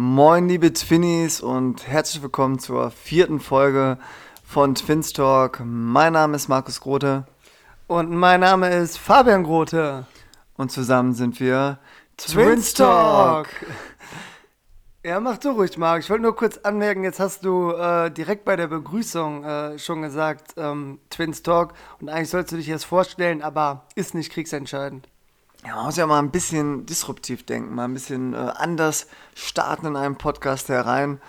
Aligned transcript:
Moin, 0.00 0.46
liebe 0.48 0.72
Twinnies 0.72 1.40
und 1.40 1.88
herzlich 1.88 2.22
willkommen 2.22 2.60
zur 2.60 2.92
vierten 2.92 3.40
Folge 3.40 3.98
von 4.44 4.76
Twins 4.76 5.12
Talk. 5.12 5.60
Mein 5.64 6.12
Name 6.12 6.36
ist 6.36 6.46
Markus 6.46 6.80
Grote. 6.80 7.26
Und 7.88 8.12
mein 8.12 8.38
Name 8.38 8.72
ist 8.72 8.96
Fabian 8.96 9.42
Grote. 9.42 10.06
Und 10.56 10.70
zusammen 10.70 11.14
sind 11.14 11.40
wir 11.40 11.80
Twins 12.16 12.74
Talk. 12.74 13.48
Ja, 15.04 15.18
mach 15.20 15.38
du 15.38 15.50
ruhig, 15.50 15.76
Marc. 15.78 16.02
Ich 16.02 16.10
wollte 16.10 16.22
nur 16.22 16.36
kurz 16.36 16.58
anmerken, 16.58 17.02
jetzt 17.02 17.18
hast 17.18 17.44
du 17.44 17.72
äh, 17.72 18.10
direkt 18.10 18.44
bei 18.44 18.54
der 18.56 18.66
Begrüßung 18.66 19.42
äh, 19.42 19.78
schon 19.78 20.02
gesagt, 20.02 20.54
ähm, 20.56 21.00
Twins 21.10 21.42
Talk. 21.42 21.72
Und 22.00 22.08
eigentlich 22.08 22.30
sollst 22.30 22.52
du 22.52 22.56
dich 22.56 22.66
jetzt 22.68 22.84
vorstellen, 22.84 23.42
aber 23.42 23.86
ist 23.96 24.14
nicht 24.14 24.30
kriegsentscheidend. 24.30 25.08
Ja, 25.64 25.76
man 25.76 25.86
muss 25.86 25.96
ja 25.96 26.06
mal 26.06 26.20
ein 26.20 26.30
bisschen 26.30 26.86
disruptiv 26.86 27.44
denken, 27.44 27.74
mal 27.74 27.84
ein 27.84 27.94
bisschen 27.94 28.32
äh, 28.32 28.36
anders 28.36 29.08
starten 29.34 29.86
in 29.86 29.96
einem 29.96 30.16
Podcast 30.16 30.68
herein. 30.68 31.20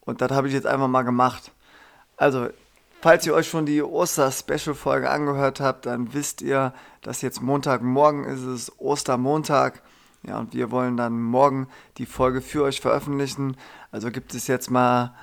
Und 0.00 0.20
das 0.20 0.30
habe 0.32 0.48
ich 0.48 0.54
jetzt 0.54 0.66
einfach 0.66 0.88
mal 0.88 1.02
gemacht. 1.02 1.50
Also, 2.16 2.48
falls 3.00 3.26
ihr 3.26 3.34
euch 3.34 3.48
schon 3.48 3.66
die 3.66 3.82
Oster-Special-Folge 3.82 5.08
angehört 5.08 5.60
habt, 5.60 5.86
dann 5.86 6.12
wisst 6.12 6.42
ihr, 6.42 6.74
dass 7.00 7.22
jetzt 7.22 7.40
Montagmorgen 7.40 8.24
ist, 8.24 8.42
es 8.42 8.72
Ostermontag. 8.78 9.82
Ja, 10.22 10.38
und 10.38 10.54
wir 10.54 10.70
wollen 10.70 10.96
dann 10.96 11.20
morgen 11.20 11.68
die 11.98 12.06
Folge 12.06 12.40
für 12.40 12.64
euch 12.64 12.80
veröffentlichen. 12.80 13.56
Also 13.92 14.10
gibt 14.10 14.34
es 14.34 14.46
jetzt 14.46 14.70
mal 14.70 15.14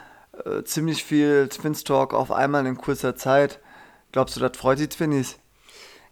äh, 0.45 0.63
ziemlich 0.63 1.03
viel 1.03 1.47
Twins 1.49 1.83
Talk 1.83 2.13
auf 2.13 2.31
einmal 2.31 2.66
in 2.66 2.77
kurzer 2.77 3.16
Zeit. 3.16 3.59
Glaubst 4.11 4.35
du, 4.35 4.39
das 4.39 4.58
freut 4.58 4.80
die 4.80 4.89
Twinnies? 4.89 5.41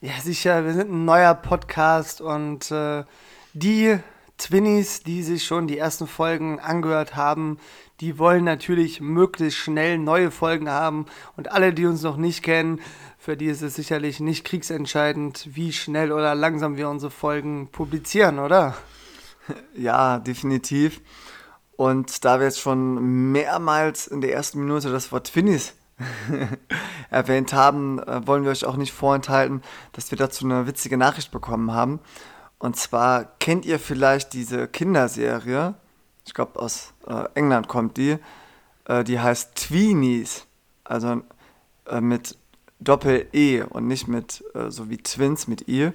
Ja, 0.02 0.14
sicher. 0.24 0.64
Wir 0.64 0.72
sind 0.72 0.90
ein 0.94 1.04
neuer 1.04 1.34
Podcast 1.34 2.22
und 2.22 2.72
äh, 2.72 3.04
die 3.52 4.00
Twinnies, 4.38 5.04
die 5.04 5.24
sich 5.24 5.44
schon 5.44 5.68
die 5.68 5.78
ersten 5.78 6.08
Folgen 6.08 6.58
angehört 6.62 7.18
haben, 7.18 7.58
die 8.00 8.18
wollen 8.18 8.46
natürlich 8.46 9.02
möglichst 9.02 9.60
schnell 9.60 9.98
neue 9.98 10.32
Folgen 10.32 10.70
haben. 10.70 11.06
Und 11.36 11.52
alle, 11.52 11.74
die 11.74 11.86
uns 11.86 12.02
noch 12.02 12.16
nicht 12.16 12.44
kennen, 12.44 12.80
für 13.18 13.36
die 13.36 13.48
ist 13.48 13.62
es 13.62 13.76
sicherlich 13.76 14.22
nicht 14.22 14.46
kriegsentscheidend, 14.46 15.50
wie 15.52 15.74
schnell 15.74 16.14
oder 16.14 16.34
langsam 16.34 16.78
wir 16.78 16.88
unsere 16.88 17.12
Folgen 17.12 17.68
publizieren, 17.68 18.40
oder? 18.40 18.76
Ja, 19.74 20.20
definitiv. 20.20 21.02
Und 21.76 22.24
da 22.24 22.40
wir 22.40 22.46
jetzt 22.46 22.60
schon 22.60 23.32
mehrmals 23.32 24.06
in 24.06 24.22
der 24.22 24.32
ersten 24.32 24.60
Minute 24.60 24.92
das 24.92 25.12
Wort 25.12 25.28
Twinnies 25.28 25.74
erwähnt 27.10 27.54
haben, 27.54 28.00
äh, 28.00 28.26
wollen 28.26 28.44
wir 28.44 28.52
euch 28.52 28.66
auch 28.66 28.76
nicht 28.76 28.94
vorenthalten, 28.94 29.62
dass 29.94 30.12
wir 30.12 30.18
dazu 30.18 30.46
eine 30.46 30.68
witzige 30.68 30.98
Nachricht 30.98 31.32
bekommen 31.32 31.74
haben. 31.74 32.00
Und 32.58 32.76
zwar 32.76 33.26
kennt 33.40 33.66
ihr 33.66 33.80
vielleicht 33.80 34.34
diese 34.34 34.68
Kinderserie, 34.68 35.76
ich 36.26 36.34
glaube 36.34 36.60
aus 36.60 36.94
äh, 37.08 37.26
England 37.34 37.68
kommt 37.68 37.98
die, 37.98 38.18
äh, 38.86 39.04
die 39.04 39.20
heißt 39.20 39.56
Tweenies, 39.56 40.46
also 40.84 41.22
äh, 41.88 42.02
mit 42.02 42.38
Doppel-E 42.80 43.64
und 43.64 43.88
nicht 43.88 44.08
mit 44.08 44.44
äh, 44.54 44.70
so 44.70 44.90
wie 44.90 44.98
Twins 44.98 45.48
mit 45.48 45.68
I. 45.68 45.92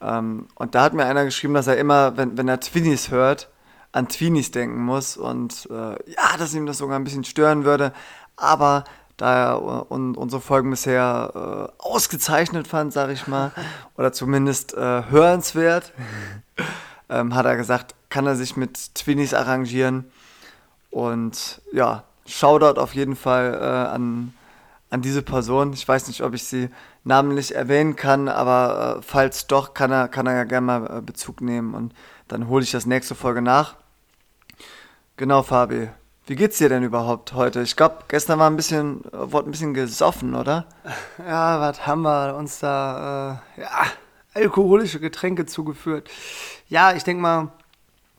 Ähm, 0.00 0.48
und 0.54 0.74
da 0.74 0.82
hat 0.82 0.94
mir 0.94 1.06
einer 1.06 1.24
geschrieben, 1.24 1.54
dass 1.54 1.66
er 1.66 1.76
immer, 1.76 2.16
wenn, 2.16 2.36
wenn 2.36 2.48
er 2.48 2.60
Twinnies 2.60 3.10
hört, 3.10 3.50
an 3.92 4.08
Tweenies 4.08 4.50
denken 4.50 4.84
muss 4.84 5.16
und 5.16 5.68
äh, 5.70 6.10
ja, 6.10 6.36
dass 6.36 6.52
ihm 6.52 6.66
das 6.66 6.78
sogar 6.78 6.98
ein 6.98 7.04
bisschen 7.04 7.24
stören 7.24 7.64
würde. 7.64 7.92
Aber 8.36 8.84
da 9.16 9.54
und 9.54 10.16
unsere 10.16 10.42
Folgen 10.42 10.70
bisher 10.70 11.70
äh, 11.78 11.82
ausgezeichnet 11.82 12.66
fand, 12.66 12.92
sage 12.92 13.12
ich 13.12 13.26
mal, 13.26 13.52
oder 13.96 14.12
zumindest 14.12 14.74
äh, 14.74 15.04
hörenswert, 15.08 15.92
ähm, 17.08 17.34
hat 17.34 17.46
er 17.46 17.56
gesagt, 17.56 17.94
kann 18.08 18.26
er 18.26 18.36
sich 18.36 18.56
mit 18.56 18.94
Twinnies 18.94 19.34
arrangieren. 19.34 20.10
Und 20.90 21.60
ja, 21.72 22.04
Shoutout 22.26 22.80
auf 22.80 22.94
jeden 22.94 23.16
Fall 23.16 23.54
äh, 23.54 23.94
an 23.94 24.32
an 24.94 25.02
diese 25.02 25.22
Person. 25.22 25.72
Ich 25.72 25.86
weiß 25.86 26.06
nicht, 26.06 26.22
ob 26.22 26.34
ich 26.34 26.44
sie 26.44 26.70
namentlich 27.02 27.54
erwähnen 27.54 27.96
kann, 27.96 28.28
aber 28.28 28.98
äh, 28.98 29.02
falls 29.02 29.48
doch, 29.48 29.74
kann 29.74 29.90
er, 29.90 30.06
kann 30.08 30.26
er 30.28 30.36
ja 30.36 30.44
gerne 30.44 30.66
mal 30.66 30.98
äh, 30.98 31.00
Bezug 31.02 31.40
nehmen 31.40 31.74
und 31.74 31.92
dann 32.28 32.48
hole 32.48 32.62
ich 32.62 32.70
das 32.70 32.86
nächste 32.86 33.16
Folge 33.16 33.42
nach. 33.42 33.74
Genau, 35.16 35.42
Fabi. 35.42 35.88
Wie 36.26 36.36
geht's 36.36 36.56
dir 36.56 36.70
denn 36.70 36.82
überhaupt 36.82 37.34
heute? 37.34 37.60
Ich 37.60 37.76
glaube, 37.76 37.98
gestern 38.08 38.38
war 38.38 38.48
ein 38.48 38.56
bisschen, 38.56 39.04
wurde 39.12 39.50
ein 39.50 39.50
bisschen 39.50 39.74
gesoffen, 39.74 40.34
oder? 40.34 40.64
Ja, 41.18 41.60
was 41.60 41.86
haben 41.86 42.00
wir 42.00 42.34
uns 42.36 42.60
da, 42.60 43.42
äh, 43.56 43.60
ja, 43.60 43.68
alkoholische 44.32 45.00
Getränke 45.00 45.44
zugeführt. 45.44 46.08
Ja, 46.70 46.94
ich 46.94 47.04
denke 47.04 47.20
mal, 47.20 47.48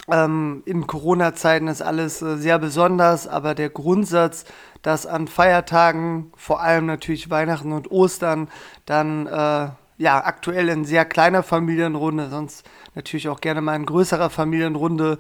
ähm, 0.08 0.62
in 0.66 0.86
Corona-Zeiten 0.86 1.68
ist 1.68 1.82
alles 1.82 2.22
äh, 2.22 2.38
sehr 2.38 2.60
besonders, 2.60 3.28
aber 3.28 3.56
der 3.56 3.70
Grundsatz, 3.70 4.46
dass 4.84 5.08
an 5.08 5.28
Feiertagen, 5.28 6.32
vor 6.38 6.62
allem 6.62 6.86
natürlich 6.86 7.32
Weihnachten 7.32 7.72
und 7.72 7.90
Ostern, 7.90 8.50
dann 8.86 9.26
äh, 9.26 9.70
ja 9.98 10.24
aktuell 10.24 10.70
in 10.70 10.86
sehr 10.86 11.06
kleiner 11.06 11.42
Familienrunde, 11.42 12.30
sonst 12.30 12.70
natürlich 12.94 13.30
auch 13.30 13.42
gerne 13.42 13.62
mal 13.62 13.76
in 13.76 13.88
größerer 13.88 14.30
Familienrunde, 14.30 15.18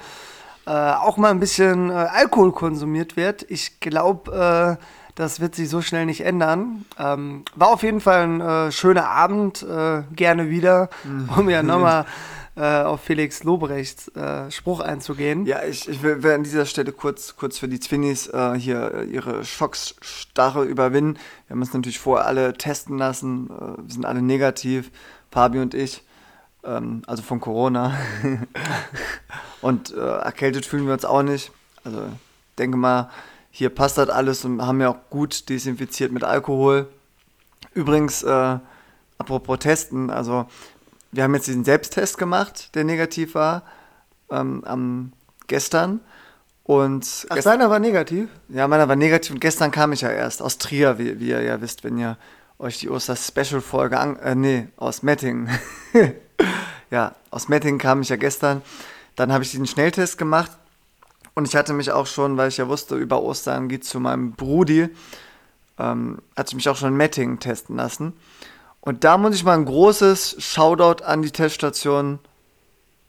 äh, 0.67 0.71
auch 0.71 1.17
mal 1.17 1.29
ein 1.29 1.39
bisschen 1.39 1.89
äh, 1.89 1.93
Alkohol 1.93 2.51
konsumiert 2.51 3.15
wird. 3.15 3.45
Ich 3.49 3.79
glaube, 3.79 4.77
äh, 4.79 4.83
das 5.13 5.39
wird 5.39 5.53
sich 5.53 5.69
so 5.69 5.81
schnell 5.81 6.05
nicht 6.05 6.21
ändern. 6.21 6.85
Ähm, 6.97 7.45
war 7.55 7.69
auf 7.69 7.83
jeden 7.83 8.01
Fall 8.01 8.23
ein 8.23 8.41
äh, 8.41 8.71
schöner 8.71 9.07
Abend, 9.07 9.61
äh, 9.63 10.03
gerne 10.15 10.49
wieder, 10.49 10.89
mhm. 11.03 11.29
um 11.37 11.49
ja 11.49 11.63
nochmal 11.63 12.05
auf 12.57 13.01
Felix 13.01 13.43
Lobrechts 13.43 14.09
Spruch 14.47 14.79
einzugehen. 14.79 15.45
Ja, 15.45 15.65
ich, 15.65 15.89
ich 15.89 16.01
will, 16.01 16.23
will, 16.23 16.31
an 16.31 16.43
dieser 16.43 16.65
Stelle 16.65 16.93
kurz, 16.93 17.35
kurz 17.35 17.57
für 17.57 17.67
die 17.67 17.81
Twinnies 17.81 18.31
hier 18.55 19.03
ihre 19.11 19.43
Schocksstarre 19.43 20.63
überwinden. 20.63 21.19
Wir 21.47 21.53
haben 21.53 21.59
uns 21.59 21.73
natürlich 21.73 21.99
vorher 21.99 22.25
alle 22.25 22.53
testen 22.53 22.97
lassen. 22.97 23.49
Wir 23.49 23.93
sind 23.93 24.05
alle 24.05 24.21
negativ, 24.21 24.89
Fabi 25.31 25.59
und 25.59 25.73
ich. 25.73 26.05
Ähm, 26.65 27.03
also 27.07 27.23
von 27.23 27.39
Corona. 27.39 27.93
und 29.65 29.95
äh, 29.95 29.99
erkältet 29.99 30.63
fühlen 30.63 30.85
wir 30.85 30.93
uns 30.93 31.05
auch 31.05 31.23
nicht. 31.23 31.51
Also 31.83 32.03
denke 32.59 32.77
mal, 32.77 33.09
hier 33.49 33.69
passt 33.69 33.97
das 33.97 34.09
alles 34.09 34.45
und 34.45 34.61
haben 34.61 34.79
ja 34.79 34.89
auch 34.89 35.09
gut 35.09 35.49
desinfiziert 35.49 36.11
mit 36.11 36.23
Alkohol. 36.23 36.87
Übrigens, 37.73 38.23
apropos 39.17 39.57
Testen, 39.57 40.11
also 40.11 40.45
wir 41.11 41.23
haben 41.23 41.33
jetzt 41.33 41.47
diesen 41.47 41.65
Selbsttest 41.65 42.19
gemacht, 42.19 42.75
der 42.75 42.83
negativ 42.83 43.33
war, 43.33 43.63
ähm, 44.29 44.63
am 44.65 45.13
gestern. 45.47 45.99
Und 46.63 47.25
Ach, 47.29 47.39
deiner 47.39 47.71
war 47.71 47.79
negativ? 47.79 48.29
Ja, 48.49 48.67
meiner 48.67 48.87
war 48.87 48.95
negativ 48.95 49.31
und 49.33 49.41
gestern 49.41 49.71
kam 49.71 49.93
ich 49.93 50.01
ja 50.01 50.11
erst 50.11 50.43
aus 50.43 50.59
Trier, 50.59 50.99
wie, 50.99 51.19
wie 51.19 51.29
ihr 51.29 51.41
ja 51.41 51.59
wisst, 51.59 51.83
wenn 51.83 51.97
ihr 51.97 52.17
euch 52.59 52.77
die 52.77 52.89
Oster-Special-Folge 52.89 53.99
an... 53.99 54.17
Äh, 54.17 54.35
nee, 54.35 54.67
aus 54.77 55.01
Mettingen. 55.01 55.49
ja, 56.91 57.15
aus 57.31 57.49
Mettingen 57.49 57.79
kam 57.79 58.01
ich 58.01 58.09
ja 58.09 58.15
gestern. 58.15 58.61
Dann 59.15 59.31
habe 59.31 59.43
ich 59.43 59.51
diesen 59.51 59.67
Schnelltest 59.67 60.17
gemacht 60.17 60.51
und 61.33 61.47
ich 61.47 61.55
hatte 61.55 61.73
mich 61.73 61.91
auch 61.91 62.07
schon, 62.07 62.37
weil 62.37 62.49
ich 62.49 62.57
ja 62.57 62.67
wusste, 62.67 62.95
über 62.95 63.21
Ostern 63.21 63.67
geht 63.67 63.85
zu 63.85 63.99
meinem 63.99 64.33
Brudi, 64.33 64.89
ähm, 65.77 66.19
hatte 66.35 66.49
ich 66.49 66.55
mich 66.55 66.69
auch 66.69 66.77
schon 66.77 66.89
in 66.89 66.97
Mettingen 66.97 67.39
testen 67.39 67.75
lassen. 67.75 68.13
Und 68.81 69.03
da 69.03 69.17
muss 69.17 69.35
ich 69.35 69.43
mal 69.43 69.57
ein 69.57 69.65
großes 69.65 70.37
Shoutout 70.39 71.03
an 71.03 71.21
die 71.21 71.31
Teststation 71.31 72.19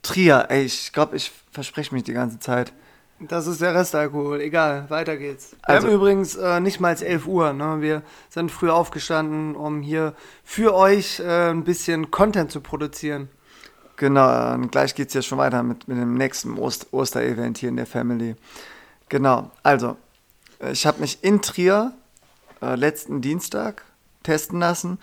Trier. 0.02 0.46
Ey, 0.48 0.64
ich 0.64 0.92
glaube, 0.92 1.16
ich 1.16 1.32
verspreche 1.50 1.94
mich 1.94 2.04
die 2.04 2.12
ganze 2.12 2.38
Zeit. 2.38 2.72
Das 3.18 3.46
ist 3.46 3.60
der 3.60 3.74
Restalkohol. 3.74 4.40
Egal, 4.40 4.90
weiter 4.90 5.16
geht's. 5.16 5.52
Wir 5.52 5.74
also, 5.74 5.86
haben 5.86 5.94
übrigens 5.94 6.36
äh, 6.36 6.60
nicht 6.60 6.80
mal 6.80 6.94
11 6.94 7.26
Uhr. 7.26 7.52
Ne? 7.52 7.78
Wir 7.80 8.02
sind 8.28 8.50
früh 8.50 8.70
aufgestanden, 8.70 9.56
um 9.56 9.80
hier 9.80 10.14
für 10.44 10.74
euch 10.74 11.20
äh, 11.20 11.50
ein 11.50 11.64
bisschen 11.64 12.10
Content 12.10 12.52
zu 12.52 12.60
produzieren. 12.60 13.28
Genau, 13.96 14.54
und 14.54 14.70
gleich 14.70 14.94
geht's 14.94 15.14
ja 15.14 15.22
schon 15.22 15.38
weiter 15.38 15.62
mit, 15.62 15.88
mit 15.88 15.96
dem 15.96 16.14
nächsten 16.14 16.58
Ost 16.58 16.92
Osterevent 16.92 17.58
hier 17.58 17.70
in 17.70 17.76
der 17.76 17.86
Family. 17.86 18.36
Genau, 19.08 19.50
also, 19.62 19.96
ich 20.70 20.86
habe 20.86 21.00
mich 21.00 21.22
in 21.24 21.40
Trier 21.40 21.92
äh, 22.60 22.74
letzten 22.74 23.20
Dienstag 23.20 23.84
testen 24.22 24.60
lassen 24.60 24.98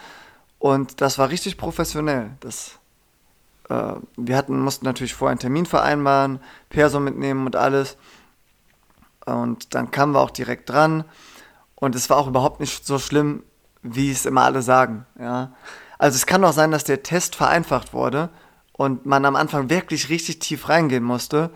und 0.60 1.01
das 1.01 1.18
war 1.18 1.30
richtig 1.30 1.57
professionell. 1.57 2.31
Das, 2.40 2.80
äh, 3.69 3.94
wir 4.16 4.38
hatten, 4.38 4.60
mussten 4.60 4.86
natürlich 4.86 5.13
vorher 5.13 5.31
einen 5.31 5.39
Termin 5.39 5.66
vereinbaren, 5.66 6.39
Perso 6.69 7.00
mitnehmen 7.00 7.46
und 7.46 7.56
alles. 7.56 7.98
Und 9.25 9.74
dann 9.74 9.92
kamen 9.92 10.13
wir 10.13 10.19
auch 10.19 10.31
direkt 10.31 10.69
dran. 10.69 11.06
Und 11.75 11.96
es 11.96 12.10
war 12.10 12.18
auch 12.18 12.28
überhaupt 12.28 12.60
nicht 12.60 12.86
so 12.86 13.00
schlimm, 13.00 13.44
wie 13.81 14.12
es 14.12 14.25
immer 14.25 14.44
alle 14.44 14.62
sagen. 14.62 15.06
Ja? 15.19 15.54
Also 15.98 16.16
es 16.16 16.25
kann 16.25 16.44
auch 16.44 16.54
sein, 16.54 16.72
dass 16.72 16.84
der 16.84 17.04
Test 17.04 17.36
vereinfacht 17.36 17.94
wurde 17.94 18.30
und 18.74 19.06
man 19.06 19.25
am 19.25 19.36
Anfang 19.36 19.70
wirklich 19.70 20.10
richtig 20.10 20.40
tief 20.40 20.70
reingehen 20.70 21.04
musste. 21.04 21.50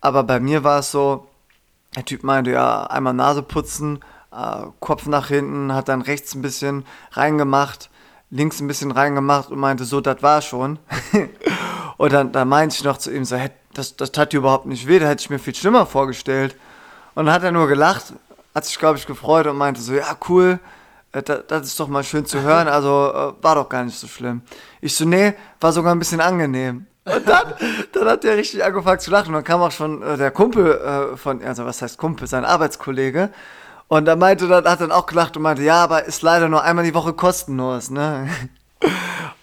Aber 0.00 0.22
bei 0.22 0.40
mir 0.40 0.64
war 0.64 0.80
es 0.80 0.90
so, 0.90 1.26
der 1.96 2.04
Typ 2.04 2.22
meinte, 2.22 2.52
ja, 2.52 2.84
einmal 2.86 3.14
Nase 3.14 3.42
putzen, 3.42 4.00
äh, 4.32 4.66
Kopf 4.80 5.06
nach 5.06 5.28
hinten, 5.28 5.72
hat 5.72 5.88
dann 5.88 6.02
rechts 6.02 6.34
ein 6.34 6.42
bisschen 6.42 6.84
reingemacht 7.12 7.90
links 8.30 8.60
ein 8.60 8.68
bisschen 8.68 8.90
reingemacht 8.90 9.50
und 9.50 9.58
meinte, 9.58 9.84
so, 9.84 10.00
das 10.00 10.22
war 10.22 10.42
schon. 10.42 10.78
und 11.96 12.12
dann, 12.12 12.32
dann 12.32 12.48
meinte 12.48 12.76
ich 12.76 12.84
noch 12.84 12.98
zu 12.98 13.14
ihm 13.14 13.24
so, 13.24 13.36
hey, 13.36 13.50
das, 13.74 13.96
das 13.96 14.12
tat 14.12 14.32
dir 14.32 14.38
überhaupt 14.38 14.66
nicht 14.66 14.86
weh, 14.86 14.98
da 14.98 15.06
hätte 15.06 15.22
ich 15.22 15.30
mir 15.30 15.38
viel 15.38 15.54
schlimmer 15.54 15.86
vorgestellt. 15.86 16.56
Und 17.14 17.26
dann 17.26 17.34
hat 17.34 17.42
er 17.42 17.52
nur 17.52 17.68
gelacht, 17.68 18.12
hat 18.54 18.64
sich, 18.64 18.78
glaube 18.78 18.98
ich, 18.98 19.06
gefreut 19.06 19.46
und 19.46 19.56
meinte 19.56 19.80
so, 19.80 19.94
ja, 19.94 20.16
cool, 20.28 20.58
das, 21.12 21.46
das 21.46 21.66
ist 21.66 21.80
doch 21.80 21.88
mal 21.88 22.04
schön 22.04 22.26
zu 22.26 22.42
hören, 22.42 22.68
also 22.68 23.12
äh, 23.12 23.42
war 23.42 23.54
doch 23.54 23.68
gar 23.68 23.84
nicht 23.84 23.98
so 23.98 24.06
schlimm. 24.06 24.42
Ich 24.80 24.94
so, 24.94 25.04
nee, 25.04 25.34
war 25.60 25.72
sogar 25.72 25.94
ein 25.94 25.98
bisschen 25.98 26.20
angenehm. 26.20 26.86
Und 27.04 27.26
dann, 27.26 27.54
dann 27.92 28.08
hat 28.08 28.24
der 28.24 28.36
richtig 28.36 28.62
angefangen 28.62 29.00
zu 29.00 29.10
lachen. 29.10 29.28
Und 29.28 29.34
dann 29.34 29.44
kam 29.44 29.62
auch 29.62 29.72
schon 29.72 30.02
äh, 30.02 30.16
der 30.16 30.30
Kumpel 30.30 30.72
äh, 30.72 31.16
von, 31.16 31.42
also 31.42 31.64
was 31.64 31.80
heißt 31.80 31.98
Kumpel, 31.98 32.26
sein 32.26 32.44
Arbeitskollege. 32.44 33.30
Und 33.88 34.06
er 34.06 34.16
meinte 34.16 34.46
dann, 34.48 34.66
hat 34.66 34.80
dann 34.80 34.92
auch 34.92 35.06
gelacht 35.06 35.36
und 35.36 35.42
meinte, 35.42 35.62
ja, 35.62 35.82
aber 35.82 36.04
ist 36.04 36.20
leider 36.20 36.48
nur 36.48 36.62
einmal 36.62 36.84
die 36.84 36.94
Woche 36.94 37.14
kostenlos, 37.14 37.90
ne? 37.90 38.28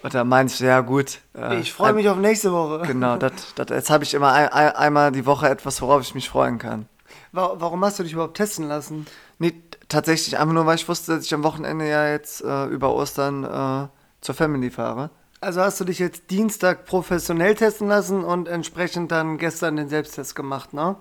Und 0.02 0.14
da 0.14 0.22
meinte 0.22 0.54
ich, 0.54 0.60
ja 0.60 0.80
gut. 0.82 1.18
Äh, 1.36 1.58
ich 1.58 1.72
freue 1.72 1.92
mich 1.92 2.08
auf 2.08 2.16
nächste 2.16 2.52
Woche. 2.52 2.82
Genau, 2.86 3.16
dat, 3.16 3.32
dat, 3.56 3.70
jetzt 3.70 3.90
habe 3.90 4.04
ich 4.04 4.14
immer 4.14 4.32
ein, 4.32 4.48
ein, 4.48 4.76
einmal 4.76 5.10
die 5.10 5.26
Woche 5.26 5.48
etwas, 5.48 5.82
worauf 5.82 6.02
ich 6.02 6.14
mich 6.14 6.28
freuen 6.28 6.58
kann. 6.58 6.88
Warum 7.32 7.84
hast 7.84 7.98
du 7.98 8.04
dich 8.04 8.12
überhaupt 8.12 8.36
testen 8.36 8.68
lassen? 8.68 9.06
Nee, 9.38 9.52
tatsächlich 9.88 10.38
einfach 10.38 10.54
nur, 10.54 10.66
weil 10.66 10.76
ich 10.76 10.88
wusste, 10.88 11.16
dass 11.16 11.24
ich 11.24 11.34
am 11.34 11.44
Wochenende 11.44 11.88
ja 11.88 12.08
jetzt 12.08 12.42
äh, 12.42 12.66
über 12.66 12.94
Ostern 12.94 13.44
äh, 13.44 13.88
zur 14.20 14.34
Family 14.34 14.70
fahre. 14.70 15.10
Also 15.40 15.60
hast 15.60 15.78
du 15.80 15.84
dich 15.84 15.98
jetzt 15.98 16.30
Dienstag 16.30 16.86
professionell 16.86 17.54
testen 17.54 17.88
lassen 17.88 18.24
und 18.24 18.48
entsprechend 18.48 19.12
dann 19.12 19.38
gestern 19.38 19.76
den 19.76 19.88
Selbsttest 19.88 20.34
gemacht, 20.34 20.72
ne? 20.72 20.96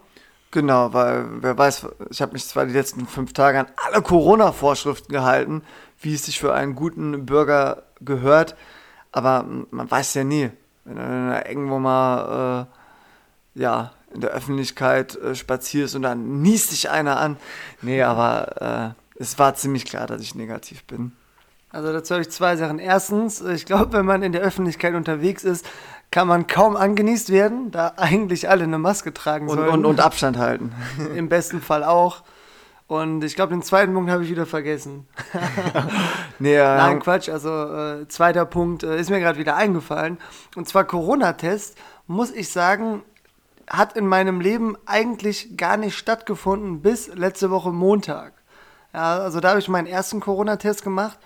Genau, 0.51 0.93
weil 0.93 1.25
wer 1.41 1.57
weiß, 1.57 1.87
ich 2.11 2.21
habe 2.21 2.33
mich 2.33 2.47
zwar 2.47 2.65
die 2.65 2.73
letzten 2.73 3.07
fünf 3.07 3.33
Tage 3.33 3.59
an 3.59 3.67
alle 3.75 4.01
Corona-Vorschriften 4.01 5.11
gehalten, 5.11 5.63
wie 5.99 6.13
es 6.13 6.25
sich 6.25 6.39
für 6.39 6.53
einen 6.53 6.75
guten 6.75 7.25
Bürger 7.25 7.83
gehört, 7.99 8.55
aber 9.11 9.45
man 9.71 9.89
weiß 9.89 10.13
ja 10.13 10.23
nie, 10.23 10.51
wenn 10.85 10.95
du 10.95 11.43
irgendwo 11.47 11.79
mal 11.79 12.67
äh, 13.55 13.59
ja, 13.59 13.91
in 14.15 14.21
der 14.21 14.31
Öffentlichkeit 14.31 15.15
äh, 15.17 15.35
spazierst 15.35 15.95
und 15.95 16.01
dann 16.01 16.41
niest 16.41 16.71
dich 16.71 16.89
einer 16.89 17.19
an. 17.19 17.37
Nee, 17.81 18.01
aber 18.01 18.95
äh, 19.17 19.21
es 19.21 19.37
war 19.37 19.55
ziemlich 19.55 19.85
klar, 19.85 20.07
dass 20.07 20.21
ich 20.21 20.35
negativ 20.35 20.83
bin. 20.85 21.11
Also 21.69 21.91
dazu 21.91 22.13
habe 22.13 22.21
ich 22.21 22.31
zwei 22.31 22.55
Sachen. 22.55 22.79
Erstens, 22.79 23.41
ich 23.41 23.65
glaube, 23.65 23.93
wenn 23.93 24.05
man 24.05 24.23
in 24.23 24.31
der 24.31 24.41
Öffentlichkeit 24.41 24.95
unterwegs 24.95 25.43
ist, 25.43 25.65
kann 26.09 26.27
man 26.27 26.47
kaum 26.47 26.77
angenießt 26.77 27.31
werden, 27.31 27.71
da 27.71 27.93
eigentlich 27.97 28.47
alle 28.47 28.63
eine 28.63 28.77
Maske 28.77 29.13
tragen 29.13 29.49
sollen. 29.49 29.67
Und, 29.67 29.73
und, 29.73 29.85
und 29.85 29.99
Abstand 29.99 30.37
halten. 30.37 30.71
Im 31.15 31.27
besten 31.27 31.61
Fall 31.61 31.83
auch. 31.83 32.23
Und 32.87 33.23
ich 33.23 33.35
glaube, 33.35 33.53
den 33.53 33.63
zweiten 33.63 33.93
Punkt 33.93 34.11
habe 34.11 34.23
ich 34.23 34.29
wieder 34.29 34.45
vergessen. 34.45 35.07
nee, 36.39 36.55
äh, 36.55 36.63
Nein, 36.63 36.99
Quatsch. 36.99 37.29
Also 37.29 37.49
äh, 37.49 38.07
zweiter 38.07 38.45
Punkt 38.45 38.83
äh, 38.83 38.97
ist 38.97 39.09
mir 39.09 39.19
gerade 39.19 39.39
wieder 39.39 39.55
eingefallen. 39.55 40.19
Und 40.55 40.69
zwar 40.69 40.85
Corona-Test, 40.85 41.75
muss 42.07 42.31
ich 42.31 42.49
sagen, 42.49 43.01
hat 43.69 43.97
in 43.97 44.07
meinem 44.07 44.39
Leben 44.41 44.77
eigentlich 44.85 45.57
gar 45.57 45.77
nicht 45.77 45.97
stattgefunden 45.97 46.81
bis 46.81 47.07
letzte 47.07 47.49
Woche 47.49 47.71
Montag. 47.71 48.33
Ja, 48.93 49.19
also 49.19 49.39
da 49.39 49.49
habe 49.49 49.59
ich 49.59 49.67
meinen 49.67 49.87
ersten 49.87 50.19
Corona-Test 50.19 50.83
gemacht 50.83 51.19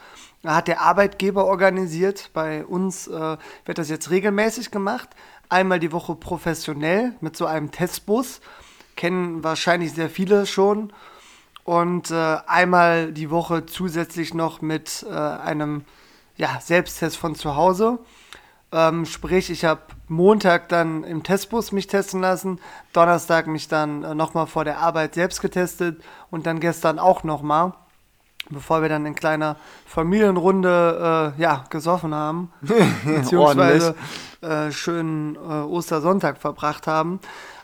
hat 0.45 0.67
der 0.67 0.81
Arbeitgeber 0.81 1.45
organisiert. 1.45 2.31
Bei 2.33 2.65
uns 2.65 3.07
äh, 3.07 3.37
wird 3.65 3.77
das 3.77 3.89
jetzt 3.89 4.09
regelmäßig 4.09 4.71
gemacht. 4.71 5.09
Einmal 5.49 5.79
die 5.79 5.91
Woche 5.91 6.15
professionell 6.15 7.13
mit 7.21 7.35
so 7.35 7.45
einem 7.45 7.71
Testbus. 7.71 8.39
Kennen 8.95 9.43
wahrscheinlich 9.43 9.93
sehr 9.93 10.09
viele 10.09 10.45
schon. 10.45 10.93
Und 11.63 12.11
äh, 12.11 12.37
einmal 12.47 13.11
die 13.11 13.29
Woche 13.29 13.65
zusätzlich 13.65 14.33
noch 14.33 14.61
mit 14.61 15.05
äh, 15.09 15.13
einem 15.13 15.83
ja, 16.37 16.59
Selbsttest 16.61 17.17
von 17.17 17.35
zu 17.35 17.55
Hause. 17.55 17.99
Ähm, 18.71 19.05
sprich, 19.05 19.49
ich 19.49 19.65
habe 19.65 19.81
Montag 20.09 20.69
dann 20.69 21.03
im 21.03 21.23
Testbus 21.23 21.71
mich 21.71 21.87
testen 21.87 22.21
lassen, 22.21 22.59
Donnerstag 22.93 23.47
mich 23.47 23.67
dann 23.67 24.03
äh, 24.03 24.15
nochmal 24.15 24.47
vor 24.47 24.65
der 24.65 24.79
Arbeit 24.79 25.15
selbst 25.15 25.41
getestet 25.41 26.01
und 26.31 26.45
dann 26.45 26.59
gestern 26.59 26.99
auch 26.99 27.23
nochmal 27.23 27.73
bevor 28.49 28.81
wir 28.81 28.89
dann 28.89 29.05
in 29.05 29.15
kleiner 29.15 29.57
Familienrunde 29.85 31.33
äh, 31.37 31.41
ja, 31.41 31.65
gesoffen 31.69 32.13
haben, 32.13 32.51
beziehungsweise 33.05 33.95
äh, 34.41 34.71
schönen 34.71 35.35
äh, 35.35 35.39
Ostersonntag 35.39 36.39
verbracht 36.39 36.87
haben. 36.87 37.19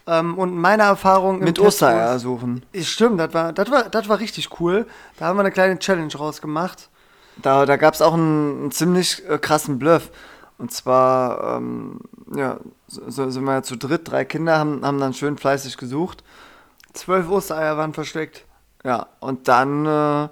Ähm, 0.07 0.37
und 0.37 0.55
meine 0.55 0.83
Erfahrung 0.83 1.39
mit 1.39 1.59
Ostereier 1.59 2.19
suchen. 2.19 2.63
Ist, 2.71 2.89
stimmt, 2.89 3.19
das 3.19 3.33
war, 3.33 3.53
das, 3.53 3.71
war, 3.71 3.83
das 3.89 4.07
war 4.07 4.19
richtig 4.19 4.59
cool. 4.59 4.85
Da 5.17 5.25
haben 5.25 5.37
wir 5.37 5.41
eine 5.41 5.51
kleine 5.51 5.79
Challenge 5.79 6.13
rausgemacht. 6.15 6.89
Da, 7.37 7.65
da 7.65 7.75
gab 7.75 7.95
es 7.95 8.01
auch 8.01 8.13
einen, 8.13 8.61
einen 8.61 8.71
ziemlich 8.71 9.27
äh, 9.27 9.37
krassen 9.39 9.79
Bluff. 9.79 10.11
Und 10.57 10.71
zwar, 10.71 11.57
ähm, 11.57 11.99
ja, 12.33 12.57
so, 12.87 13.29
sind 13.29 13.43
wir 13.43 13.53
ja 13.53 13.63
zu 13.63 13.75
dritt, 13.75 14.09
drei 14.09 14.23
Kinder 14.23 14.57
haben, 14.57 14.85
haben 14.85 14.99
dann 14.99 15.13
schön 15.13 15.37
fleißig 15.37 15.77
gesucht. 15.77 16.23
Zwölf 16.93 17.29
Ostereier 17.29 17.77
waren 17.77 17.93
versteckt. 17.93 18.45
Ja, 18.83 19.07
und 19.19 19.47
dann 19.47 19.85
äh, 19.85 20.29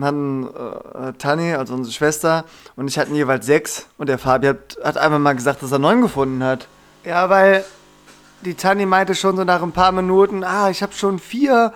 hatten 0.00 0.46
äh, 0.46 1.12
Tani, 1.14 1.54
also 1.54 1.74
unsere 1.74 1.94
Schwester, 1.94 2.44
und 2.74 2.88
ich 2.88 2.98
hatten 2.98 3.14
jeweils 3.14 3.46
sechs. 3.46 3.86
Und 3.96 4.08
der 4.08 4.18
Fabi 4.18 4.48
hat, 4.48 4.76
hat 4.82 4.98
einfach 4.98 5.18
mal 5.18 5.34
gesagt, 5.34 5.62
dass 5.62 5.72
er 5.72 5.78
neun 5.78 6.02
gefunden 6.02 6.42
hat. 6.42 6.68
Ja, 7.04 7.30
weil 7.30 7.64
die 8.42 8.54
Tani 8.54 8.84
meinte 8.84 9.14
schon 9.14 9.36
so 9.36 9.44
nach 9.44 9.62
ein 9.62 9.72
paar 9.72 9.92
Minuten, 9.92 10.44
ah, 10.44 10.68
ich 10.68 10.82
habe 10.82 10.92
schon 10.92 11.18
vier. 11.18 11.72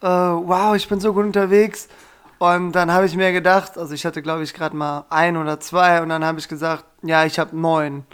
Äh, 0.00 0.06
wow, 0.06 0.74
ich 0.74 0.88
bin 0.88 1.00
so 1.00 1.12
gut 1.12 1.24
unterwegs. 1.24 1.88
Und 2.40 2.72
dann 2.72 2.90
habe 2.90 3.04
ich 3.04 3.14
mir 3.16 3.32
gedacht, 3.32 3.76
also 3.76 3.92
ich 3.92 4.06
hatte 4.06 4.22
glaube 4.22 4.42
ich 4.42 4.54
gerade 4.54 4.74
mal 4.74 5.04
ein 5.10 5.36
oder 5.36 5.60
zwei 5.60 6.00
und 6.00 6.08
dann 6.08 6.24
habe 6.24 6.38
ich 6.38 6.48
gesagt, 6.48 6.86
ja, 7.02 7.26
ich 7.26 7.38
habe 7.38 7.54
neun. 7.54 8.04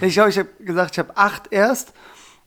ich 0.00 0.14
glaube, 0.14 0.30
ich 0.30 0.38
habe 0.40 0.48
gesagt, 0.58 0.94
ich 0.94 0.98
habe 0.98 1.16
acht 1.16 1.52
erst. 1.52 1.92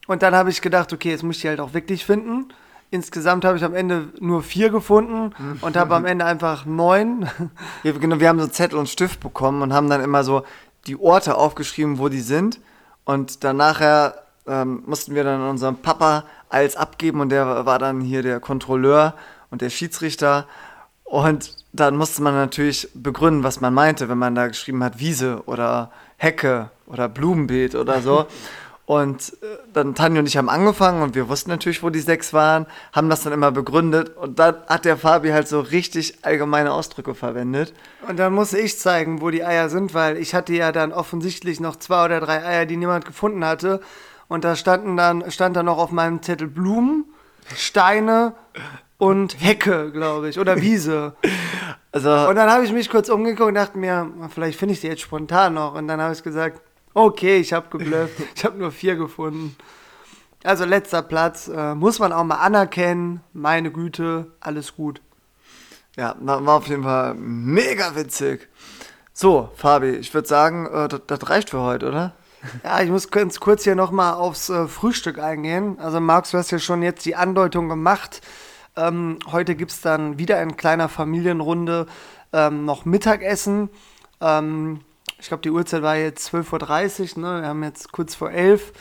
Und 0.08 0.22
dann 0.22 0.36
habe 0.36 0.50
ich 0.50 0.62
gedacht, 0.62 0.92
okay, 0.92 1.12
jetzt 1.12 1.24
muss 1.24 1.38
ich 1.38 1.44
die 1.44 1.48
halt 1.48 1.62
auch 1.62 1.74
wirklich 1.74 2.06
finden. 2.06 2.50
Insgesamt 2.92 3.46
habe 3.46 3.56
ich 3.56 3.64
am 3.64 3.74
Ende 3.74 4.10
nur 4.20 4.44
vier 4.44 4.70
gefunden 4.70 5.34
und 5.62 5.78
habe 5.78 5.96
am 5.96 6.04
Ende 6.04 6.26
einfach 6.26 6.66
neun. 6.66 7.30
Ja, 7.84 7.94
genau, 7.94 8.20
wir 8.20 8.28
haben 8.28 8.42
so 8.42 8.48
Zettel 8.48 8.78
und 8.78 8.90
Stift 8.90 9.22
bekommen 9.22 9.62
und 9.62 9.72
haben 9.72 9.90
dann 9.90 10.04
immer 10.04 10.26
so 10.26 10.44
die 10.88 11.00
Orte 11.00 11.38
aufgeschrieben, 11.38 12.00
wo 12.00 12.10
die 12.10 12.20
sind. 12.20 12.60
Und 13.06 13.46
dann 13.46 13.56
nachher 13.56 14.26
ähm, 14.46 14.84
mussten 14.86 15.16
wir 15.16 15.24
dann 15.24 15.40
unserem 15.40 15.78
Papa 15.78 16.26
als 16.50 16.76
abgeben 16.76 17.22
und 17.22 17.30
der 17.30 17.66
war 17.66 17.80
dann 17.80 18.02
hier 18.02 18.24
der 18.24 18.42
Kontrolleur 18.42 19.14
und 19.52 19.62
der 19.62 19.70
Schiedsrichter. 19.70 20.48
Und 21.08 21.56
dann 21.72 21.96
musste 21.96 22.22
man 22.22 22.34
natürlich 22.34 22.90
begründen, 22.94 23.44
was 23.44 23.62
man 23.62 23.74
meinte, 23.74 24.10
wenn 24.10 24.18
man 24.18 24.36
da 24.36 24.48
geschrieben 24.48 24.84
hat 24.84 25.00
Wiese 25.00 25.42
oder 25.46 25.90
Hecke 26.18 26.70
oder 26.86 27.08
Blumenbeet 27.08 27.76
oder 27.76 28.02
so. 28.02 28.28
Und 28.86 29.34
äh, 29.42 29.58
dann 29.74 29.96
Tanja 29.96 30.22
und 30.22 30.28
ich 30.28 30.38
haben 30.38 30.48
angefangen 30.48 31.02
und 31.02 31.14
wir 31.14 31.28
wussten 31.28 31.50
natürlich, 31.50 31.84
wo 31.84 31.90
die 31.90 32.00
sechs 32.00 32.32
waren, 32.32 32.66
haben 32.94 33.10
das 33.10 33.22
dann 33.22 33.34
immer 33.34 33.52
begründet 33.52 34.16
und 34.16 34.40
dann 34.40 34.56
hat 34.70 34.86
der 34.86 34.96
Fabi 34.96 35.32
halt 35.32 35.50
so 35.50 35.60
richtig 35.60 36.20
allgemeine 36.22 36.72
Ausdrücke 36.72 37.14
verwendet. 37.14 37.74
Und 38.08 38.18
dann 38.18 38.34
musste 38.34 38.60
ich 38.60 38.80
zeigen, 38.80 39.20
wo 39.20 39.30
die 39.30 39.44
Eier 39.44 39.68
sind, 39.68 39.94
weil 39.94 40.16
ich 40.16 40.34
hatte 40.34 40.54
ja 40.54 40.72
dann 40.72 40.94
offensichtlich 40.94 41.60
noch 41.60 41.76
zwei 41.76 42.06
oder 42.06 42.22
drei 42.22 42.46
Eier, 42.46 42.66
die 42.66 42.78
niemand 42.78 43.04
gefunden 43.04 43.44
hatte. 43.44 43.82
Und 44.30 44.46
da 44.46 44.56
standen 44.56 44.96
dann, 44.96 45.30
stand 45.32 45.58
dann 45.58 45.66
noch 45.66 45.80
auf 45.80 45.92
meinem 45.92 46.22
Zettel 46.22 46.48
Blumen, 46.48 47.04
Steine 47.58 48.36
und 48.98 49.42
Hecke, 49.42 49.92
glaube 49.92 50.30
ich, 50.30 50.40
oder 50.40 50.62
Wiese. 50.62 51.16
Also, 51.94 52.12
und 52.30 52.36
dann 52.36 52.52
habe 52.52 52.64
ich 52.64 52.72
mich 52.72 52.92
kurz 52.92 53.10
umgeguckt 53.10 53.48
und 53.48 53.56
dachte 53.56 53.78
mir, 53.78 54.12
vielleicht 54.30 54.60
finde 54.60 54.74
ich 54.74 54.82
die 54.82 54.88
jetzt 54.88 55.02
spontan 55.02 55.56
noch. 55.56 55.74
Und 55.74 55.88
dann 55.88 56.00
habe 56.00 56.14
ich 56.14 56.22
gesagt, 56.22 56.62
Okay, 56.98 57.38
ich 57.38 57.54
habe 57.54 57.70
geblufft. 57.70 58.16
ich 58.36 58.44
habe 58.44 58.58
nur 58.58 58.72
vier 58.72 58.96
gefunden. 58.96 59.56
Also 60.44 60.66
letzter 60.66 61.04
Platz. 61.04 61.48
Äh, 61.48 61.76
muss 61.76 62.00
man 62.00 62.12
auch 62.12 62.24
mal 62.24 62.38
anerkennen. 62.38 63.22
Meine 63.34 63.72
Güte, 63.72 64.32
alles 64.40 64.76
gut. 64.76 65.00
Ja, 65.96 66.16
war 66.20 66.56
auf 66.56 66.68
jeden 66.68 66.82
Fall 66.82 67.14
mega 67.14 67.96
witzig. 67.96 68.50
So, 69.14 69.52
Fabi, 69.58 69.92
ich 69.92 70.12
würde 70.16 70.28
sagen, 70.28 70.66
äh, 70.66 70.90
das 71.06 71.30
reicht 71.30 71.52
für 71.52 71.62
heute, 71.62 71.88
oder? 71.88 72.14
Ja, 72.64 72.82
ich 72.82 72.90
muss 72.90 73.12
ganz 73.12 73.40
kurz 73.40 73.64
hier 73.64 73.76
nochmal 73.76 74.16
aufs 74.16 74.50
äh, 74.50 74.68
Frühstück 74.68 75.20
eingehen. 75.20 75.78
Also, 75.80 76.00
Max, 76.00 76.32
du 76.32 76.40
hast 76.40 76.50
ja 76.50 76.58
schon 76.58 76.82
jetzt 76.82 77.06
die 77.06 77.16
Andeutung 77.16 77.70
gemacht. 77.70 78.22
Ähm, 78.78 79.18
heute 79.32 79.56
gibt 79.56 79.72
es 79.72 79.82
dann 79.82 80.20
wieder 80.20 80.42
in 80.42 80.56
kleiner 80.56 80.88
Familienrunde 80.88 81.88
ähm, 82.32 82.64
noch 82.64 82.86
Mittagessen. 82.86 83.70
Ähm, 84.22 84.82
ich 85.20 85.28
glaube, 85.28 85.42
die 85.42 85.50
Uhrzeit 85.50 85.82
war 85.82 85.98
jetzt 85.98 86.34
12.30 86.34 87.16
Uhr, 87.16 87.22
ne? 87.24 87.42
wir 87.42 87.50
haben 87.50 87.64
jetzt 87.64 87.92
kurz 87.92 88.14
vor 88.14 88.32
11 88.32 88.72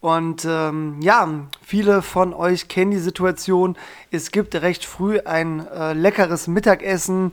und 0.00 0.44
ähm, 0.44 0.96
ja, 1.00 1.28
viele 1.62 2.02
von 2.02 2.34
euch 2.34 2.68
kennen 2.68 2.90
die 2.90 2.98
Situation. 2.98 3.76
Es 4.10 4.32
gibt 4.32 4.54
recht 4.56 4.84
früh 4.84 5.20
ein 5.20 5.66
äh, 5.68 5.92
leckeres 5.94 6.48
Mittagessen. 6.48 7.32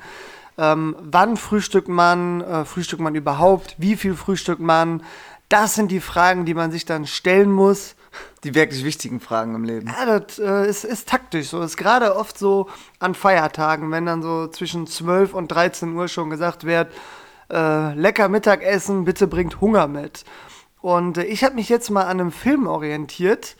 Ähm, 0.57 0.95
wann 1.01 1.35
frühstückt 1.37 1.89
man? 1.89 2.41
Äh, 2.41 2.65
frühstückt 2.65 3.01
man 3.01 3.15
überhaupt? 3.15 3.75
Wie 3.77 3.97
viel 3.97 4.15
frühstückt 4.15 4.61
man? 4.61 5.03
Das 5.49 5.75
sind 5.75 5.91
die 5.91 5.99
Fragen, 5.99 6.45
die 6.45 6.53
man 6.53 6.71
sich 6.71 6.85
dann 6.85 7.07
stellen 7.07 7.51
muss. 7.51 7.95
Die 8.43 8.55
wirklich 8.55 8.83
wichtigen 8.83 9.19
Fragen 9.19 9.55
im 9.55 9.63
Leben. 9.63 9.87
Ja, 9.87 10.19
das 10.19 10.39
äh, 10.39 10.67
ist, 10.67 10.83
ist 10.83 11.07
taktisch 11.07 11.49
so. 11.49 11.61
Ist 11.61 11.77
gerade 11.77 12.15
oft 12.15 12.37
so 12.37 12.69
an 12.99 13.15
Feiertagen, 13.15 13.91
wenn 13.91 14.05
dann 14.05 14.21
so 14.21 14.47
zwischen 14.47 14.87
12 14.87 15.33
und 15.33 15.49
13 15.49 15.93
Uhr 15.93 16.07
schon 16.07 16.29
gesagt 16.29 16.65
wird, 16.65 16.91
äh, 17.51 17.93
lecker 17.93 18.29
Mittagessen, 18.29 19.05
bitte 19.05 19.27
bringt 19.27 19.61
Hunger 19.61 19.87
mit. 19.87 20.25
Und 20.81 21.17
äh, 21.17 21.23
ich 21.23 21.43
habe 21.43 21.55
mich 21.55 21.69
jetzt 21.69 21.89
mal 21.89 22.03
an 22.03 22.19
einem 22.19 22.31
Film 22.31 22.67
orientiert. 22.67 23.55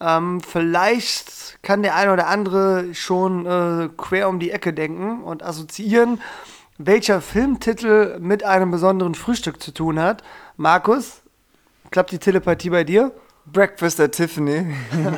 Ähm, 0.00 0.40
vielleicht 0.40 1.62
kann 1.62 1.82
der 1.82 1.94
eine 1.94 2.12
oder 2.12 2.26
andere 2.26 2.94
schon 2.94 3.46
äh, 3.46 3.88
quer 3.96 4.28
um 4.28 4.40
die 4.40 4.50
Ecke 4.50 4.72
denken 4.72 5.22
und 5.22 5.42
assoziieren, 5.42 6.20
welcher 6.78 7.20
Filmtitel 7.20 8.18
mit 8.18 8.44
einem 8.44 8.70
besonderen 8.70 9.14
Frühstück 9.14 9.62
zu 9.62 9.72
tun 9.72 10.00
hat. 10.00 10.24
Markus, 10.56 11.22
klappt 11.90 12.10
die 12.10 12.18
Telepathie 12.18 12.70
bei 12.70 12.82
dir? 12.82 13.12
Breakfast 13.46 14.00
at 14.00 14.12
Tiffany. 14.12 14.74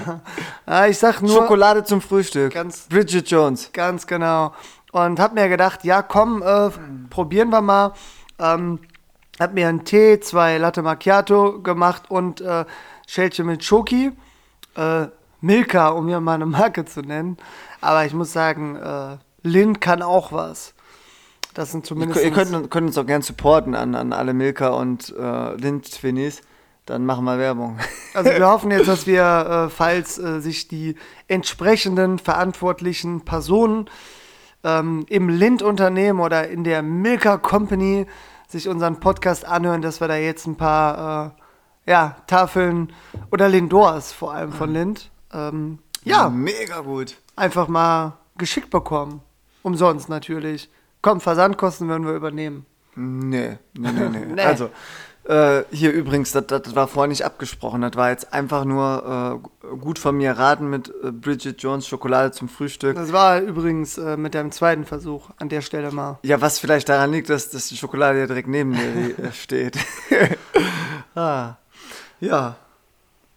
ah, 0.67 0.87
ich 0.87 0.99
sag 0.99 1.23
nur. 1.23 1.31
Schokolade 1.31 1.85
zum 1.85 2.01
Frühstück. 2.01 2.53
Ganz, 2.53 2.87
Bridget 2.89 3.31
Jones. 3.31 3.71
Ganz 3.73 4.07
genau. 4.07 4.53
Und 4.93 5.21
hab 5.21 5.35
mir 5.35 5.49
gedacht, 5.49 5.85
ja 5.85 6.03
komm, 6.03 6.43
äh, 6.43 6.71
probieren 7.11 7.51
wir 7.51 7.61
mal. 7.61 7.93
Ähm, 8.39 8.81
hab 9.39 9.55
mir 9.55 9.69
einen 9.69 9.85
Tee, 9.85 10.21
zwei 10.21 10.59
Latte 10.59 10.83
Macchiato 10.83 11.61
gemacht 11.61 12.05
und 12.09 12.41
äh, 12.41 12.65
Schälchen 13.07 13.47
mit 13.47 13.65
Schoki. 13.65 14.13
Äh, 14.77 15.07
Milka, 15.41 15.89
um 15.91 16.09
hier 16.09 16.21
mal 16.21 16.35
eine 16.35 16.47
Marke 16.47 16.85
zu 16.85 17.03
nennen. 17.03 17.37
Aber 17.81 18.05
ich 18.05 18.15
muss 18.15 18.33
sagen, 18.33 18.77
äh, 18.77 19.19
Lind 19.43 19.81
kann 19.81 20.03
auch 20.03 20.33
was. 20.33 20.75
Das 21.55 21.73
sind 21.73 21.87
zumindest. 21.87 22.23
Ihr 22.23 22.33
könnt, 22.33 22.71
könnt 22.71 22.89
uns 22.89 22.99
auch 22.99 23.07
gerne 23.07 23.23
supporten 23.23 23.75
an, 23.75 23.95
an 23.95 24.13
alle 24.13 24.35
Milka 24.35 24.69
und 24.69 25.15
äh, 25.17 25.55
Lind-Twinis. 25.55 26.43
Dann 26.87 27.05
machen 27.05 27.25
wir 27.25 27.39
Werbung. 27.39 27.79
Also 28.15 28.31
wir 28.31 28.49
hoffen 28.49 28.71
jetzt, 28.71 28.89
dass 28.89 29.07
wir, 29.07 29.67
äh, 29.67 29.69
falls 29.69 30.17
äh, 30.17 30.41
sich 30.41 30.69
die 30.69 30.95
entsprechenden 31.29 32.19
verantwortlichen 32.19 33.27
Personen 33.27 33.91
ähm, 34.65 35.05
im 35.11 35.29
Lind-Unternehmen 35.29 36.21
oder 36.21 36.49
in 36.49 36.65
der 36.65 36.81
Milka 36.81 37.37
Company 37.37 38.07
sich 38.49 38.71
unseren 38.71 39.01
Podcast 39.01 39.45
anhören, 39.45 39.83
dass 39.83 40.01
wir 40.01 40.09
da 40.09 40.17
jetzt 40.17 40.47
ein 40.47 40.57
paar 40.57 41.37
äh, 41.87 41.91
ja, 41.91 42.17
Tafeln 42.27 42.91
oder 43.31 43.51
Lindors 43.51 44.13
vor 44.13 44.33
allem 44.33 44.53
von 44.53 44.73
Lind. 44.73 45.11
Ähm, 45.31 45.79
ja, 46.05 46.31
mega 46.31 46.81
gut. 46.81 47.19
Einfach 47.37 47.69
mal 47.69 48.15
geschickt 48.39 48.71
bekommen. 48.71 49.21
Umsonst 49.63 50.09
natürlich. 50.09 50.71
Komm, 51.03 51.21
Versandkosten 51.21 51.87
werden 51.89 52.07
wir 52.07 52.15
übernehmen. 52.15 52.65
Nee, 52.95 53.59
nee, 53.75 53.93
nee, 53.93 54.09
nee. 54.09 54.27
nee. 54.35 54.41
Also, 54.43 54.71
äh, 55.29 55.65
hier 55.73 55.93
übrigens, 55.93 56.31
das, 56.31 56.47
das 56.47 56.75
war 56.77 56.87
vorher 56.87 57.09
nicht 57.09 57.25
abgesprochen. 57.25 57.81
Das 57.81 57.95
war 57.97 58.11
jetzt 58.11 58.33
einfach 58.33 58.65
nur 58.65 59.43
äh, 59.65 59.77
gut 59.77 59.99
von 59.99 60.17
mir 60.17 60.33
raten 60.33 60.71
mit 60.71 60.89
äh, 61.03 61.11
Bridget 61.11 61.61
Jones 61.61 61.89
Schokolade 61.89 62.31
zum 62.31 62.49
Frühstück. 62.49 62.95
Das 62.95 63.13
war 63.13 63.41
übrigens 63.41 63.99
äh, 63.99 64.17
mit 64.17 64.35
deinem 64.35 64.53
zweiten 64.53 64.85
Versuch 64.85 65.31
an 65.39 65.49
der 65.49 65.63
Stelle 65.63 65.91
mal. 65.91 66.19
Ja, 66.23 66.41
was 66.41 66.61
vielleicht 66.61 66.89
daran 66.89 67.11
liegt, 67.11 67.29
dass, 67.29 67.51
dass 67.51 67.67
die 67.69 67.77
Schokolade 67.77 68.21
ja 68.21 68.27
direkt 68.27 68.49
neben 68.49 68.73
dir 68.75 69.19
äh, 69.25 69.33
steht. 69.33 69.77
ah. 71.17 71.55
Ja. 72.21 72.57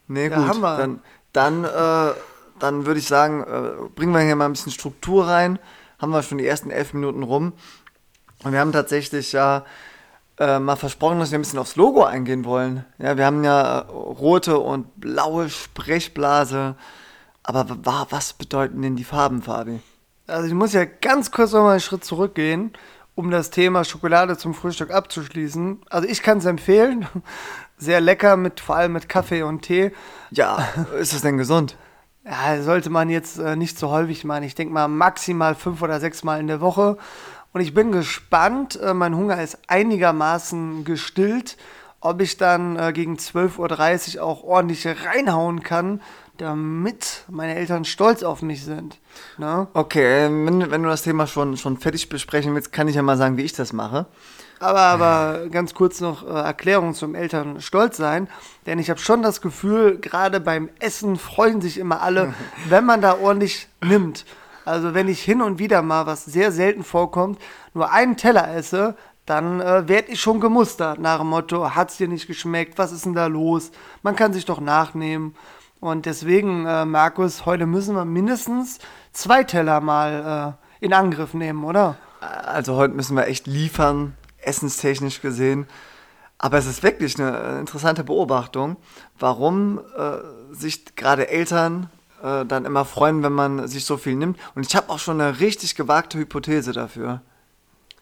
Nee, 0.08 0.28
Ja, 0.30 0.38
gut. 0.38 0.62
wir. 0.62 0.78
Dann, 0.78 1.02
dann, 1.34 2.16
dann 2.60 2.86
würde 2.86 3.00
ich 3.00 3.08
sagen, 3.08 3.46
bringen 3.94 4.12
wir 4.12 4.22
hier 4.22 4.36
mal 4.36 4.46
ein 4.46 4.54
bisschen 4.54 4.72
Struktur 4.72 5.28
rein. 5.28 5.60
Haben 6.00 6.12
wir 6.12 6.24
schon 6.24 6.40
die 6.40 6.48
ersten 6.48 6.72
elf 6.72 6.94
Minuten 6.94 7.22
rum. 7.24 7.54
Und 8.44 8.52
wir 8.52 8.60
haben 8.60 8.72
tatsächlich 8.72 9.34
ja 9.34 9.66
äh, 10.40 10.60
mal 10.60 10.76
versprochen, 10.76 11.20
dass 11.20 11.32
wir 11.32 11.38
ein 11.38 11.42
bisschen 11.42 11.60
aufs 11.60 11.76
Logo 11.76 12.04
eingehen 12.04 12.46
wollen. 12.46 12.86
Ja, 12.98 13.18
wir 13.18 13.26
haben 13.26 13.44
ja 13.44 13.80
äh, 13.80 13.86
rote 13.92 14.60
und 14.60 15.00
blaue 15.00 15.50
Sprechblase. 15.50 16.76
Aber 17.44 17.66
wa- 17.86 18.08
was 18.10 18.34
bedeuten 18.34 18.82
denn 18.82 18.96
die 18.96 19.04
Farben, 19.04 19.42
Fabi? 19.42 19.80
Also 20.28 20.48
ich 20.48 20.54
muss 20.54 20.74
ja 20.74 20.86
ganz 20.86 21.32
kurz 21.32 21.52
noch 21.54 21.64
mal 21.64 21.72
einen 21.72 21.80
Schritt 21.80 22.04
zurückgehen, 22.06 22.74
um 23.16 23.32
das 23.32 23.50
Thema 23.50 23.84
Schokolade 23.84 24.38
zum 24.38 24.54
Frühstück 24.54 24.92
abzuschließen. 24.92 25.82
Also 25.90 26.08
ich 26.08 26.22
kann 26.22 26.38
es 26.38 26.46
empfehlen. 26.46 27.08
Sehr 27.78 28.02
lecker, 28.02 28.36
mit, 28.38 28.60
vor 28.60 28.76
allem 28.76 28.92
mit 28.94 29.08
Kaffee 29.10 29.42
und 29.44 29.62
Tee. 29.62 29.92
Ja, 30.32 30.68
ist 31.00 31.14
es 31.14 31.22
denn 31.22 31.38
gesund? 31.38 31.76
Ja, 32.26 32.62
sollte 32.62 32.90
man 32.90 33.10
jetzt 33.10 33.40
äh, 33.40 33.56
nicht 33.56 33.80
so 33.80 33.90
häufig 33.90 34.24
machen. 34.26 34.44
Ich 34.44 34.54
denke 34.54 34.74
mal 34.74 34.88
maximal 34.88 35.56
fünf 35.56 35.82
oder 35.82 36.00
sechs 36.00 36.24
Mal 36.24 36.40
in 36.40 36.48
der 36.48 36.62
Woche. 36.62 36.98
Und 37.54 37.62
ich 37.62 37.74
bin 37.74 37.92
gespannt. 37.92 38.80
Äh, 38.82 38.94
mein 38.94 39.16
Hunger 39.16 39.42
ist 39.42 39.58
einigermaßen 39.68 40.84
gestillt, 40.84 41.58
ob 42.02 42.22
ich 42.22 42.38
dann 42.38 42.78
äh, 42.78 42.94
gegen 42.94 43.16
12.30 43.16 44.18
Uhr 44.18 44.24
auch 44.24 44.44
ordentlich 44.44 44.88
reinhauen 44.88 45.64
kann, 45.64 46.02
damit 46.38 47.26
meine 47.30 47.56
Eltern 47.56 47.86
stolz 47.86 48.24
auf 48.24 48.42
mich 48.42 48.64
sind. 48.64 48.98
Ne? 49.38 49.68
Okay, 49.74 50.26
ähm, 50.26 50.46
wenn, 50.46 50.72
wenn 50.72 50.84
du 50.84 50.90
das 50.90 51.02
Thema 51.02 51.28
schon, 51.28 51.58
schon 51.58 51.78
fertig 51.78 52.08
besprechen 52.10 52.56
willst, 52.56 52.72
kann 52.72 52.88
ich 52.88 52.96
ja 52.96 53.02
mal 53.02 53.18
sagen, 53.18 53.38
wie 53.38 53.44
ich 53.44 53.54
das 53.54 53.74
mache. 53.74 54.06
Aber, 54.60 54.80
aber 54.80 55.48
ganz 55.50 55.74
kurz 55.74 56.02
noch 56.02 56.26
äh, 56.28 56.32
Erklärung 56.32 56.94
zum 56.94 57.16
Eltern 57.16 57.62
stolz 57.62 57.98
sein, 57.98 58.28
denn 58.66 58.78
ich 58.78 58.90
habe 58.90 59.00
schon 59.00 59.22
das 59.22 59.42
Gefühl, 59.42 60.00
gerade 60.00 60.40
beim 60.40 60.70
Essen 60.80 61.18
freuen 61.18 61.62
sich 61.62 61.78
immer 61.78 62.02
alle, 62.02 62.34
wenn 62.70 62.86
man 62.86 63.02
da 63.02 63.18
ordentlich 63.18 63.68
nimmt. 63.82 64.26
Also 64.70 64.94
wenn 64.94 65.08
ich 65.08 65.22
hin 65.24 65.42
und 65.42 65.58
wieder 65.58 65.82
mal, 65.82 66.06
was 66.06 66.26
sehr 66.26 66.52
selten 66.52 66.84
vorkommt, 66.84 67.40
nur 67.74 67.92
einen 67.92 68.18
Teller 68.18 68.54
esse, 68.54 68.96
dann 69.26 69.62
äh, 69.62 69.88
werde 69.88 70.12
ich 70.12 70.22
schon 70.22 70.40
gemustert 70.40 71.00
nach 71.00 71.18
dem 71.18 71.28
Motto, 71.28 71.74
hat's 71.74 71.98
dir 71.98 72.08
nicht 72.08 72.28
geschmeckt, 72.28 72.78
was 72.78 72.92
ist 72.92 73.06
denn 73.06 73.16
da 73.16 73.26
los? 73.26 73.72
Man 74.04 74.16
kann 74.16 74.32
sich 74.32 74.46
doch 74.46 74.60
nachnehmen. 74.60 75.36
Und 75.80 76.06
deswegen, 76.06 76.68
äh, 76.68 76.86
Markus, 76.86 77.48
heute 77.48 77.66
müssen 77.66 77.96
wir 77.96 78.06
mindestens 78.06 78.78
zwei 79.12 79.44
Teller 79.44 79.82
mal 79.82 80.58
äh, 80.82 80.86
in 80.86 80.94
Angriff 80.94 81.34
nehmen, 81.34 81.64
oder? 81.64 81.98
Also 82.22 82.76
heute 82.76 82.94
müssen 82.94 83.18
wir 83.18 83.26
echt 83.26 83.48
liefern, 83.48 84.16
essenstechnisch 84.38 85.22
gesehen. 85.22 85.66
Aber 86.38 86.60
es 86.60 86.68
ist 86.68 86.84
wirklich 86.84 87.20
eine 87.20 87.38
äh, 87.38 87.60
interessante 87.60 88.04
Beobachtung, 88.04 88.78
warum 89.18 89.80
äh, 89.98 90.54
sich 90.54 90.96
gerade 90.96 91.28
Eltern 91.28 91.90
äh, 92.24 92.46
dann 92.46 92.66
immer 92.66 92.86
freuen, 92.86 93.24
wenn 93.24 93.34
man 93.34 93.68
sich 93.68 93.86
so 93.86 93.98
viel 93.98 94.16
nimmt. 94.16 94.38
Und 94.56 94.66
ich 94.66 94.76
habe 94.76 94.90
auch 94.90 95.00
schon 95.00 95.20
eine 95.20 95.40
richtig 95.40 95.76
gewagte 95.76 96.18
Hypothese 96.18 96.72
dafür. 96.72 97.22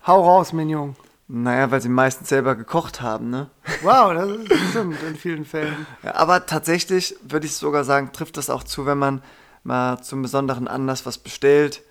Hau 0.06 0.24
raus, 0.24 0.54
Mignon. 0.54 0.96
Naja, 1.30 1.72
weil 1.72 1.82
sie 1.82 1.90
meistens 1.90 2.30
selber 2.30 2.56
gekocht 2.56 3.02
haben, 3.02 3.30
ne? 3.30 3.50
Wow, 3.82 4.14
das 4.14 4.30
ist 4.30 4.70
stimmt 4.70 5.04
in 5.04 5.16
vielen 5.18 5.44
Fällen. 5.44 5.86
Ja, 6.02 6.16
aber 6.16 6.46
tatsächlich 6.46 7.18
würde 7.22 7.46
ich 7.46 7.56
sogar 7.56 7.84
sagen, 7.84 8.14
trifft 8.14 8.38
das 8.38 8.50
auch 8.50 8.64
zu, 8.64 8.86
wenn 8.86 8.98
man 8.98 9.22
mal 9.64 10.02
zum 10.02 10.22
besonderen 10.22 10.70
Anlass 10.70 11.06
was 11.06 11.18
bestellt, 11.18 11.82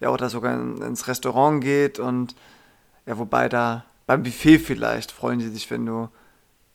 ja, 0.00 0.08
oder 0.08 0.30
sogar 0.30 0.54
in, 0.54 0.80
ins 0.80 1.08
Restaurant 1.08 1.62
geht 1.62 1.98
und 1.98 2.34
ja, 3.04 3.18
wobei 3.18 3.50
da 3.50 3.84
beim 4.06 4.22
Buffet 4.22 4.58
vielleicht 4.58 5.12
freuen 5.12 5.40
die 5.40 5.48
sich, 5.48 5.70
wenn 5.70 5.84
du, 5.84 6.08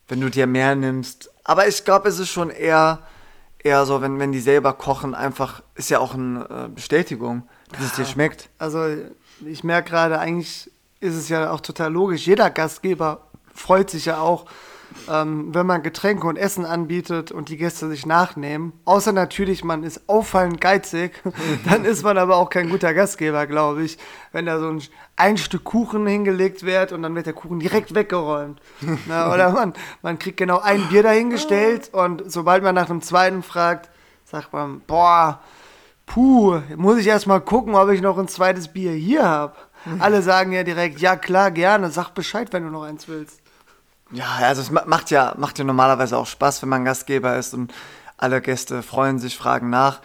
wenn 0.08 0.22
du 0.22 0.30
dir 0.30 0.46
mehr 0.46 0.76
nimmst. 0.76 1.32
Aber 1.44 1.68
ich 1.68 1.84
glaube, 1.86 2.10
es 2.10 2.20
ist 2.20 2.30
schon 2.30 2.52
eher, 2.52 3.00
eher 3.64 3.86
so, 3.86 4.02
wenn, 4.02 4.20
wenn 4.20 4.32
die 4.32 4.40
selber 4.40 4.74
kochen, 4.74 5.16
einfach, 5.16 5.62
ist 5.76 5.90
ja 5.90 6.00
auch 6.00 6.14
eine 6.14 6.48
äh, 6.50 6.70
Bestätigung, 6.70 7.48
dass 7.72 7.82
es 7.82 7.94
dir 7.94 8.06
schmeckt. 8.06 8.50
Also 8.58 8.86
ich 9.46 9.64
merke 9.64 9.90
gerade, 9.90 10.20
eigentlich 10.20 10.72
ist 11.00 11.16
es 11.16 11.30
ja 11.30 11.52
auch 11.52 11.62
total 11.62 11.92
logisch. 11.92 12.26
Jeder 12.26 12.50
Gastgeber 12.50 13.28
freut 13.54 13.90
sich 13.90 14.06
ja 14.06 14.20
auch, 14.20 14.46
ähm, 15.10 15.54
wenn 15.54 15.66
man 15.66 15.84
Getränke 15.84 16.28
und 16.28 16.38
Essen 16.38 16.66
anbietet 16.66 17.32
und 17.32 17.50
die 17.50 17.58
Gäste 17.58 17.90
sich 17.90 18.06
nachnehmen. 18.06 18.74
Außer 18.86 19.12
natürlich, 19.12 19.64
man 19.64 19.84
ist 19.84 20.08
auffallend 20.08 20.62
geizig. 20.62 21.22
Dann 21.70 21.86
ist 21.86 22.04
man 22.04 22.18
aber 22.18 22.38
auch 22.38 22.50
kein 22.50 22.70
guter 22.70 22.94
Gastgeber, 22.94 23.48
glaube 23.48 23.84
ich. 23.84 23.98
Wenn 24.32 24.46
da 24.46 24.60
so 24.60 24.70
ein, 24.70 24.82
ein 25.16 25.38
Stück 25.38 25.64
Kuchen 25.64 26.06
hingelegt 26.08 26.64
wird 26.64 26.92
und 26.92 27.04
dann 27.04 27.16
wird 27.16 27.26
der 27.26 27.34
Kuchen 27.34 27.60
direkt 27.60 27.94
weggeräumt. 27.94 28.62
Na, 29.08 29.34
oder 29.34 29.52
man, 29.52 29.74
man 30.02 30.20
kriegt 30.20 30.38
genau 30.38 30.60
ein 30.60 30.88
Bier 30.90 31.04
dahingestellt 31.04 31.90
und 31.94 32.24
sobald 32.32 32.64
man 32.64 32.76
nach 32.76 32.88
dem 32.88 33.02
zweiten 33.02 33.44
fragt, 33.44 33.90
sagt 34.26 34.54
man, 34.54 34.82
boah, 34.88 35.42
puh, 36.06 36.62
muss 36.78 36.98
ich 36.98 37.08
erst 37.08 37.28
mal 37.28 37.42
gucken, 37.42 37.76
ob 37.76 37.90
ich 37.90 38.02
noch 38.02 38.18
ein 38.18 38.28
zweites 38.28 38.70
Bier 38.70 38.94
hier 38.94 39.24
habe. 39.24 39.56
Alle 40.00 40.22
sagen 40.22 40.52
ja 40.52 40.64
direkt, 40.64 41.00
ja 41.00 41.16
klar, 41.16 41.52
gerne, 41.52 41.90
sag 41.92 42.12
Bescheid, 42.12 42.52
wenn 42.52 42.64
du 42.64 42.70
noch 42.70 42.84
eins 42.84 43.08
willst. 43.08 43.41
Ja, 44.12 44.26
also 44.42 44.62
es 44.62 44.72
ma- 44.72 44.84
macht 44.86 45.10
ja, 45.12 45.34
macht 45.38 45.58
ja 45.60 45.64
normalerweise 45.66 46.18
auch 46.18 46.28
Spaß, 46.28 46.62
wenn 46.62 46.70
man 46.70 46.86
Gastgeber 46.86 47.38
ist 47.38 47.54
und 47.54 47.74
alle 48.18 48.42
Gäste 48.42 48.84
freuen 48.84 49.20
sich, 49.20 49.38
fragen 49.38 49.70
nach. 49.70 50.00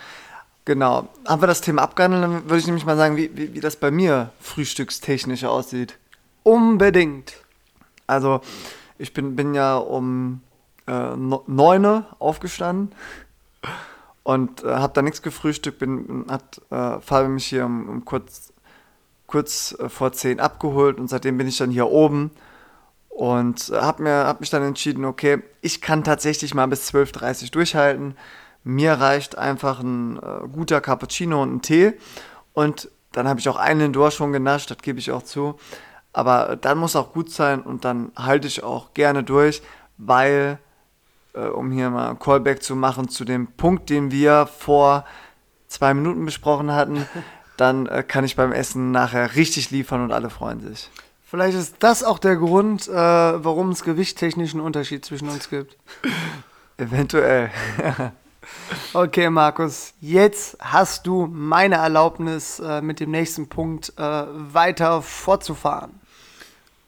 Genau. 0.64 1.08
Haben 1.26 1.42
wir 1.42 1.46
das 1.46 1.60
Thema 1.60 1.82
abgehandelt, 1.82 2.22
dann 2.22 2.44
würde 2.44 2.58
ich 2.58 2.66
nämlich 2.66 2.84
mal 2.86 2.96
sagen, 2.96 3.16
wie, 3.16 3.36
wie, 3.36 3.54
wie 3.54 3.60
das 3.60 3.76
bei 3.76 3.90
mir 3.90 4.30
frühstückstechnisch 4.40 5.44
aussieht. 5.44 5.98
Unbedingt. 6.42 7.34
Also, 8.06 8.40
ich 8.98 9.12
bin, 9.12 9.36
bin 9.36 9.54
ja 9.54 9.76
um 9.76 10.40
äh, 10.86 11.16
neune 11.16 12.06
aufgestanden 12.18 12.92
und 14.22 14.64
äh, 14.64 14.68
habe 14.74 14.92
da 14.92 15.02
nichts 15.02 15.22
gefrühstückt. 15.22 15.78
Bin, 15.78 16.24
hat 16.28 16.60
äh, 16.70 17.00
Fabi 17.00 17.28
mich 17.28 17.46
hier 17.46 17.66
um, 17.66 17.88
um 17.88 18.04
kurz, 18.04 18.52
kurz 19.26 19.76
äh, 19.78 19.88
vor 19.88 20.12
zehn 20.12 20.40
abgeholt 20.40 20.98
und 20.98 21.08
seitdem 21.08 21.38
bin 21.38 21.48
ich 21.48 21.58
dann 21.58 21.70
hier 21.70 21.88
oben 21.88 22.30
und 23.16 23.70
äh, 23.70 23.76
habe 23.76 24.08
hab 24.10 24.40
mich 24.40 24.50
dann 24.50 24.62
entschieden, 24.62 25.06
okay, 25.06 25.42
ich 25.62 25.80
kann 25.80 26.04
tatsächlich 26.04 26.54
mal 26.54 26.66
bis 26.66 26.92
12.30 26.92 27.44
Uhr 27.44 27.50
durchhalten. 27.50 28.14
Mir 28.62 28.92
reicht 28.92 29.38
einfach 29.38 29.80
ein 29.80 30.18
äh, 30.18 30.46
guter 30.52 30.82
Cappuccino 30.82 31.42
und 31.42 31.54
ein 31.54 31.62
Tee 31.62 31.94
und 32.52 32.90
dann 33.12 33.26
habe 33.26 33.40
ich 33.40 33.48
auch 33.48 33.56
einen 33.56 33.80
Lindor 33.80 34.10
schon 34.10 34.32
genascht, 34.32 34.70
das 34.70 34.78
gebe 34.78 34.98
ich 34.98 35.10
auch 35.12 35.22
zu. 35.22 35.56
Aber 36.12 36.56
dann 36.60 36.76
muss 36.76 36.94
auch 36.94 37.14
gut 37.14 37.30
sein 37.30 37.62
und 37.62 37.86
dann 37.86 38.12
halte 38.16 38.48
ich 38.48 38.62
auch 38.62 38.92
gerne 38.92 39.24
durch, 39.24 39.62
weil 39.96 40.58
äh, 41.32 41.46
um 41.46 41.70
hier 41.70 41.88
mal 41.88 42.10
ein 42.10 42.18
Callback 42.18 42.62
zu 42.62 42.76
machen 42.76 43.08
zu 43.08 43.24
dem 43.24 43.46
Punkt, 43.46 43.88
den 43.88 44.10
wir 44.10 44.46
vor 44.46 45.06
zwei 45.68 45.94
Minuten 45.94 46.26
besprochen 46.26 46.70
hatten, 46.70 47.06
dann 47.56 47.86
äh, 47.86 48.02
kann 48.02 48.24
ich 48.24 48.36
beim 48.36 48.52
Essen 48.52 48.90
nachher 48.90 49.36
richtig 49.36 49.70
liefern 49.70 50.02
und 50.02 50.12
alle 50.12 50.28
freuen 50.28 50.60
sich. 50.60 50.90
Vielleicht 51.28 51.58
ist 51.58 51.76
das 51.80 52.04
auch 52.04 52.20
der 52.20 52.36
Grund, 52.36 52.86
äh, 52.86 52.92
warum 52.92 53.70
es 53.70 53.82
gewichttechnischen 53.82 54.60
Unterschied 54.60 55.04
zwischen 55.04 55.28
uns 55.28 55.50
gibt. 55.50 55.76
Eventuell. 56.76 57.50
okay, 58.94 59.28
Markus, 59.28 59.92
jetzt 60.00 60.56
hast 60.60 61.04
du 61.04 61.26
meine 61.26 61.76
Erlaubnis, 61.76 62.60
äh, 62.60 62.80
mit 62.80 63.00
dem 63.00 63.10
nächsten 63.10 63.48
Punkt 63.48 63.92
äh, 63.98 64.02
weiter 64.02 65.02
fortzufahren. 65.02 65.98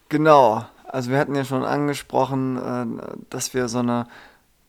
Genau. 0.08 0.64
Also 0.84 1.10
wir 1.10 1.18
hatten 1.18 1.34
ja 1.34 1.44
schon 1.44 1.64
angesprochen, 1.64 3.00
äh, 3.00 3.02
dass 3.30 3.54
wir 3.54 3.66
so 3.66 3.80
eine 3.80 4.06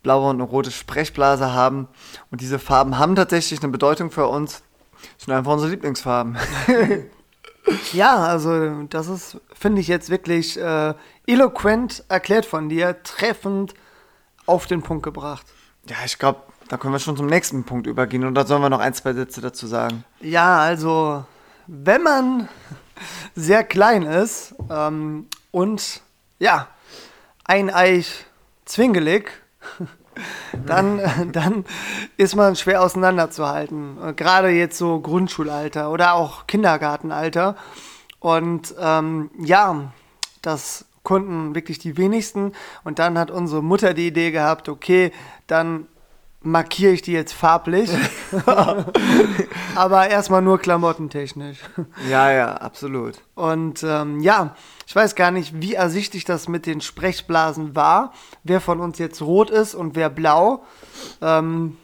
blaue 0.01 0.31
und 0.31 0.37
eine 0.37 0.49
rote 0.49 0.71
Sprechblase 0.71 1.53
haben. 1.53 1.87
Und 2.31 2.41
diese 2.41 2.57
Farben 2.57 2.97
haben 2.97 3.15
tatsächlich 3.15 3.61
eine 3.61 3.71
Bedeutung 3.71 4.09
für 4.09 4.27
uns. 4.29 4.63
Das 5.17 5.25
sind 5.25 5.33
einfach 5.35 5.53
unsere 5.53 5.69
Lieblingsfarben. 5.69 6.39
ja, 7.93 8.17
also 8.17 8.83
das 8.83 9.07
ist, 9.07 9.37
finde 9.53 9.81
ich 9.81 9.87
jetzt 9.87 10.09
wirklich 10.09 10.59
äh, 10.59 10.93
eloquent 11.27 12.03
erklärt 12.09 12.45
von 12.45 12.69
dir, 12.69 13.01
treffend 13.03 13.73
auf 14.45 14.65
den 14.65 14.81
Punkt 14.81 15.03
gebracht. 15.03 15.45
Ja, 15.87 15.97
ich 16.05 16.17
glaube, 16.17 16.41
da 16.69 16.77
können 16.77 16.93
wir 16.93 16.99
schon 16.99 17.17
zum 17.17 17.25
nächsten 17.25 17.63
Punkt 17.63 17.87
übergehen. 17.87 18.25
Und 18.25 18.35
da 18.35 18.45
sollen 18.45 18.61
wir 18.61 18.69
noch 18.69 18.79
ein, 18.79 18.93
zwei 18.93 19.13
Sätze 19.13 19.41
dazu 19.41 19.67
sagen. 19.67 20.03
Ja, 20.21 20.59
also 20.59 21.25
wenn 21.67 22.03
man 22.03 22.49
sehr 23.35 23.63
klein 23.63 24.03
ist 24.03 24.55
ähm, 24.69 25.27
und 25.51 26.01
ja, 26.37 26.67
eineich 27.43 28.25
zwingelig, 28.65 29.31
dann, 30.65 31.01
dann 31.31 31.65
ist 32.17 32.35
man 32.35 32.55
schwer 32.55 32.81
auseinanderzuhalten. 32.81 34.15
Gerade 34.15 34.49
jetzt 34.49 34.77
so 34.77 34.99
Grundschulalter 34.99 35.91
oder 35.91 36.13
auch 36.13 36.47
Kindergartenalter. 36.47 37.55
Und 38.19 38.75
ähm, 38.79 39.31
ja, 39.39 39.91
das 40.41 40.85
konnten 41.03 41.55
wirklich 41.55 41.79
die 41.79 41.97
wenigsten. 41.97 42.53
Und 42.83 42.99
dann 42.99 43.17
hat 43.17 43.31
unsere 43.31 43.63
Mutter 43.63 43.93
die 43.93 44.07
Idee 44.07 44.31
gehabt, 44.31 44.69
okay, 44.69 45.11
dann 45.47 45.87
markiere 46.41 46.93
ich 46.93 47.01
die 47.01 47.11
jetzt 47.11 47.33
farblich. 47.33 47.89
Aber 49.75 50.09
erstmal 50.09 50.41
nur 50.41 50.59
klamottentechnisch. 50.59 51.59
Ja, 52.09 52.31
ja, 52.31 52.53
absolut. 52.53 53.21
Und 53.35 53.83
ähm, 53.83 54.19
ja, 54.21 54.55
ich 54.87 54.95
weiß 54.95 55.15
gar 55.15 55.31
nicht, 55.31 55.61
wie 55.61 55.73
ersichtlich 55.73 56.25
das 56.25 56.47
mit 56.47 56.65
den 56.65 56.81
Sprechblasen 56.81 57.75
war. 57.75 58.13
Wer 58.43 58.61
von 58.61 58.79
uns 58.79 58.97
jetzt 58.99 59.21
rot 59.21 59.49
ist 59.49 59.75
und 59.75 59.95
wer 59.95 60.09
blau. 60.09 60.63
Ähm, 61.21 61.77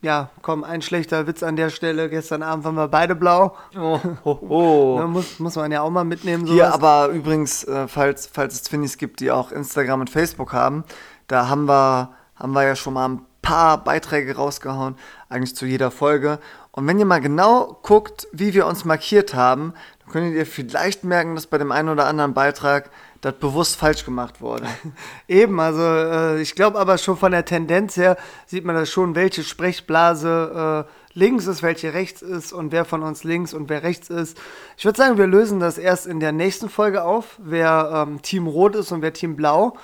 ja, 0.00 0.30
komm, 0.42 0.62
ein 0.62 0.80
schlechter 0.80 1.26
Witz 1.26 1.42
an 1.42 1.56
der 1.56 1.70
Stelle. 1.70 2.08
Gestern 2.08 2.42
Abend 2.42 2.64
waren 2.64 2.76
wir 2.76 2.88
beide 2.88 3.14
blau. 3.14 3.56
Oh, 3.76 3.98
oh, 4.24 4.38
oh. 4.48 4.98
Ne, 5.00 5.06
muss, 5.08 5.38
muss 5.38 5.56
man 5.56 5.72
ja 5.72 5.82
auch 5.82 5.90
mal 5.90 6.04
mitnehmen. 6.04 6.46
Sowas. 6.46 6.54
Hier 6.54 6.72
aber 6.72 7.08
übrigens, 7.08 7.64
äh, 7.64 7.88
falls, 7.88 8.26
falls 8.32 8.54
es 8.54 8.62
Twinnies 8.62 8.96
gibt, 8.96 9.20
die 9.20 9.30
auch 9.30 9.50
Instagram 9.50 10.00
und 10.00 10.10
Facebook 10.10 10.52
haben, 10.52 10.84
da 11.26 11.48
haben 11.48 11.66
wir, 11.66 12.10
haben 12.36 12.52
wir 12.52 12.62
ja 12.64 12.76
schon 12.76 12.94
mal 12.94 13.08
ein 13.08 13.27
paar 13.48 13.82
Beiträge 13.82 14.36
rausgehauen, 14.36 14.96
eigentlich 15.30 15.56
zu 15.56 15.64
jeder 15.64 15.90
Folge. 15.90 16.38
Und 16.70 16.86
wenn 16.86 16.98
ihr 16.98 17.06
mal 17.06 17.22
genau 17.22 17.78
guckt, 17.82 18.28
wie 18.30 18.52
wir 18.52 18.66
uns 18.66 18.84
markiert 18.84 19.32
haben, 19.32 19.72
dann 20.00 20.12
könntet 20.12 20.34
ihr 20.34 20.44
vielleicht 20.44 21.02
merken, 21.02 21.34
dass 21.34 21.46
bei 21.46 21.56
dem 21.56 21.72
einen 21.72 21.88
oder 21.88 22.06
anderen 22.06 22.34
Beitrag 22.34 22.90
das 23.22 23.32
bewusst 23.34 23.76
falsch 23.76 24.04
gemacht 24.04 24.42
wurde. 24.42 24.66
Eben, 25.28 25.58
also 25.60 25.80
äh, 25.80 26.42
ich 26.42 26.54
glaube 26.56 26.78
aber 26.78 26.98
schon 26.98 27.16
von 27.16 27.32
der 27.32 27.46
Tendenz 27.46 27.96
her 27.96 28.18
sieht 28.44 28.66
man 28.66 28.76
das 28.76 28.90
schon, 28.90 29.14
welche 29.14 29.42
Sprechblase 29.42 30.86
äh, 30.86 31.18
links 31.18 31.46
ist, 31.46 31.62
welche 31.62 31.94
rechts 31.94 32.20
ist 32.20 32.52
und 32.52 32.70
wer 32.70 32.84
von 32.84 33.02
uns 33.02 33.24
links 33.24 33.54
und 33.54 33.70
wer 33.70 33.82
rechts 33.82 34.10
ist. 34.10 34.36
Ich 34.76 34.84
würde 34.84 34.98
sagen, 34.98 35.16
wir 35.16 35.26
lösen 35.26 35.58
das 35.58 35.78
erst 35.78 36.06
in 36.06 36.20
der 36.20 36.32
nächsten 36.32 36.68
Folge 36.68 37.02
auf, 37.02 37.38
wer 37.38 38.04
ähm, 38.06 38.20
Team 38.20 38.46
Rot 38.46 38.76
ist 38.76 38.92
und 38.92 39.00
wer 39.00 39.14
Team 39.14 39.36
Blau. 39.36 39.78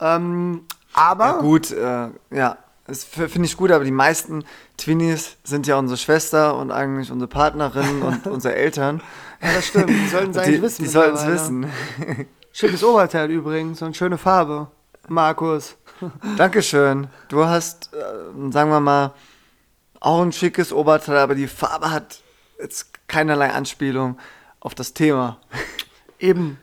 Ähm, 0.00 0.66
aber. 0.92 1.24
Ja, 1.24 1.40
gut, 1.40 1.72
äh, 1.72 2.08
ja. 2.30 2.58
Das 2.92 3.04
finde 3.04 3.46
ich 3.46 3.56
gut, 3.56 3.70
aber 3.70 3.84
die 3.84 3.90
meisten 3.90 4.44
Twinnies 4.76 5.38
sind 5.44 5.66
ja 5.66 5.78
unsere 5.78 5.96
Schwester 5.96 6.58
und 6.58 6.70
eigentlich 6.70 7.10
unsere 7.10 7.26
Partnerin 7.26 8.02
und 8.02 8.26
unsere 8.26 8.54
Eltern. 8.54 9.00
Ja, 9.40 9.54
das 9.54 9.68
stimmt. 9.68 9.88
Die 9.88 10.08
sollten 10.08 10.32
es 10.32 10.36
eigentlich 10.36 10.60
wissen. 10.60 10.82
Die 10.82 10.90
sollten 10.90 11.16
es 11.16 11.26
wissen. 11.26 11.66
Schönes 12.52 12.84
Oberteil 12.84 13.30
übrigens 13.30 13.80
und 13.80 13.96
schöne 13.96 14.18
Farbe, 14.18 14.70
Markus. 15.08 15.76
Dankeschön. 16.36 17.06
Du 17.30 17.46
hast, 17.46 17.94
äh, 17.94 18.50
sagen 18.50 18.68
wir 18.68 18.80
mal, 18.80 19.14
auch 19.98 20.20
ein 20.20 20.32
schickes 20.32 20.70
Oberteil, 20.70 21.16
aber 21.16 21.34
die 21.34 21.48
Farbe 21.48 21.90
hat 21.90 22.20
jetzt 22.60 23.08
keinerlei 23.08 23.52
Anspielung 23.52 24.18
auf 24.60 24.74
das 24.74 24.92
Thema. 24.92 25.38
Eben. 26.18 26.58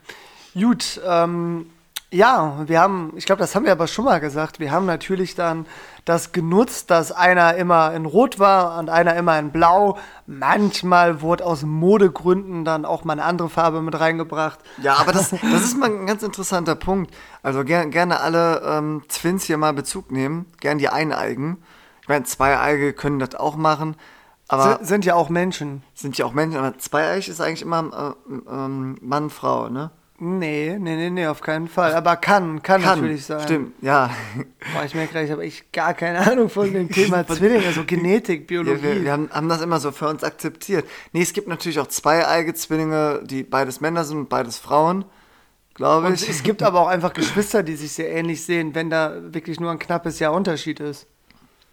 Gut, 0.54 1.00
ähm, 1.04 1.70
ja, 2.12 2.64
wir 2.66 2.80
haben, 2.80 3.12
ich 3.14 3.24
glaube, 3.24 3.38
das 3.38 3.54
haben 3.54 3.64
wir 3.64 3.72
aber 3.72 3.86
schon 3.86 4.04
mal 4.04 4.18
gesagt, 4.18 4.58
wir 4.58 4.72
haben 4.72 4.84
natürlich 4.84 5.36
dann 5.36 5.66
das 6.04 6.32
genutzt, 6.32 6.90
dass 6.90 7.12
einer 7.12 7.54
immer 7.54 7.94
in 7.94 8.04
Rot 8.04 8.40
war 8.40 8.78
und 8.78 8.90
einer 8.90 9.14
immer 9.14 9.38
in 9.38 9.52
Blau. 9.52 9.96
Manchmal 10.26 11.22
wurde 11.22 11.46
aus 11.46 11.62
Modegründen 11.62 12.64
dann 12.64 12.84
auch 12.84 13.04
mal 13.04 13.12
eine 13.12 13.24
andere 13.24 13.48
Farbe 13.48 13.80
mit 13.80 13.98
reingebracht. 13.98 14.58
Ja, 14.82 14.96
aber 14.96 15.12
das, 15.12 15.30
das 15.30 15.62
ist 15.62 15.78
mal 15.78 15.88
ein 15.88 16.06
ganz 16.06 16.24
interessanter 16.24 16.74
Punkt. 16.74 17.14
Also 17.44 17.64
ger 17.64 17.86
gerne 17.86 18.20
alle 18.20 18.60
ähm, 18.64 19.02
Twins 19.08 19.44
hier 19.44 19.56
mal 19.56 19.72
Bezug 19.72 20.10
nehmen, 20.10 20.46
gern 20.60 20.78
die 20.78 20.88
Eineigen. 20.88 21.62
Ich 22.02 22.08
meine, 22.08 22.24
Zweieige 22.24 22.92
können 22.92 23.20
das 23.20 23.36
auch 23.36 23.54
machen. 23.54 23.94
Aber 24.48 24.78
sind, 24.78 24.86
sind 24.86 25.04
ja 25.04 25.14
auch 25.14 25.28
Menschen. 25.28 25.84
Sind 25.94 26.18
ja 26.18 26.26
auch 26.26 26.32
Menschen, 26.32 26.58
aber 26.58 26.76
Zweieig 26.78 27.28
ist 27.28 27.40
eigentlich 27.40 27.62
immer 27.62 28.16
äh, 28.28 28.34
äh, 28.34 28.68
Mann, 28.68 29.30
Frau, 29.30 29.68
ne? 29.68 29.92
Nee, 30.22 30.76
nee, 30.78 30.96
nee, 30.96 31.08
nee, 31.08 31.26
auf 31.26 31.40
keinen 31.40 31.66
Fall. 31.66 31.94
Aber 31.94 32.14
kann, 32.16 32.62
kann, 32.62 32.82
kann 32.82 32.98
natürlich 32.98 33.24
sein. 33.24 33.40
Stimmt, 33.40 33.72
ja. 33.82 34.10
Boah, 34.74 34.84
ich 34.84 34.94
merke 34.94 35.12
gleich, 35.12 35.24
ich 35.24 35.30
habe 35.30 35.42
echt 35.42 35.72
gar 35.72 35.94
keine 35.94 36.18
Ahnung 36.30 36.50
von 36.50 36.70
dem 36.70 36.90
Thema 36.90 37.26
Zwillinge, 37.26 37.66
also 37.66 37.84
Genetik, 37.84 38.46
Biologie. 38.46 38.86
Ja, 38.86 38.94
wir, 38.96 39.04
wir 39.04 39.12
haben, 39.12 39.30
haben, 39.32 39.48
das 39.48 39.62
immer 39.62 39.80
so 39.80 39.92
für 39.92 40.08
uns 40.08 40.22
akzeptiert. 40.22 40.86
Nee, 41.14 41.22
es 41.22 41.32
gibt 41.32 41.48
natürlich 41.48 41.80
auch 41.80 41.86
zweieige 41.86 42.52
Zwillinge, 42.52 43.22
die 43.24 43.44
beides 43.44 43.80
Männer 43.80 44.04
sind 44.04 44.18
und 44.18 44.28
beides 44.28 44.58
Frauen, 44.58 45.06
glaube 45.72 46.08
ich. 46.08 46.22
Und 46.22 46.28
es 46.28 46.42
gibt 46.42 46.62
aber 46.62 46.80
auch 46.80 46.88
einfach 46.88 47.14
Geschwister, 47.14 47.62
die 47.62 47.76
sich 47.76 47.92
sehr 47.94 48.10
ähnlich 48.10 48.44
sehen, 48.44 48.74
wenn 48.74 48.90
da 48.90 49.32
wirklich 49.32 49.58
nur 49.58 49.70
ein 49.70 49.78
knappes 49.78 50.18
Jahr 50.18 50.34
Unterschied 50.34 50.80
ist. 50.80 51.06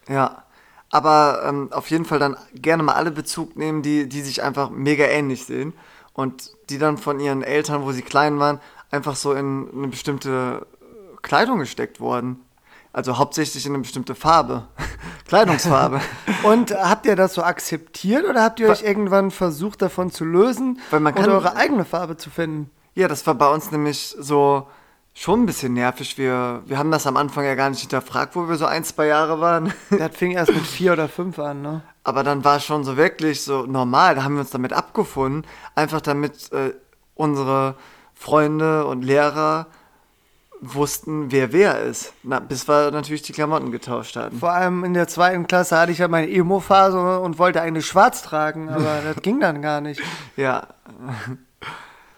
Ja, 0.08 0.44
aber 0.90 1.44
ähm, 1.46 1.68
auf 1.74 1.90
jeden 1.90 2.06
Fall 2.06 2.20
dann 2.20 2.38
gerne 2.56 2.82
mal 2.82 2.94
alle 2.94 3.12
Bezug 3.12 3.58
nehmen, 3.58 3.82
die, 3.82 4.08
die 4.08 4.22
sich 4.22 4.42
einfach 4.42 4.70
mega 4.70 5.04
ähnlich 5.04 5.44
sehen 5.44 5.74
und 6.18 6.52
die 6.72 6.80
dann 6.80 6.98
von 6.98 7.20
ihren 7.20 7.44
Eltern, 7.44 7.84
wo 7.84 7.92
sie 7.92 8.02
klein 8.02 8.40
waren, 8.40 8.60
einfach 8.90 9.16
so 9.16 9.34
in 9.34 9.70
eine 9.72 9.88
bestimmte 9.88 10.66
Kleidung 11.22 11.60
gesteckt 11.60 12.00
wurden. 12.00 12.42
Also 12.92 13.20
hauptsächlich 13.20 13.64
in 13.68 13.74
eine 13.74 13.84
bestimmte 13.84 14.16
Farbe. 14.16 14.68
Kleidungsfarbe. 15.28 16.02
und 16.44 16.72
habt 16.72 17.06
ihr 17.06 17.16
das 17.16 17.36
so 17.36 17.44
akzeptiert 17.44 18.26
oder 18.28 18.44
habt 18.44 18.60
ihr 18.60 18.68
euch 18.68 18.82
irgendwann 18.82 19.30
versucht, 19.30 19.84
davon 19.84 20.10
zu 20.10 20.26
lösen 20.26 20.80
Weil 20.90 21.02
man 21.02 21.14
kann, 21.14 21.26
und 21.26 21.32
eure 21.32 21.56
eigene 21.56 21.86
Farbe 21.86 22.18
zu 22.18 22.32
finden? 22.32 22.72
Ja, 22.96 23.08
das 23.08 23.28
war 23.28 23.36
bei 23.36 23.48
uns 23.48 23.72
nämlich 23.72 24.16
so 24.18 24.68
schon 25.14 25.44
ein 25.44 25.46
bisschen 25.46 25.74
nervig. 25.74 26.18
Wir, 26.18 26.64
wir 26.66 26.80
haben 26.80 26.90
das 26.90 27.06
am 27.06 27.16
Anfang 27.16 27.46
ja 27.46 27.54
gar 27.54 27.70
nicht 27.70 27.82
hinterfragt, 27.82 28.36
wo 28.36 28.50
wir 28.50 28.56
so 28.56 28.66
ein, 28.66 28.84
zwei 28.84 29.06
Jahre 29.06 29.40
waren. 29.40 29.72
Das 29.92 30.18
fing 30.18 30.32
erst 30.32 30.52
mit 30.52 30.66
vier 30.66 30.94
oder 30.94 31.08
fünf 31.08 31.38
an, 31.38 31.62
ne? 31.62 31.82
Aber 32.08 32.24
dann 32.24 32.46
war 32.46 32.56
es 32.56 32.64
schon 32.64 32.86
so 32.86 32.96
wirklich 32.96 33.42
so 33.42 33.66
normal, 33.66 34.16
da 34.16 34.24
haben 34.24 34.36
wir 34.36 34.40
uns 34.40 34.52
damit 34.52 34.72
abgefunden, 34.72 35.46
einfach 35.76 36.00
damit 36.00 36.50
äh, 36.54 36.74
unsere 37.16 37.76
Freunde 38.14 38.86
und 38.86 39.02
Lehrer 39.02 39.68
wussten, 40.62 41.34
wer 41.34 41.52
wer 41.52 41.82
ist. 41.82 42.14
Na, 42.24 42.40
bis 42.40 42.70
wir 42.70 42.92
natürlich 42.92 43.24
die 43.24 43.34
Klamotten 43.34 43.74
getauscht 43.74 44.16
hatten. 44.16 44.40
Vor 44.40 44.54
allem 44.54 44.86
in 44.86 44.94
der 44.94 45.10
zweiten 45.10 45.48
Klasse 45.48 45.78
hatte 45.78 45.92
ich 45.92 45.98
ja 45.98 46.08
meine 46.08 46.32
Emo-Phase 46.32 47.20
und 47.20 47.40
wollte 47.40 47.62
eigentlich 47.62 47.86
schwarz 47.86 48.22
tragen, 48.22 48.70
aber 48.70 49.02
das 49.04 49.22
ging 49.22 49.42
dann 49.42 49.62
gar 49.62 49.82
nicht. 49.82 50.00
Ja. 50.38 50.66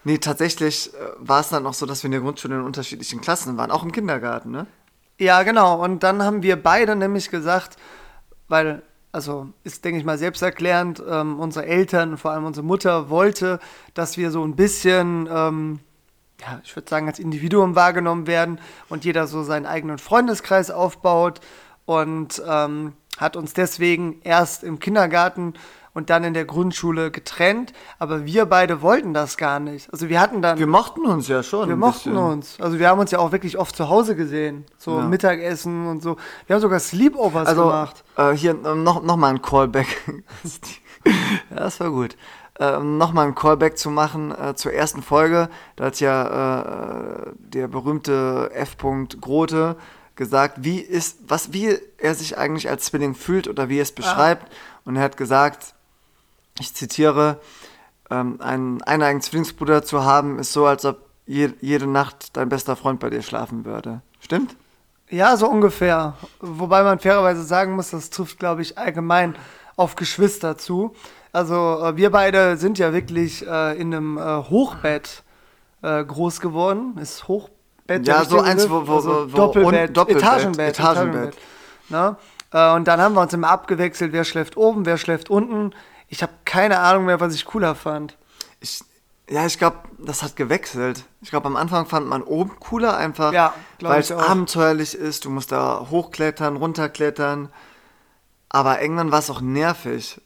Nee, 0.04 0.20
tatsächlich 0.20 0.94
äh, 0.94 0.98
war 1.18 1.40
es 1.40 1.50
dann 1.50 1.66
auch 1.66 1.74
so, 1.74 1.88
dass 1.88 2.04
wir 2.04 2.10
in 2.10 2.12
der 2.12 2.22
Grundschule 2.22 2.58
in 2.58 2.62
unterschiedlichen 2.62 3.22
Klassen 3.22 3.58
waren, 3.58 3.72
auch 3.72 3.82
im 3.82 3.92
Kindergarten, 3.92 4.52
ne? 4.52 4.68
Ja, 5.18 5.42
genau. 5.42 5.84
Und 5.84 6.04
dann 6.04 6.22
haben 6.22 6.44
wir 6.44 6.62
beide 6.62 6.96
nämlich 6.96 7.32
gesagt, 7.32 7.78
weil 8.48 8.84
also 9.12 9.50
ist, 9.64 9.84
denke 9.86 10.00
ich 10.00 10.06
mal, 10.06 10.18
selbsterklärend, 10.18 11.02
ähm, 11.08 11.40
unsere 11.40 11.66
Eltern, 11.66 12.18
vor 12.18 12.32
allem 12.32 12.46
unsere 12.46 12.66
Mutter, 12.66 13.10
wollte, 13.10 13.60
dass 13.94 14.18
wir 14.18 14.32
so 14.32 14.44
ein 14.44 14.56
bisschen, 14.56 15.28
ähm, 15.32 15.80
ja, 16.42 16.62
ich 16.64 16.76
würde 16.76 16.90
sagen, 16.90 17.08
als 17.08 17.20
Individuum 17.20 17.76
wahrgenommen 17.76 18.28
werden 18.28 18.60
und 18.88 19.06
jeder 19.06 19.28
so 19.28 19.44
seinen 19.44 19.66
eigenen 19.66 19.98
Freundeskreis 19.98 20.72
aufbaut 20.72 21.42
und 21.86 22.42
ähm, 22.48 22.94
hat 23.18 23.36
uns 23.36 23.54
deswegen 23.54 24.22
erst 24.24 24.64
im 24.64 24.80
Kindergarten 24.80 25.54
und 26.00 26.10
dann 26.10 26.24
in 26.24 26.34
der 26.34 26.46
Grundschule 26.46 27.12
getrennt, 27.12 27.74
aber 28.00 28.26
wir 28.26 28.46
beide 28.46 28.82
wollten 28.82 29.14
das 29.14 29.36
gar 29.36 29.60
nicht. 29.60 29.92
Also 29.92 30.08
wir 30.08 30.22
hatten 30.22 30.42
dann. 30.42 30.58
Wir 30.58 30.66
mochten 30.66 31.06
uns 31.06 31.28
ja 31.28 31.44
schon. 31.44 31.68
Wir 31.68 31.76
mochten 31.76 32.12
bisschen. 32.12 32.18
uns. 32.18 32.58
Also 32.62 32.80
wir 32.80 32.88
haben 32.88 33.00
uns 33.00 33.12
ja 33.12 33.20
auch 33.20 33.34
wirklich 33.34 33.58
oft 33.58 33.76
zu 33.76 33.90
Hause 33.90 34.16
gesehen. 34.16 34.66
So 34.78 34.98
Ja. 35.00 35.06
Mittagessen 35.06 35.88
und 35.88 36.02
so. 36.02 36.16
Wir 36.48 36.54
haben 36.56 36.62
sogar 36.62 36.80
Sleepovers 36.80 37.50
Also 37.50 37.66
gemacht. 37.66 38.06
äh, 38.16 38.32
hier 38.32 38.52
äh, 38.52 38.76
noch, 38.76 39.04
noch 39.04 39.18
mal 39.18 39.28
ein 39.28 39.42
Callback. 39.42 39.88
ja, 41.06 41.12
das 41.58 41.82
war 41.82 41.92
gut. 41.92 42.16
Äh, 42.56 42.76
um 42.78 42.98
noch 42.98 43.12
mal 43.12 43.28
ein 43.28 43.36
Callback 43.36 43.78
zu 43.78 43.90
machen 43.90 44.32
äh, 44.34 44.56
zur 44.56 44.72
ersten 44.72 45.02
Folge. 45.02 45.50
Da 45.76 45.86
hat 45.88 46.00
ja 46.00 47.26
äh, 47.26 47.32
der 47.40 47.68
berühmte 47.68 48.52
F. 48.54 48.78
Grote 49.20 49.76
gesagt, 50.16 50.64
wie 50.64 50.80
ist, 50.80 51.20
was, 51.28 51.52
wie 51.52 51.78
er 51.98 52.16
sich 52.16 52.38
eigentlich 52.38 52.70
als 52.70 52.86
Zwilling 52.86 53.16
fühlt 53.16 53.48
oder 53.50 53.68
wie 53.68 53.80
er 53.80 53.84
es 53.84 53.92
beschreibt. 53.94 54.52
Und 54.86 54.96
er 54.98 55.04
hat 55.04 55.18
gesagt, 55.18 55.76
ich 56.60 56.74
zitiere, 56.74 57.40
ähm, 58.10 58.40
einen 58.42 58.82
eineigen 58.84 59.22
Zwillingsbruder 59.22 59.84
zu 59.84 60.04
haben, 60.04 60.40
ist 60.40 60.54
so, 60.54 60.66
als 60.66 60.86
ob 60.86 60.98
je, 61.26 61.50
jede 61.62 61.88
Nacht 61.88 62.36
dein 62.38 62.50
bester 62.50 62.76
Freund 62.76 63.00
bei 63.00 63.10
dir 63.10 63.22
schlafen 63.22 63.66
würde. 63.66 64.02
Stimmt? 64.20 64.56
Ja, 65.10 65.38
so 65.38 65.48
ungefähr. 65.48 66.14
Wobei 66.40 66.84
man 66.84 67.00
fairerweise 67.00 67.44
sagen 67.44 67.74
muss, 67.76 67.92
das 67.92 68.10
trifft, 68.10 68.40
glaube 68.40 68.62
ich, 68.62 68.78
allgemein 68.78 69.36
auf 69.76 69.96
Geschwister 69.96 70.58
zu. 70.58 70.94
Also 71.32 71.80
äh, 71.84 71.96
wir 71.96 72.12
beide 72.12 72.58
sind 72.58 72.78
ja 72.80 72.94
wirklich 72.94 73.46
äh, 73.48 73.80
in 73.80 73.94
einem 73.94 74.18
äh, 74.18 74.22
Hochbett 74.22 75.24
äh, 75.82 76.04
groß 76.04 76.42
geworden. 76.42 76.98
Ist 77.02 77.28
Hochbett 77.28 78.08
Ja, 78.08 78.24
so 78.26 78.40
eins, 78.40 78.70
wo- 78.70 78.88
wo- 78.88 78.96
also 78.96 79.32
wo- 79.32 79.36
Doppelbett, 79.38 79.96
Doppelbett, 79.96 80.24
Etagenbett, 80.24 80.80
Etagenbett. 80.80 81.38
Ne? 81.90 82.16
Äh, 82.52 82.74
und 82.74 82.88
dann 82.88 83.00
haben 83.02 83.14
wir 83.16 83.22
uns 83.22 83.34
immer 83.34 83.50
abgewechselt, 83.50 84.12
wer 84.14 84.24
schläft 84.26 84.58
oben, 84.58 84.86
wer 84.86 84.98
schläft 84.98 85.30
unten. 85.30 85.72
Ich 86.10 86.22
habe 86.22 86.34
keine 86.46 86.80
Ahnung 86.80 87.06
mehr, 87.06 87.20
was 87.20 87.34
ich 87.34 87.46
cooler 87.46 87.76
fand. 87.76 88.18
Ich, 88.60 88.84
ja, 89.30 89.46
ich 89.46 89.58
glaube, 89.58 89.78
das 90.00 90.24
hat 90.24 90.36
gewechselt. 90.36 91.06
Ich 91.22 91.30
glaube, 91.30 91.48
am 91.48 91.56
Anfang 91.56 91.86
fand 91.86 92.08
man 92.08 92.24
oben 92.24 92.60
cooler 92.60 92.98
einfach, 92.98 93.32
Ja, 93.32 93.54
weil 93.80 94.02
es 94.02 94.12
abenteuerlich 94.12 94.96
ist. 94.96 95.26
Du 95.26 95.30
musst 95.30 95.52
da 95.52 95.88
hochklettern, 95.90 96.58
runterklettern. 96.58 97.50
Aber 98.50 98.82
irgendwann 98.82 99.12
war 99.12 99.20
es 99.20 99.30
auch 99.30 99.42
nervig. 99.42 100.20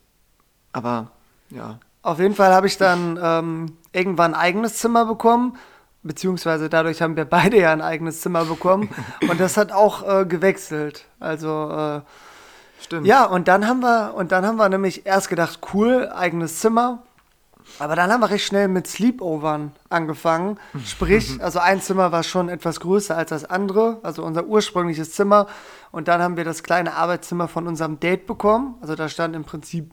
Aber 0.72 1.12
ja. 1.50 1.80
Auf 2.02 2.20
jeden 2.20 2.36
Fall 2.36 2.54
habe 2.54 2.68
ich 2.68 2.78
dann 2.78 3.20
ähm, 3.22 3.78
irgendwann 3.94 4.34
ein 4.34 4.40
eigenes 4.40 4.78
Zimmer 4.78 5.06
bekommen, 5.06 5.58
beziehungsweise 6.02 6.70
dadurch 6.70 7.02
haben 7.02 7.16
wir 7.16 7.26
beide 7.40 7.58
ja 7.60 7.72
ein 7.72 7.82
eigenes 7.82 8.22
Zimmer 8.22 8.46
bekommen 8.46 8.90
und 9.30 9.40
das 9.40 9.56
hat 9.56 9.72
auch 9.72 10.22
äh, 10.22 10.26
gewechselt. 10.26 11.06
Also 11.20 11.70
äh, 11.72 12.02
Stimmt. 12.86 13.08
ja, 13.08 13.26
und 13.26 13.48
dann 13.48 13.68
haben 13.68 13.82
wir 13.82 14.14
und 14.16 14.32
dann 14.32 14.46
haben 14.46 14.58
wir 14.58 14.70
nämlich 14.70 15.06
erst 15.06 15.30
gedacht, 15.30 15.60
cool, 15.74 16.10
eigenes 16.14 16.60
Zimmer. 16.60 17.04
Aber 17.80 17.96
dann 17.96 18.12
haben 18.12 18.20
wir 18.20 18.30
recht 18.30 18.46
schnell 18.46 18.68
mit 18.68 18.88
Sleepovern 18.88 19.72
angefangen. 19.90 20.60
Sprich, 20.86 21.38
also 21.42 21.60
ein 21.60 21.82
Zimmer 21.82 22.12
war 22.12 22.24
schon 22.24 22.50
etwas 22.50 22.80
größer 22.80 23.16
als 23.18 23.30
das 23.30 23.46
andere, 23.46 24.00
also 24.04 24.24
unser 24.24 24.46
ursprüngliches 24.46 25.14
Zimmer. 25.14 25.48
Und 25.92 26.08
dann 26.08 26.22
haben 26.22 26.38
wir 26.38 26.44
das 26.44 26.64
kleine 26.64 26.96
Arbeitszimmer 26.96 27.48
von 27.48 27.68
unserem 27.68 28.00
Date 28.00 28.28
bekommen. 28.28 28.76
Also 28.82 28.96
da 28.96 29.10
stand 29.10 29.36
im 29.36 29.44
Prinzip 29.44 29.92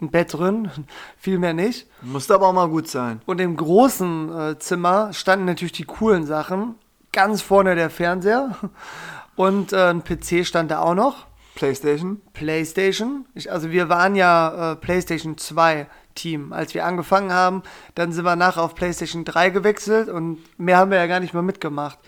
ein 0.00 0.10
Bett 0.10 0.32
drin, 0.32 0.70
viel 1.18 1.38
mehr 1.38 1.54
nicht. 1.54 1.86
Musste 2.02 2.34
aber 2.34 2.48
auch 2.48 2.52
mal 2.52 2.68
gut 2.68 2.88
sein. 2.88 3.20
Und 3.26 3.40
im 3.40 3.56
großen 3.56 4.38
äh, 4.38 4.58
Zimmer 4.58 5.12
standen 5.12 5.44
natürlich 5.44 5.72
die 5.72 5.84
coolen 5.84 6.26
Sachen. 6.26 6.76
Ganz 7.12 7.42
vorne 7.42 7.76
der 7.76 7.90
Fernseher 7.90 8.56
und 9.36 9.72
äh, 9.72 9.90
ein 9.90 10.02
PC 10.02 10.44
stand 10.44 10.70
da 10.70 10.80
auch 10.80 10.94
noch. 10.94 11.26
Playstation. 11.54 12.20
PlayStation. 12.32 13.26
Ich, 13.34 13.50
also 13.50 13.70
wir 13.70 13.88
waren 13.88 14.16
ja 14.16 14.72
äh, 14.72 14.76
PlayStation 14.76 15.38
2 15.38 15.86
Team, 16.14 16.52
als 16.52 16.74
wir 16.74 16.84
angefangen 16.84 17.32
haben. 17.32 17.62
Dann 17.94 18.12
sind 18.12 18.24
wir 18.24 18.36
nachher 18.36 18.62
auf 18.62 18.74
PlayStation 18.74 19.24
3 19.24 19.50
gewechselt 19.50 20.08
und 20.08 20.38
mehr 20.58 20.78
haben 20.78 20.90
wir 20.90 20.98
ja 20.98 21.06
gar 21.06 21.20
nicht 21.20 21.34
mehr 21.34 21.42
mitgemacht. 21.42 21.98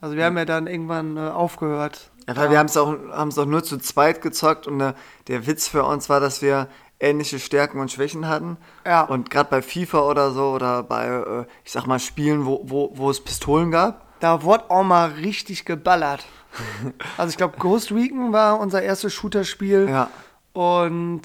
Also 0.00 0.16
wir 0.16 0.24
haben 0.24 0.36
ja 0.36 0.44
dann 0.44 0.66
irgendwann 0.66 1.16
äh, 1.16 1.20
aufgehört. 1.20 2.10
Ja, 2.28 2.36
weil 2.36 2.50
wir 2.50 2.58
haben 2.58 2.66
es 2.66 2.76
auch, 2.76 2.96
haben's 3.12 3.38
auch 3.38 3.46
nur 3.46 3.62
zu 3.62 3.78
zweit 3.78 4.20
gezockt 4.20 4.66
und 4.66 4.80
äh, 4.80 4.94
der 5.28 5.46
Witz 5.46 5.68
für 5.68 5.84
uns 5.84 6.08
war, 6.08 6.20
dass 6.20 6.42
wir 6.42 6.68
ähnliche 6.98 7.38
Stärken 7.38 7.78
und 7.78 7.92
Schwächen 7.92 8.28
hatten. 8.28 8.56
Ja. 8.84 9.02
Und 9.02 9.30
gerade 9.30 9.50
bei 9.50 9.62
FIFA 9.62 10.00
oder 10.00 10.30
so 10.32 10.50
oder 10.50 10.82
bei, 10.82 11.06
äh, 11.06 11.44
ich 11.64 11.72
sag 11.72 11.86
mal, 11.86 11.98
Spielen, 11.98 12.46
wo, 12.46 12.62
wo, 12.64 12.92
wo 12.94 13.10
es 13.10 13.22
Pistolen 13.22 13.70
gab, 13.70 14.05
Da 14.20 14.42
wurde 14.42 14.70
auch 14.70 14.84
mal 14.84 15.10
richtig 15.10 15.64
geballert. 15.64 16.24
Also 17.18 17.30
ich 17.30 17.36
glaube, 17.36 17.58
Ghost 17.58 17.92
Recon 17.92 18.32
war 18.32 18.58
unser 18.58 18.80
erstes 18.80 19.12
Shooter-Spiel. 19.12 19.88
Ja. 19.90 20.10
Und 20.54 21.22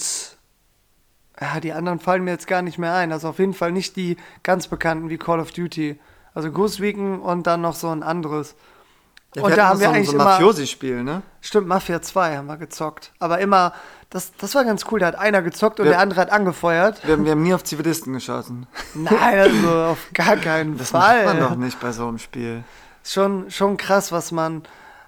ja, 1.40 1.60
die 1.62 1.72
anderen 1.72 2.00
fallen 2.00 2.26
mir 2.26 2.32
jetzt 2.32 2.48
gar 2.48 2.62
nicht 2.62 2.78
mehr 2.78 2.94
ein. 2.94 3.14
Also 3.14 3.30
auf 3.30 3.40
jeden 3.40 3.54
Fall 3.54 3.72
nicht 3.72 3.96
die 3.96 4.18
ganz 4.44 4.68
bekannten 4.68 5.10
wie 5.10 5.18
Call 5.18 5.40
of 5.40 5.52
Duty. 5.52 5.98
Also 6.34 6.52
Ghost 6.52 6.82
Recon 6.82 7.22
und 7.22 7.48
dann 7.48 7.62
noch 7.62 7.76
so 7.76 7.90
ein 7.90 8.04
anderes. 8.04 8.56
Ja, 9.36 9.44
und 9.44 9.50
wir 9.52 9.56
da 9.56 9.68
haben 9.70 9.80
wir 9.80 9.86
so, 9.86 9.90
ein- 9.92 9.96
eigentlich 9.96 10.10
so 10.10 10.18
ein. 10.18 10.24
Mafiosi-Spiel, 10.26 11.04
ne? 11.04 11.22
Stimmt, 11.40 11.68
Mafia 11.68 12.02
2 12.02 12.38
haben 12.38 12.48
wir 12.48 12.58
gezockt. 12.58 13.12
Aber 13.20 13.40
immer, 13.40 13.74
das, 14.10 14.34
das 14.38 14.54
war 14.56 14.66
ganz 14.66 14.86
cool. 14.92 15.00
Da 15.00 15.08
hat 15.08 15.16
einer 15.16 15.42
gezockt 15.42 15.80
und 15.80 15.86
Ja. 15.86 15.94
der 15.94 16.02
andere 16.02 16.20
hat 16.20 16.32
angefeuert. 16.32 17.06
Wir, 17.06 17.14
haben- 17.14 17.24
wir 17.24 17.32
haben 17.32 17.42
nie 17.44 17.54
auf 17.54 17.64
Zivilisten 17.64 18.12
geschossen. 18.14 18.68
Nein, 18.94 19.40
also 19.40 19.70
auf 19.92 20.00
gar 20.14 20.36
keinen 20.36 20.78
Das 20.78 20.90
Fall. 20.90 21.26
macht 21.26 21.38
man 21.38 21.50
doch 21.50 21.56
nicht 21.56 21.80
bei 21.80 21.92
so 21.94 22.08
einem 22.08 22.18
Spiel. 22.20 22.64
schon, 23.06 23.50
schon 23.50 23.78
krass, 23.78 24.12
was 24.12 24.32
man, 24.34 24.64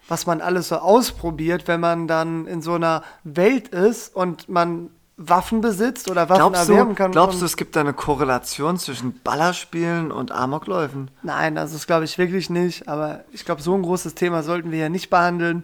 was 0.08 0.26
man 0.26 0.40
alles 0.42 0.70
so 0.70 0.78
ausprobiert, 0.78 1.68
wenn 1.68 1.82
man 1.82 2.08
dann 2.08 2.48
in 2.48 2.62
so 2.62 2.76
einer 2.76 3.04
Welt 3.26 3.68
ist 3.70 4.16
und 4.16 4.48
man 4.50 4.90
Waffen 5.18 5.62
besitzt 5.62 6.10
oder 6.10 6.28
Waffen 6.28 6.40
Glaubst 6.40 6.68
du, 6.68 6.74
erwerben 6.74 6.96
kann. 6.96 7.12
glaubst 7.12 7.40
du, 7.42 7.46
es 7.46 7.56
gibt 7.56 7.76
da 7.76 7.82
eine 7.82 7.94
Korrelation 7.94 8.78
zwischen 8.80 9.20
Ballerspielen 9.24 10.12
und 10.12 10.32
Amokläufen? 10.32 11.12
Nein, 11.22 11.56
das 11.56 11.74
ist 11.74 11.86
glaube 11.86 12.06
ich 12.06 12.18
wirklich 12.18 12.50
nicht. 12.50 12.88
Aber 12.88 13.24
ich 13.32 13.46
glaube, 13.46 13.62
so 13.62 13.76
ein 13.76 13.84
großes 13.84 14.16
Thema 14.16 14.42
sollten 14.42 14.72
wir 14.72 14.80
ja 14.80 14.90
nicht 14.90 15.10
behandeln. 15.10 15.64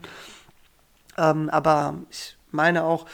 Ähm, 1.18 1.50
aber 1.50 1.96
ich 2.12 2.38
meine 2.52 2.84
auch, 2.84 3.06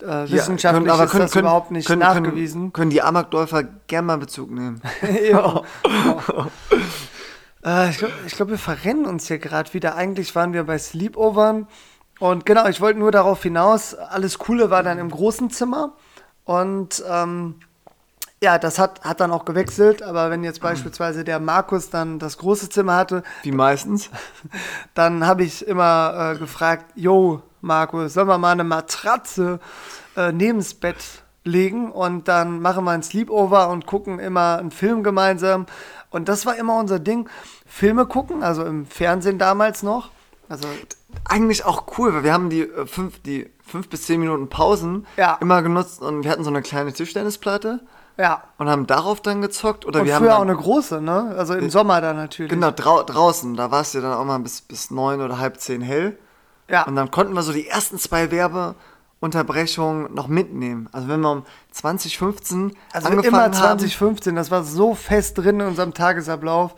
äh, 0.00 0.30
wissenschaftlich 0.30 0.86
können- 0.86 1.04
ist 1.04 1.14
das 1.14 1.36
überhaupt 1.36 1.70
nicht 1.72 1.86
können, 1.86 2.00
nachgewiesen. 2.00 2.60
Können, 2.60 2.72
können 2.72 2.90
die 2.90 3.02
Amokläufer 3.02 3.64
gerne 3.86 4.06
mal 4.06 4.18
Bezug 4.18 4.50
nehmen. 4.50 4.80
ja. 5.30 5.62
äh, 7.64 7.90
ich 7.90 7.98
glaube, 7.98 8.14
glaub, 8.28 8.48
wir 8.48 8.58
verrennen 8.58 9.06
uns 9.06 9.26
hier 9.26 9.38
gerade 9.38 9.74
wieder. 9.74 9.96
Eigentlich 9.96 10.34
waren 10.34 10.52
wir 10.52 10.64
bei 10.64 10.78
Sleepovern. 10.78 11.66
Und 12.20 12.46
genau, 12.46 12.68
ich 12.68 12.80
wollte 12.80 12.98
nur 12.98 13.10
darauf 13.10 13.42
hinaus, 13.42 13.94
alles 13.94 14.38
Coole 14.38 14.70
war 14.70 14.82
dann 14.82 14.98
im 14.98 15.10
großen 15.10 15.50
Zimmer. 15.50 15.94
Und 16.44 17.02
ähm, 17.08 17.56
ja, 18.42 18.58
das 18.58 18.78
hat, 18.78 19.02
hat 19.02 19.20
dann 19.20 19.32
auch 19.32 19.46
gewechselt. 19.46 20.02
Aber 20.02 20.30
wenn 20.30 20.44
jetzt 20.44 20.60
beispielsweise 20.60 21.24
der 21.24 21.40
Markus 21.40 21.90
dann 21.90 22.18
das 22.18 22.36
große 22.38 22.68
Zimmer 22.68 22.96
hatte, 22.96 23.22
Wie 23.42 23.52
meistens. 23.52 24.10
dann 24.94 25.26
habe 25.26 25.44
ich 25.44 25.66
immer 25.66 26.34
äh, 26.34 26.38
gefragt, 26.38 26.92
yo, 26.94 27.42
Markus, 27.62 28.12
sollen 28.12 28.28
wir 28.28 28.38
mal 28.38 28.52
eine 28.52 28.64
Matratze 28.64 29.58
äh, 30.16 30.30
neben's 30.30 30.74
Bett 30.74 31.22
legen 31.44 31.90
und 31.90 32.28
dann 32.28 32.60
machen 32.60 32.84
wir 32.84 32.90
ein 32.90 33.02
Sleepover 33.02 33.70
und 33.70 33.86
gucken 33.86 34.18
immer 34.18 34.58
einen 34.58 34.70
Film 34.70 35.02
gemeinsam. 35.02 35.66
Und 36.10 36.28
das 36.28 36.44
war 36.44 36.56
immer 36.56 36.76
unser 36.76 36.98
Ding. 36.98 37.28
Filme 37.66 38.04
gucken, 38.04 38.42
also 38.42 38.64
im 38.64 38.84
Fernsehen 38.84 39.38
damals 39.38 39.82
noch. 39.82 40.10
Also 40.48 40.68
Eigentlich 41.24 41.64
auch 41.64 41.84
cool, 41.98 42.14
weil 42.14 42.24
wir 42.24 42.32
haben 42.32 42.50
die 42.50 42.62
äh, 42.62 42.86
fünf, 42.86 43.20
die 43.22 43.50
fünf 43.66 43.88
bis 43.88 44.06
zehn 44.06 44.20
Minuten 44.20 44.48
Pausen 44.48 45.06
Ja. 45.16 45.38
immer 45.40 45.62
genutzt 45.62 46.02
und 46.02 46.24
wir 46.24 46.30
hatten 46.30 46.44
so 46.44 46.50
eine 46.50 46.62
kleine 46.62 46.92
Tischtennisplatte 46.92 47.80
ja. 48.18 48.42
und 48.58 48.68
haben 48.68 48.86
darauf 48.86 49.20
dann 49.20 49.40
gezockt. 49.42 49.86
Oder 49.86 50.00
Und 50.00 50.06
wir 50.06 50.14
haben 50.14 50.22
früher 50.22 50.30
dann, 50.30 50.38
auch 50.38 50.42
eine 50.42 50.56
große, 50.56 51.00
ne? 51.00 51.34
Also 51.36 51.54
im 51.54 51.70
Sommer 51.70 52.00
dann 52.00 52.16
natürlich. 52.16 52.50
Genau, 52.50 52.70
drau 52.70 53.02
draußen. 53.02 53.54
Da 53.56 53.70
war 53.70 53.82
es 53.82 53.92
ja 53.92 54.00
dann 54.00 54.12
auch 54.14 54.24
mal 54.24 54.38
bis, 54.40 54.60
bis 54.60 54.90
neun 54.90 55.20
oder 55.20 55.38
halb 55.38 55.60
zehn 55.60 55.80
hell. 55.82 56.18
Ja. 56.68 56.84
Und 56.86 56.96
dann 56.96 57.10
konnten 57.10 57.32
wir 57.34 57.42
so 57.42 57.52
die 57.52 57.66
ersten 57.68 57.98
zwei 57.98 58.30
Werbeunterbrechungen 59.20 60.12
noch 60.14 60.28
mitnehmen. 60.28 60.88
Also 60.92 61.08
wenn 61.08 61.20
wir 61.20 61.30
um 61.30 61.44
2015 61.72 62.76
Also 62.92 63.08
angefangen 63.08 63.34
immer 63.34 63.42
haben 63.44 63.52
2015, 63.52 64.34
das 64.36 64.50
war 64.50 64.62
so 64.64 64.94
fest 64.94 65.38
drin 65.38 65.60
in 65.60 65.66
unserem 65.66 65.94
Tagesablauf. 65.94 66.74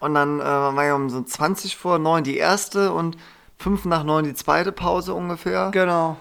und 0.00 0.14
dann 0.14 0.40
äh, 0.40 0.44
war 0.44 0.84
ja 0.84 0.94
um 0.94 1.10
so 1.10 1.22
20 1.22 1.76
vor 1.76 1.98
neun 1.98 2.24
die 2.24 2.36
erste 2.36 2.92
und 2.92 3.16
fünf 3.60 3.84
nach 3.84 4.04
neun 4.04 4.24
die 4.24 4.34
zweite 4.34 4.72
Pause 4.72 5.14
ungefähr. 5.14 5.70
Genau. 5.70 6.16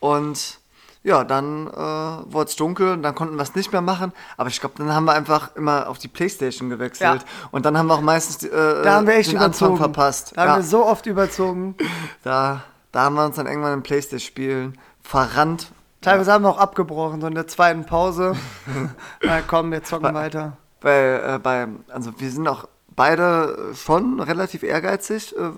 Und 0.00 0.58
ja, 1.04 1.22
dann 1.22 1.68
äh, 1.68 2.32
wurde 2.32 2.48
es 2.48 2.56
dunkel 2.56 2.92
und 2.92 3.02
dann 3.02 3.14
konnten 3.14 3.36
wir 3.36 3.42
es 3.42 3.54
nicht 3.54 3.72
mehr 3.72 3.80
machen. 3.80 4.12
Aber 4.36 4.48
ich 4.48 4.58
glaube, 4.58 4.74
dann 4.78 4.92
haben 4.92 5.04
wir 5.04 5.12
einfach 5.12 5.54
immer 5.54 5.88
auf 5.88 5.98
die 5.98 6.08
Playstation 6.08 6.70
gewechselt. 6.70 7.22
Ja. 7.22 7.48
Und 7.52 7.64
dann 7.64 7.78
haben 7.78 7.86
wir 7.86 7.94
auch 7.94 8.00
meistens 8.00 8.38
die, 8.38 8.48
äh, 8.48 8.82
Da 8.82 8.94
haben 8.94 9.06
wir 9.06 9.14
echt 9.14 9.30
den 9.30 9.36
überzogen. 9.36 9.72
Anfang 9.72 9.92
verpasst. 9.92 10.32
Da 10.34 10.42
haben 10.42 10.48
ja, 10.48 10.56
wir 10.56 10.62
so 10.62 10.84
oft 10.84 11.06
überzogen. 11.06 11.76
da, 12.24 12.64
da 12.90 13.02
haben 13.02 13.14
wir 13.14 13.24
uns 13.24 13.36
dann 13.36 13.46
irgendwann 13.46 13.74
im 13.74 13.82
Playstation-Spielen 13.82 14.78
verrannt. 15.02 15.70
Teilweise 16.00 16.32
haben 16.32 16.44
wir 16.44 16.50
auch 16.50 16.58
abgebrochen, 16.58 17.20
so 17.20 17.26
in 17.28 17.34
der 17.34 17.46
zweiten 17.46 17.86
Pause. 17.86 18.34
Na 19.22 19.40
komm, 19.42 19.70
wir 19.70 19.82
zocken 19.84 20.12
weiter. 20.14 20.56
Weil 20.80 21.22
äh, 21.26 21.38
bei, 21.38 21.68
also 21.88 22.12
wir 22.18 22.30
sind 22.30 22.48
auch 22.48 22.66
beide 22.96 23.74
schon 23.74 24.20
relativ 24.20 24.62
ehrgeizig 24.62 25.34
äh, 25.36 25.50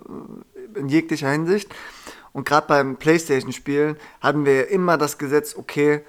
in 0.77 0.89
jeglicher 0.89 1.31
Hinsicht. 1.31 1.75
Und 2.33 2.47
gerade 2.47 2.67
beim 2.67 2.97
Playstation-Spielen 2.97 3.97
hatten 4.21 4.45
wir 4.45 4.69
immer 4.69 4.99
das 4.99 5.17
Gesetz, 5.17 5.57
okay, 5.57 6.05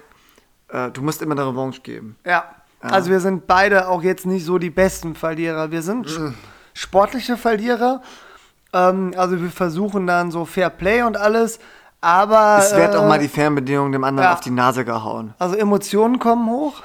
äh, 0.68 0.90
du 0.90 1.02
musst 1.02 1.22
immer 1.22 1.32
eine 1.32 1.46
Revanche 1.46 1.80
geben. 1.80 2.16
Ja. 2.24 2.44
ja. 2.82 2.88
Also 2.90 3.10
wir 3.10 3.20
sind 3.20 3.46
beide 3.46 3.88
auch 3.88 4.02
jetzt 4.02 4.26
nicht 4.26 4.44
so 4.44 4.58
die 4.58 4.70
besten 4.70 5.14
Verlierer. 5.14 5.70
Wir 5.70 5.82
sind 5.82 6.18
mhm. 6.18 6.34
sportliche 6.74 7.36
Verlierer. 7.36 8.02
Ähm, 8.72 9.14
also 9.16 9.40
wir 9.40 9.50
versuchen 9.50 10.06
dann 10.06 10.30
so 10.30 10.44
Fair 10.44 10.70
Play 10.70 11.02
und 11.02 11.16
alles. 11.16 11.58
Aber. 12.00 12.58
Es 12.60 12.76
wird 12.76 12.94
äh, 12.94 12.96
auch 12.98 13.08
mal 13.08 13.18
die 13.18 13.28
Fernbedienung 13.28 13.90
dem 13.92 14.04
anderen 14.04 14.28
ja. 14.28 14.34
auf 14.34 14.40
die 14.40 14.50
Nase 14.50 14.84
gehauen. 14.84 15.34
Also 15.38 15.56
Emotionen 15.56 16.18
kommen 16.18 16.48
hoch 16.48 16.82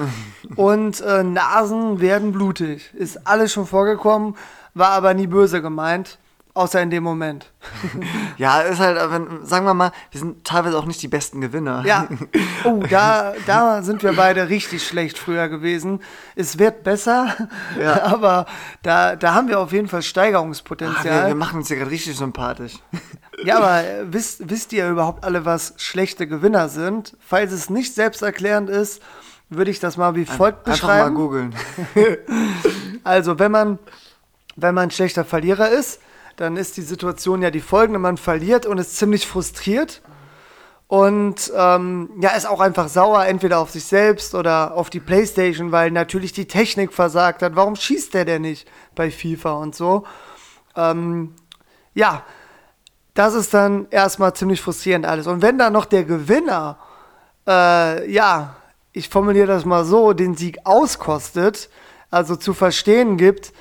und 0.56 1.00
äh, 1.00 1.22
Nasen 1.22 2.00
werden 2.00 2.32
blutig. 2.32 2.92
Ist 2.94 3.26
alles 3.26 3.52
schon 3.52 3.66
vorgekommen, 3.66 4.36
war 4.74 4.90
aber 4.90 5.14
nie 5.14 5.26
böse 5.26 5.62
gemeint. 5.62 6.18
Außer 6.56 6.80
in 6.80 6.88
dem 6.88 7.02
Moment. 7.02 7.52
ja, 8.38 8.62
ist 8.62 8.80
halt, 8.80 8.98
wenn, 9.10 9.44
sagen 9.44 9.66
wir 9.66 9.74
mal, 9.74 9.92
wir 10.10 10.20
sind 10.20 10.42
teilweise 10.42 10.78
auch 10.78 10.86
nicht 10.86 11.02
die 11.02 11.08
besten 11.08 11.42
Gewinner. 11.42 11.84
Ja. 11.84 12.08
Oh, 12.64 12.82
da, 12.90 13.34
da 13.46 13.82
sind 13.82 14.02
wir 14.02 14.14
beide 14.14 14.48
richtig 14.48 14.84
schlecht 14.84 15.18
früher 15.18 15.48
gewesen. 15.48 16.00
Es 16.34 16.58
wird 16.58 16.82
besser, 16.82 17.36
ja. 17.78 18.02
aber 18.02 18.46
da, 18.82 19.14
da 19.14 19.34
haben 19.34 19.48
wir 19.48 19.60
auf 19.60 19.72
jeden 19.72 19.86
Fall 19.86 20.02
Steigerungspotenzial. 20.02 21.06
Ah, 21.06 21.22
wir, 21.22 21.28
wir, 21.28 21.34
machen 21.36 21.58
uns 21.58 21.68
ja 21.68 21.76
gerade 21.76 21.90
richtig 21.90 22.16
sympathisch. 22.16 22.74
Ja, 23.44 23.58
aber 23.58 23.84
wisst, 24.10 24.50
wisst 24.50 24.72
ihr 24.72 24.88
überhaupt 24.88 25.22
alle, 25.22 25.44
was 25.44 25.74
schlechte 25.76 26.26
Gewinner 26.26 26.68
sind? 26.68 27.16
Falls 27.20 27.52
es 27.52 27.70
nicht 27.70 27.94
selbsterklärend 27.94 28.68
ist, 28.68 29.00
würde 29.48 29.70
ich 29.70 29.78
das 29.78 29.96
mal 29.96 30.16
wie 30.16 30.24
folgt 30.24 30.64
beschreiben. 30.64 30.90
Einfach 30.90 31.10
mal 31.10 31.14
googeln. 31.14 31.54
also, 33.04 33.38
wenn 33.38 33.52
man, 33.52 33.78
wenn 34.56 34.74
man 34.74 34.84
ein 34.84 34.90
schlechter 34.90 35.24
Verlierer 35.24 35.68
ist, 35.68 36.00
dann 36.36 36.56
ist 36.56 36.76
die 36.76 36.82
Situation 36.82 37.42
ja 37.42 37.50
die 37.50 37.60
folgende, 37.60 37.98
man 37.98 38.16
verliert 38.16 38.66
und 38.66 38.78
ist 38.78 38.96
ziemlich 38.96 39.26
frustriert 39.26 40.02
und 40.88 41.52
ähm, 41.56 42.10
ja, 42.20 42.30
ist 42.30 42.46
auch 42.46 42.60
einfach 42.60 42.88
sauer, 42.88 43.24
entweder 43.26 43.58
auf 43.58 43.70
sich 43.70 43.84
selbst 43.84 44.34
oder 44.34 44.74
auf 44.74 44.88
die 44.88 45.00
Playstation, 45.00 45.72
weil 45.72 45.90
natürlich 45.90 46.32
die 46.32 46.46
Technik 46.46 46.92
versagt 46.92 47.42
hat. 47.42 47.56
Warum 47.56 47.74
schießt 47.74 48.14
der 48.14 48.24
denn 48.24 48.42
nicht 48.42 48.68
bei 48.94 49.10
FIFA 49.10 49.54
und 49.54 49.74
so? 49.74 50.04
Ähm, 50.76 51.34
ja, 51.94 52.22
das 53.14 53.34
ist 53.34 53.52
dann 53.52 53.88
erstmal 53.90 54.34
ziemlich 54.34 54.60
frustrierend 54.60 55.06
alles. 55.06 55.26
Und 55.26 55.42
wenn 55.42 55.58
dann 55.58 55.72
noch 55.72 55.86
der 55.86 56.04
Gewinner, 56.04 56.78
äh, 57.48 58.08
ja, 58.08 58.54
ich 58.92 59.08
formuliere 59.08 59.48
das 59.48 59.64
mal 59.64 59.84
so, 59.84 60.12
den 60.12 60.36
Sieg 60.36 60.58
auskostet, 60.64 61.68
also 62.10 62.36
zu 62.36 62.54
verstehen 62.54 63.16
gibt, 63.16 63.52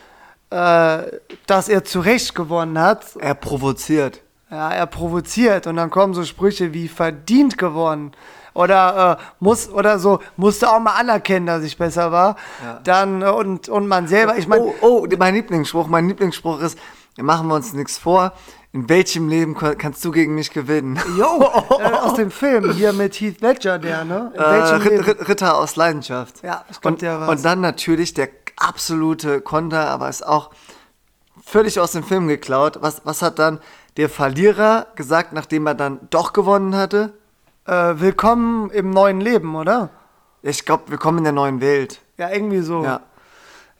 äh, 0.49 1.03
dass 1.47 1.69
er 1.69 1.83
zu 1.83 1.99
Recht 1.99 2.35
gewonnen 2.35 2.79
hat. 2.79 3.15
Er 3.19 3.35
provoziert. 3.35 4.21
Ja, 4.51 4.71
er 4.71 4.85
provoziert 4.85 5.67
und 5.67 5.75
dann 5.75 5.89
kommen 5.89 6.13
so 6.13 6.23
Sprüche 6.23 6.73
wie 6.73 6.87
verdient 6.87 7.57
gewonnen 7.57 8.11
oder 8.53 9.19
äh, 9.19 9.23
muss 9.39 9.69
oder 9.69 9.99
so 9.99 10.19
musste 10.37 10.71
auch 10.71 10.79
mal 10.79 10.93
anerkennen, 10.93 11.45
dass 11.45 11.63
ich 11.63 11.77
besser 11.77 12.11
war. 12.11 12.35
Ja. 12.63 12.79
Dann 12.83 13.21
äh, 13.21 13.25
und 13.25 13.69
und 13.69 13.87
man 13.87 14.07
selber, 14.07 14.37
ich 14.37 14.47
meine, 14.47 14.63
oh, 14.63 14.73
oh, 14.81 15.07
mein 15.17 15.35
Lieblingsspruch, 15.35 15.87
mein 15.87 16.07
Lieblingsspruch 16.07 16.61
ist, 16.61 16.79
machen 17.17 17.47
wir 17.47 17.55
uns 17.55 17.73
nichts 17.73 17.97
vor. 17.97 18.33
In 18.71 18.89
welchem 18.89 19.29
Leben 19.29 19.55
kannst 19.55 20.03
du 20.03 20.11
gegen 20.11 20.35
mich 20.35 20.51
gewinnen? 20.51 20.99
Jo, 21.17 21.49
äh, 21.79 21.91
aus 21.93 22.15
dem 22.15 22.29
Film 22.29 22.73
hier 22.73 22.91
mit 22.91 23.15
Heath 23.15 23.39
Ledger, 23.39 23.79
der, 23.79 24.03
ne? 24.03 24.31
In 24.33 24.41
äh, 24.41 25.11
Ritter 25.11 25.57
aus 25.57 25.77
Leidenschaft. 25.77 26.43
Ja, 26.43 26.65
das 26.67 26.81
kommt 26.81 26.95
und, 26.95 27.01
ja 27.01 27.21
was. 27.21 27.29
Und 27.29 27.45
dann 27.45 27.61
natürlich 27.61 28.13
der 28.13 28.27
absolute 28.57 29.41
Konter, 29.41 29.89
aber 29.89 30.09
ist 30.09 30.25
auch 30.25 30.51
völlig 31.43 31.79
aus 31.79 31.91
dem 31.91 32.03
Film 32.03 32.27
geklaut. 32.27 32.77
Was, 32.81 33.01
was 33.05 33.21
hat 33.21 33.39
dann 33.39 33.59
der 33.97 34.09
Verlierer 34.09 34.87
gesagt, 34.95 35.33
nachdem 35.33 35.67
er 35.67 35.75
dann 35.75 35.99
doch 36.09 36.33
gewonnen 36.33 36.75
hatte? 36.75 37.13
Äh, 37.65 37.99
willkommen 37.99 38.69
im 38.71 38.89
neuen 38.91 39.21
Leben, 39.21 39.55
oder? 39.55 39.89
Ich 40.41 40.65
glaube, 40.65 40.83
willkommen 40.87 41.19
in 41.19 41.23
der 41.23 41.33
neuen 41.33 41.61
Welt. 41.61 42.01
Ja, 42.17 42.29
irgendwie 42.29 42.61
so. 42.61 42.83
Ja. 42.83 43.01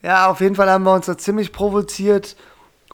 ja, 0.01 0.27
auf 0.27 0.41
jeden 0.41 0.55
Fall 0.55 0.69
haben 0.69 0.83
wir 0.83 0.93
uns 0.93 1.05
da 1.05 1.17
ziemlich 1.17 1.51
provoziert 1.51 2.35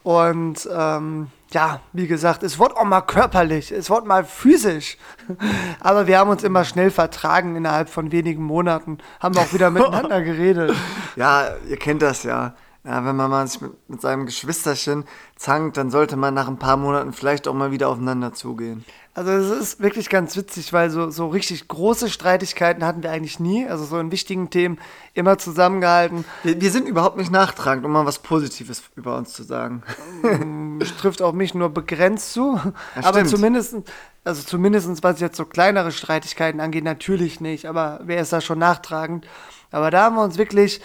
und 0.03 0.67
ähm, 0.71 1.31
ja, 1.53 1.81
wie 1.93 2.07
gesagt, 2.07 2.43
es 2.43 2.59
wird 2.59 2.75
auch 2.77 2.83
mal 2.83 3.01
körperlich, 3.01 3.71
es 3.71 3.89
wird 3.89 4.05
mal 4.05 4.23
physisch. 4.23 4.97
Aber 5.79 6.07
wir 6.07 6.17
haben 6.17 6.29
uns 6.29 6.43
immer 6.43 6.63
schnell 6.63 6.91
vertragen 6.91 7.55
innerhalb 7.55 7.89
von 7.89 8.11
wenigen 8.11 8.43
Monaten. 8.43 8.99
Haben 9.19 9.35
wir 9.35 9.41
auch 9.41 9.53
wieder 9.53 9.69
miteinander 9.69 10.21
geredet. 10.23 10.75
Ja, 11.15 11.55
ihr 11.67 11.77
kennt 11.77 12.01
das 12.01 12.23
ja. 12.23 12.53
Ja, 12.83 13.05
wenn 13.05 13.15
man 13.15 13.29
mal 13.29 13.45
sich 13.47 13.61
mit, 13.61 13.73
mit 13.89 14.01
seinem 14.01 14.25
Geschwisterchen 14.25 15.05
zankt, 15.35 15.77
dann 15.77 15.91
sollte 15.91 16.17
man 16.17 16.33
nach 16.33 16.47
ein 16.47 16.57
paar 16.57 16.77
Monaten 16.77 17.13
vielleicht 17.13 17.47
auch 17.47 17.53
mal 17.53 17.71
wieder 17.71 17.89
aufeinander 17.89 18.33
zugehen. 18.33 18.83
Also 19.13 19.31
es 19.31 19.49
ist 19.49 19.81
wirklich 19.81 20.09
ganz 20.09 20.37
witzig, 20.37 20.71
weil 20.71 20.89
so, 20.89 21.09
so 21.09 21.27
richtig 21.27 21.67
große 21.67 22.09
Streitigkeiten 22.09 22.85
hatten 22.85 23.03
wir 23.03 23.11
eigentlich 23.11 23.39
nie. 23.41 23.67
Also 23.67 23.83
so 23.83 23.99
in 23.99 24.11
wichtigen 24.11 24.49
Themen 24.49 24.79
immer 25.13 25.37
zusammengehalten. 25.37 26.23
Wir, 26.43 26.61
wir 26.61 26.71
sind 26.71 26.87
überhaupt 26.87 27.17
nicht 27.17 27.31
nachtragend, 27.31 27.85
um 27.85 27.91
mal 27.91 28.05
was 28.05 28.19
Positives 28.19 28.83
über 28.95 29.17
uns 29.17 29.33
zu 29.33 29.43
sagen. 29.43 29.83
Das 30.81 30.97
trifft 30.97 31.21
auch 31.21 31.33
mich 31.33 31.53
nur 31.53 31.69
begrenzt 31.69 32.33
zu. 32.33 32.59
Ja, 32.95 33.03
aber 33.03 33.23
zumindest, 33.25 33.75
also 34.23 34.43
zumindest 34.43 35.03
was 35.03 35.19
jetzt 35.19 35.37
so 35.37 35.45
kleinere 35.45 35.91
Streitigkeiten 35.91 36.59
angeht, 36.59 36.83
natürlich 36.83 37.39
nicht. 37.39 37.67
Aber 37.67 37.99
wer 38.03 38.21
ist 38.21 38.33
da 38.33 38.41
schon 38.41 38.59
nachtragend? 38.59 39.27
Aber 39.69 39.91
da 39.91 40.05
haben 40.05 40.15
wir 40.15 40.23
uns 40.23 40.37
wirklich, 40.37 40.81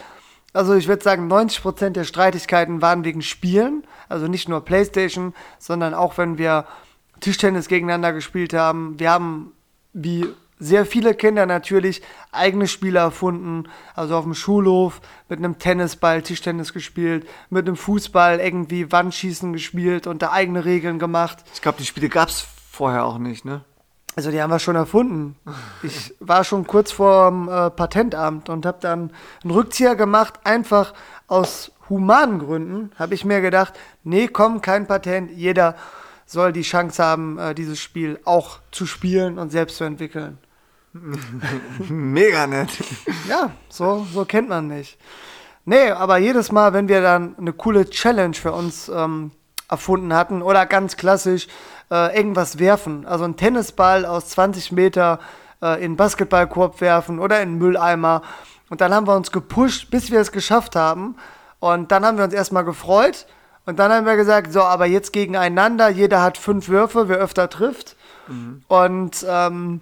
also 0.52 0.74
ich 0.74 0.86
würde 0.86 1.02
sagen, 1.02 1.32
90% 1.32 1.90
der 1.90 2.04
Streitigkeiten 2.04 2.82
waren 2.82 3.04
wegen 3.04 3.22
Spielen. 3.22 3.86
Also 4.08 4.28
nicht 4.28 4.48
nur 4.48 4.64
Playstation, 4.64 5.34
sondern 5.58 5.94
auch 5.94 6.18
wenn 6.18 6.36
wir 6.36 6.66
Tischtennis 7.20 7.68
gegeneinander 7.68 8.12
gespielt 8.12 8.52
haben. 8.52 8.98
Wir 8.98 9.10
haben, 9.10 9.52
wie 9.94 10.26
sehr 10.58 10.86
viele 10.86 11.14
Kinder 11.14 11.46
natürlich, 11.46 12.02
eigene 12.32 12.66
Spiele 12.66 12.98
erfunden. 12.98 13.64
Also 13.94 14.16
auf 14.16 14.24
dem 14.24 14.34
Schulhof 14.34 15.00
mit 15.28 15.38
einem 15.38 15.58
Tennisball 15.58 16.22
Tischtennis 16.22 16.72
gespielt, 16.72 17.28
mit 17.50 17.66
einem 17.66 17.76
Fußball 17.76 18.40
irgendwie 18.40 18.90
Wandschießen 18.90 19.52
gespielt 19.52 20.06
und 20.06 20.22
da 20.22 20.32
eigene 20.32 20.64
Regeln 20.64 20.98
gemacht. 20.98 21.38
Ich 21.54 21.62
glaube, 21.62 21.78
die 21.78 21.86
Spiele 21.86 22.08
gab 22.08 22.28
es 22.28 22.46
vorher 22.70 23.04
auch 23.04 23.18
nicht, 23.18 23.44
ne? 23.44 23.62
Also 24.16 24.30
die 24.30 24.40
haben 24.40 24.50
wir 24.50 24.58
schon 24.58 24.76
erfunden. 24.76 25.36
Ich 25.82 26.14
war 26.20 26.42
schon 26.42 26.66
kurz 26.66 26.90
vorm 26.90 27.50
äh, 27.50 27.68
Patentamt 27.68 28.48
und 28.48 28.64
habe 28.64 28.78
dann 28.80 29.10
einen 29.42 29.50
Rückzieher 29.50 29.94
gemacht, 29.94 30.40
einfach 30.44 30.94
aus 31.26 31.70
humanen 31.90 32.38
Gründen. 32.38 32.92
Habe 32.98 33.14
ich 33.14 33.26
mir 33.26 33.42
gedacht, 33.42 33.74
nee, 34.04 34.26
komm, 34.26 34.62
kein 34.62 34.86
Patent, 34.86 35.32
jeder 35.32 35.76
soll 36.24 36.54
die 36.54 36.62
Chance 36.62 37.04
haben, 37.04 37.38
äh, 37.38 37.54
dieses 37.54 37.78
Spiel 37.78 38.18
auch 38.24 38.58
zu 38.72 38.86
spielen 38.86 39.38
und 39.38 39.50
selbst 39.50 39.76
zu 39.76 39.84
entwickeln. 39.84 40.38
Mega 41.88 42.46
nett. 42.46 42.70
Ja, 43.28 43.50
so, 43.68 44.06
so 44.12 44.24
kennt 44.24 44.48
man 44.48 44.68
mich. 44.68 44.98
Nee, 45.64 45.90
aber 45.90 46.18
jedes 46.18 46.52
Mal, 46.52 46.72
wenn 46.72 46.88
wir 46.88 47.02
dann 47.02 47.36
eine 47.38 47.52
coole 47.52 47.90
Challenge 47.90 48.34
für 48.34 48.52
uns 48.52 48.88
ähm, 48.88 49.32
erfunden 49.68 50.14
hatten 50.14 50.42
oder 50.42 50.64
ganz 50.66 50.96
klassisch 50.96 51.48
äh, 51.90 52.16
irgendwas 52.16 52.58
werfen, 52.58 53.04
also 53.06 53.24
einen 53.24 53.36
Tennisball 53.36 54.06
aus 54.06 54.28
20 54.28 54.72
Meter 54.72 55.18
äh, 55.60 55.78
in 55.78 55.84
einen 55.84 55.96
Basketballkorb 55.96 56.80
werfen 56.80 57.18
oder 57.18 57.36
in 57.42 57.48
einen 57.48 57.58
Mülleimer 57.58 58.22
und 58.68 58.80
dann 58.80 58.94
haben 58.94 59.06
wir 59.06 59.16
uns 59.16 59.32
gepusht, 59.32 59.90
bis 59.90 60.10
wir 60.10 60.20
es 60.20 60.30
geschafft 60.30 60.76
haben 60.76 61.16
und 61.58 61.90
dann 61.90 62.04
haben 62.04 62.16
wir 62.16 62.24
uns 62.24 62.34
erstmal 62.34 62.64
gefreut 62.64 63.26
und 63.66 63.80
dann 63.80 63.92
haben 63.92 64.06
wir 64.06 64.16
gesagt, 64.16 64.52
so, 64.52 64.62
aber 64.62 64.86
jetzt 64.86 65.12
gegeneinander, 65.12 65.88
jeder 65.88 66.22
hat 66.22 66.38
fünf 66.38 66.68
Würfe, 66.68 67.08
wer 67.08 67.18
öfter 67.18 67.50
trifft. 67.50 67.96
Mhm. 68.28 68.62
Und 68.68 69.26
ähm, 69.28 69.80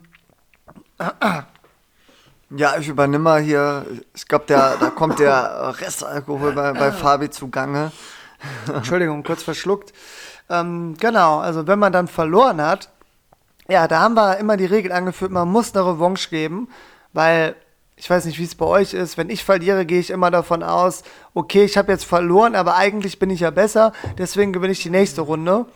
ja, 2.50 2.76
ich 2.78 2.88
übernehme 2.88 3.24
mal 3.24 3.40
hier, 3.40 3.85
ich 4.14 4.26
glaube, 4.26 4.44
da 4.46 4.76
kommt 4.94 5.18
der 5.18 5.74
Restalkohol 5.80 6.52
bei, 6.52 6.72
bei 6.72 6.92
Fabi 6.92 7.30
zugange. 7.30 7.92
Entschuldigung, 8.72 9.22
kurz 9.22 9.42
verschluckt. 9.42 9.92
Ähm, 10.50 10.96
genau, 10.98 11.38
also 11.38 11.66
wenn 11.66 11.78
man 11.78 11.92
dann 11.92 12.09
verloren 12.09 12.61
hat, 12.61 12.90
ja, 13.68 13.88
da 13.88 14.00
haben 14.00 14.14
wir 14.14 14.37
immer 14.38 14.57
die 14.57 14.66
Regel 14.66 14.92
angeführt, 14.92 15.30
man 15.30 15.48
muss 15.48 15.74
eine 15.74 15.87
Revanche 15.87 16.28
geben, 16.28 16.68
weil 17.12 17.57
ich 17.96 18.11
weiß 18.11 18.24
nicht, 18.26 18.38
wie 18.38 18.44
es 18.44 18.54
bei 18.54 18.66
euch 18.66 18.92
ist. 18.92 19.16
Wenn 19.16 19.30
ich 19.30 19.44
verliere, 19.44 19.87
gehe 19.87 20.00
ich 20.00 20.11
immer 20.11 20.30
davon 20.30 20.62
aus, 20.62 21.02
okay, 21.33 21.64
ich 21.64 21.78
habe 21.78 21.92
jetzt 21.92 22.04
verloren, 22.04 22.54
aber 22.54 22.74
eigentlich 22.74 23.18
bin 23.18 23.30
ich 23.30 23.40
ja 23.40 23.50
besser, 23.50 23.92
deswegen 24.18 24.52
gewinne 24.52 24.72
ich 24.72 24.83
die 24.83 24.90
nächste 24.90 25.22
Runde. 25.22 25.66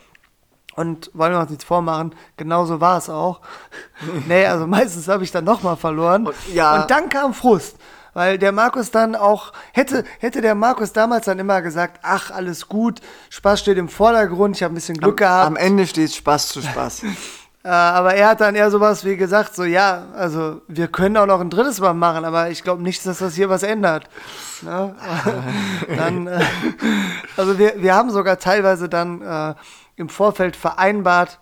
Und 0.75 1.11
wollen 1.13 1.33
wir 1.33 1.39
uns 1.39 1.49
nichts 1.49 1.65
vormachen, 1.65 2.15
genauso 2.37 2.79
war 2.79 2.97
es 2.97 3.09
auch. 3.09 3.41
nee, 4.27 4.45
also 4.45 4.67
meistens 4.67 5.07
habe 5.07 5.23
ich 5.23 5.31
dann 5.31 5.43
nochmal 5.43 5.75
verloren. 5.75 6.27
Und, 6.27 6.35
ja. 6.53 6.81
und 6.81 6.91
dann 6.91 7.09
kam 7.09 7.33
Frust. 7.33 7.77
Weil 8.13 8.37
der 8.37 8.51
Markus 8.51 8.91
dann 8.91 9.15
auch, 9.15 9.53
hätte, 9.71 10.03
hätte 10.19 10.41
der 10.41 10.55
Markus 10.55 10.93
damals 10.93 11.25
dann 11.25 11.37
immer 11.39 11.61
gesagt, 11.61 11.99
ach, 12.03 12.31
alles 12.31 12.67
gut, 12.67 13.01
Spaß 13.29 13.59
steht 13.59 13.77
im 13.77 13.87
Vordergrund, 13.87 14.55
ich 14.55 14.63
habe 14.63 14.73
ein 14.73 14.75
bisschen 14.75 14.97
Glück 14.97 15.21
am, 15.21 15.27
gehabt. 15.27 15.47
Am 15.47 15.55
Ende 15.55 15.85
steht 15.85 16.13
Spaß 16.13 16.49
zu 16.49 16.61
Spaß. 16.61 17.03
Äh, 17.61 17.67
aber 17.67 18.13
er 18.13 18.29
hat 18.29 18.39
dann 18.39 18.55
eher 18.55 18.71
sowas 18.71 19.03
wie 19.03 19.17
gesagt, 19.17 19.53
so 19.53 19.65
ja, 19.65 20.05
also 20.15 20.61
wir 20.69 20.87
können 20.87 21.17
auch 21.17 21.25
noch 21.25 21.41
ein 21.41 21.49
drittes 21.49 21.81
Mal 21.81 21.93
machen, 21.93 22.23
aber 22.23 22.49
ich 22.49 22.63
glaube 22.63 22.81
nicht, 22.81 23.05
dass 23.05 23.17
das 23.17 23.35
hier 23.35 23.49
was 23.49 23.63
ändert. 23.63 24.05
Ne? 24.61 24.95
dann, 25.97 26.27
äh, 26.27 26.39
also 27.35 27.59
wir, 27.59 27.73
wir 27.81 27.95
haben 27.95 28.11
sogar 28.11 28.39
teilweise 28.39 28.87
dann 28.87 29.21
äh, 29.21 29.55
im 29.99 30.09
Vorfeld 30.09 30.55
vereinbart, 30.55 31.39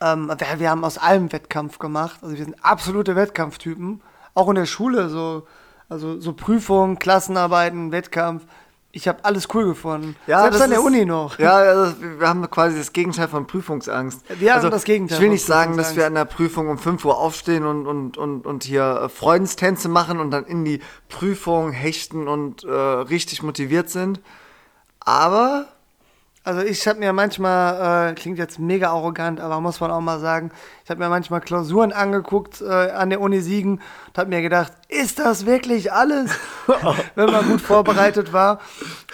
ähm, 0.00 0.32
wir, 0.58 0.70
haben 0.70 0.84
aus 0.84 0.98
allem 0.98 1.32
Wettkampf 1.32 1.78
gemacht, 1.78 2.18
also 2.22 2.36
wir 2.36 2.44
sind 2.44 2.56
absolute 2.64 3.16
Wettkampftypen, 3.16 4.02
auch 4.34 4.48
in 4.48 4.56
der 4.56 4.66
Schule, 4.66 5.08
so, 5.08 5.46
also 5.88 6.20
so 6.20 6.32
Prüfungen, 6.32 6.98
Klassenarbeiten, 6.98 7.92
Wettkampf. 7.92 8.44
Ich 8.92 9.06
habe 9.06 9.24
alles 9.24 9.46
cool 9.54 9.66
gefunden. 9.66 10.16
Ja, 10.26 10.42
Selbst 10.42 10.62
an 10.62 10.70
der 10.70 10.80
ist- 10.80 10.84
Uni 10.84 11.04
noch. 11.04 11.38
Ja, 11.38 11.52
also 11.58 11.94
wir 12.18 12.26
haben 12.26 12.50
quasi 12.50 12.76
das 12.76 12.92
Gegenteil 12.92 13.28
von 13.28 13.46
Prüfungsangst. 13.46 14.22
Wir 14.40 14.50
haben 14.50 14.56
also, 14.56 14.68
das 14.68 14.82
Gegenteil 14.82 15.16
Ich 15.16 15.22
will 15.22 15.28
nicht 15.28 15.46
sagen, 15.46 15.76
dass 15.76 15.94
wir 15.94 16.06
an 16.06 16.14
der 16.14 16.24
Prüfung 16.24 16.68
um 16.68 16.76
5 16.76 17.04
Uhr 17.04 17.16
aufstehen 17.16 17.64
und, 17.64 17.86
und, 17.86 18.16
und, 18.16 18.46
und 18.46 18.64
hier 18.64 19.02
äh, 19.04 19.08
Freudentänze 19.08 19.88
machen 19.88 20.18
und 20.18 20.32
dann 20.32 20.44
in 20.44 20.64
die 20.64 20.80
Prüfung 21.08 21.70
hechten 21.70 22.26
und 22.26 22.64
äh, 22.64 22.72
richtig 22.72 23.44
motiviert 23.44 23.90
sind. 23.90 24.20
Aber 24.98 25.68
Also 26.50 26.62
ich 26.62 26.88
habe 26.88 26.98
mir 26.98 27.12
manchmal, 27.12 28.10
äh, 28.10 28.14
klingt 28.14 28.36
jetzt 28.36 28.58
mega 28.58 28.90
arrogant, 28.90 29.38
aber 29.38 29.60
muss 29.60 29.78
man 29.78 29.92
auch 29.92 30.00
mal 30.00 30.18
sagen, 30.18 30.50
ich 30.82 30.90
habe 30.90 30.98
mir 30.98 31.08
manchmal 31.08 31.40
Klausuren 31.40 31.92
angeguckt 31.92 32.60
äh, 32.60 32.90
an 32.90 33.08
der 33.08 33.20
Uni 33.20 33.40
Siegen 33.40 33.74
und 34.08 34.18
habe 34.18 34.30
mir 34.30 34.42
gedacht, 34.42 34.72
ist 34.88 35.20
das 35.20 35.46
wirklich 35.46 35.92
alles? 35.92 36.32
Wenn 37.14 37.30
man 37.30 37.46
gut 37.46 37.60
vorbereitet 37.60 38.32
war. 38.32 38.58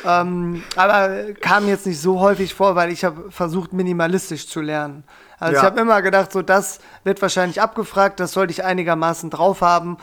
Ähm, 0.02 0.62
aber 0.76 1.34
kam 1.42 1.68
jetzt 1.68 1.84
nicht 1.84 2.00
so 2.00 2.20
häufig 2.20 2.54
vor, 2.54 2.74
weil 2.74 2.90
ich 2.90 3.04
habe 3.04 3.30
versucht, 3.30 3.74
minimalistisch 3.74 4.48
zu 4.48 4.62
lernen. 4.62 5.04
Also 5.38 5.52
Ja. 5.52 5.58
ich 5.60 5.64
habe 5.66 5.78
immer 5.78 6.00
gedacht, 6.00 6.32
so 6.32 6.40
das 6.40 6.78
wird 7.04 7.20
wahrscheinlich 7.20 7.60
abgefragt, 7.60 8.18
das 8.18 8.32
sollte 8.32 8.52
ich 8.52 8.64
einigermaßen 8.64 9.28
drauf 9.28 9.60
haben. 9.60 9.98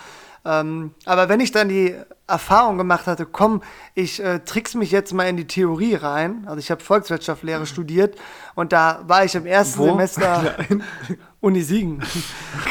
Ähm, 0.46 0.94
aber 1.06 1.30
wenn 1.30 1.40
ich 1.40 1.52
dann 1.52 1.70
die 1.70 1.96
Erfahrung 2.28 2.78
gemacht 2.78 3.08
hatte, 3.08 3.26
komm, 3.26 3.62
ich 3.96 4.22
äh, 4.22 4.40
trick's 4.40 4.76
mich 4.76 4.92
jetzt 4.92 5.14
mal 5.14 5.28
in 5.28 5.38
die 5.38 5.48
Theorie 5.48 5.96
rein. 5.96 6.44
Also 6.48 6.60
ich 6.60 6.70
habe 6.70 6.84
Volkswirtschaftslehre 6.84 7.66
studiert 7.66 8.18
und 8.56 8.74
da 8.74 9.04
war 9.08 9.24
ich 9.24 9.36
im 9.36 9.46
ersten 9.46 9.80
Wo? 9.80 9.86
Semester 9.86 10.56
Uni 11.40 11.62
Siegen. 11.62 12.04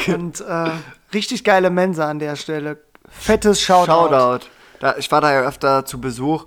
Und 0.07 0.41
äh, 0.41 0.71
richtig 1.13 1.43
geile 1.43 1.69
Mensa 1.69 2.09
an 2.09 2.19
der 2.19 2.35
Stelle. 2.35 2.79
Fettes 3.09 3.61
Shoutout. 3.61 4.09
Shoutout. 4.09 4.45
Da, 4.79 4.95
ich 4.97 5.11
war 5.11 5.21
da 5.21 5.33
ja 5.33 5.41
öfter 5.41 5.85
zu 5.85 5.99
Besuch, 6.01 6.45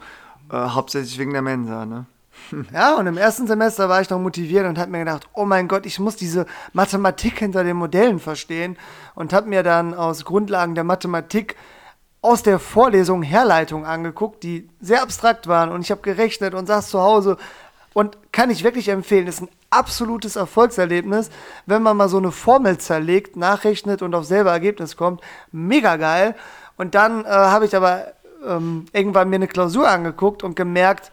äh, 0.53 0.57
hauptsächlich 0.57 1.19
wegen 1.19 1.33
der 1.33 1.43
Mensa, 1.43 1.87
ne? 1.87 2.07
Ja, 2.73 2.97
und 2.97 3.07
im 3.07 3.17
ersten 3.17 3.47
Semester 3.47 3.89
war 3.89 4.01
ich 4.01 4.11
noch 4.11 4.19
motiviert 4.19 4.67
und 4.67 4.79
habe 4.79 4.91
mir 4.91 5.01
gedacht, 5.01 5.29
oh 5.35 5.45
mein 5.45 5.69
Gott, 5.69 5.87
ich 5.87 5.99
muss 5.99 6.17
diese 6.17 6.47
Mathematik 6.73 7.39
hinter 7.39 7.65
den 7.65 7.77
Modellen 7.77 8.19
verstehen 8.19 8.77
und 9.15 9.33
habe 9.33 9.49
mir 9.49 9.63
dann 9.63 9.95
aus 9.95 10.25
Grundlagen 10.25 10.75
der 10.75 10.85
Mathematik 10.85 11.57
aus 12.23 12.43
der 12.43 12.59
Vorlesung 12.59 13.23
Herleitungen 13.23 13.87
angeguckt, 13.87 14.43
die 14.43 14.69
sehr 14.81 15.03
abstrakt 15.03 15.47
waren 15.47 15.71
und 15.71 15.83
ich 15.83 15.91
habe 15.91 16.03
gerechnet 16.03 16.55
und 16.55 16.67
saß 16.67 16.91
zu 16.91 17.01
Hause 17.01 17.37
und 17.95 18.19
kann 18.33 18.51
ich 18.51 18.63
wirklich 18.65 18.89
empfehlen, 18.89 19.27
ist 19.27 19.43
ein 19.43 19.49
absolutes 19.71 20.37
Erfolgserlebnis, 20.37 21.31
wenn 21.65 21.83
man 21.83 21.97
mal 21.97 22.09
so 22.09 22.19
eine 22.19 22.31
Formel 22.31 22.79
zerlegt, 22.79 23.37
nachrechnet 23.37 24.03
und 24.03 24.15
auf 24.15 24.25
selber 24.25 24.51
Ergebnis 24.51 24.97
kommt. 24.97 25.23
Mega 25.51 25.97
geil. 25.97 26.35
Und 26.77 26.95
dann 26.95 27.25
äh, 27.25 27.29
habe 27.29 27.65
ich 27.65 27.75
aber 27.75 28.09
ähm, 28.47 28.85
irgendwann 28.93 29.31
mir 29.31 29.37
eine 29.37 29.49
Klausur 29.49 29.89
angeguckt 29.89 30.43
und 30.43 30.57
gemerkt, 30.57 31.11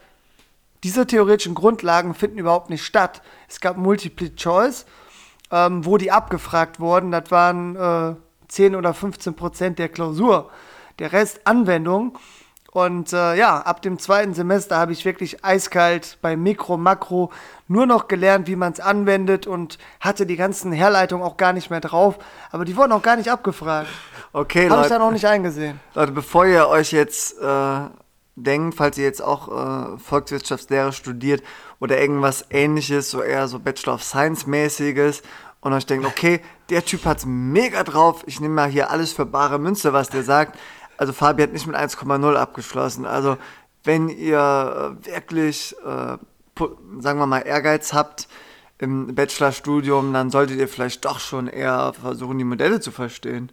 diese 0.84 1.06
theoretischen 1.06 1.54
Grundlagen 1.54 2.14
finden 2.14 2.38
überhaupt 2.38 2.68
nicht 2.68 2.84
statt. 2.84 3.22
Es 3.48 3.60
gab 3.60 3.78
Multiple 3.78 4.36
Choice, 4.36 4.84
ähm, 5.50 5.84
wo 5.86 5.96
die 5.96 6.12
abgefragt 6.12 6.78
wurden. 6.78 7.10
Das 7.10 7.30
waren 7.30 7.74
äh, 7.74 8.14
10 8.48 8.76
oder 8.76 8.92
15 8.92 9.34
Prozent 9.34 9.78
der 9.78 9.88
Klausur. 9.88 10.50
Der 10.98 11.12
Rest 11.12 11.40
Anwendung. 11.46 12.18
Und 12.70 13.12
äh, 13.12 13.34
ja, 13.36 13.60
ab 13.60 13.82
dem 13.82 13.98
zweiten 13.98 14.34
Semester 14.34 14.76
habe 14.76 14.92
ich 14.92 15.04
wirklich 15.04 15.44
eiskalt 15.44 16.18
bei 16.20 16.36
Mikro, 16.36 16.76
Makro 16.76 17.32
nur 17.66 17.86
noch 17.86 18.08
gelernt, 18.08 18.46
wie 18.46 18.56
man 18.56 18.72
es 18.72 18.80
anwendet 18.80 19.46
und 19.46 19.78
hatte 20.00 20.26
die 20.26 20.36
ganzen 20.36 20.72
Herleitungen 20.72 21.24
auch 21.24 21.36
gar 21.36 21.52
nicht 21.52 21.70
mehr 21.70 21.80
drauf. 21.80 22.18
Aber 22.50 22.64
die 22.64 22.76
wurden 22.76 22.92
auch 22.92 23.02
gar 23.02 23.16
nicht 23.16 23.30
abgefragt. 23.30 23.88
Okay, 24.32 24.68
Habe 24.68 24.82
ich 24.82 24.88
dann 24.88 25.00
auch 25.00 25.12
nicht 25.12 25.24
eingesehen. 25.24 25.80
Leute, 25.94 26.12
bevor 26.12 26.46
ihr 26.46 26.68
euch 26.68 26.90
jetzt 26.92 27.40
äh, 27.40 27.80
denkt, 28.36 28.76
falls 28.76 28.98
ihr 28.98 29.04
jetzt 29.04 29.22
auch 29.22 29.48
äh, 29.48 29.98
Volkswirtschaftslehre 29.98 30.92
studiert 30.92 31.42
oder 31.78 32.00
irgendwas 32.00 32.44
ähnliches, 32.50 33.10
so 33.10 33.22
eher 33.22 33.48
so 33.48 33.58
Bachelor 33.58 33.94
of 33.94 34.02
Science 34.02 34.46
mäßiges 34.46 35.22
und 35.60 35.72
euch 35.72 35.86
denkt, 35.86 36.06
okay, 36.06 36.40
der 36.70 36.84
Typ 36.84 37.04
hat's 37.04 37.24
mega 37.26 37.84
drauf, 37.84 38.22
ich 38.26 38.40
nehme 38.40 38.54
mal 38.54 38.68
hier 38.68 38.90
alles 38.90 39.12
für 39.12 39.26
bare 39.26 39.58
Münze, 39.58 39.92
was 39.92 40.10
der 40.10 40.22
sagt. 40.22 40.58
Also 40.96 41.12
Fabi 41.12 41.42
hat 41.42 41.52
nicht 41.52 41.66
mit 41.66 41.76
1,0 41.76 42.34
abgeschlossen. 42.36 43.06
Also 43.06 43.36
wenn 43.82 44.08
ihr 44.08 44.96
äh, 45.02 45.06
wirklich, 45.06 45.74
äh, 45.84 46.16
sagen 47.00 47.18
wir 47.18 47.26
mal, 47.26 47.40
Ehrgeiz 47.40 47.92
habt 47.92 48.28
im 48.78 49.14
Bachelorstudium, 49.14 50.12
dann 50.12 50.30
solltet 50.30 50.58
ihr 50.58 50.68
vielleicht 50.68 51.04
doch 51.04 51.20
schon 51.20 51.46
eher 51.48 51.92
versuchen, 51.92 52.38
die 52.38 52.44
Modelle 52.44 52.80
zu 52.80 52.90
verstehen. 52.90 53.52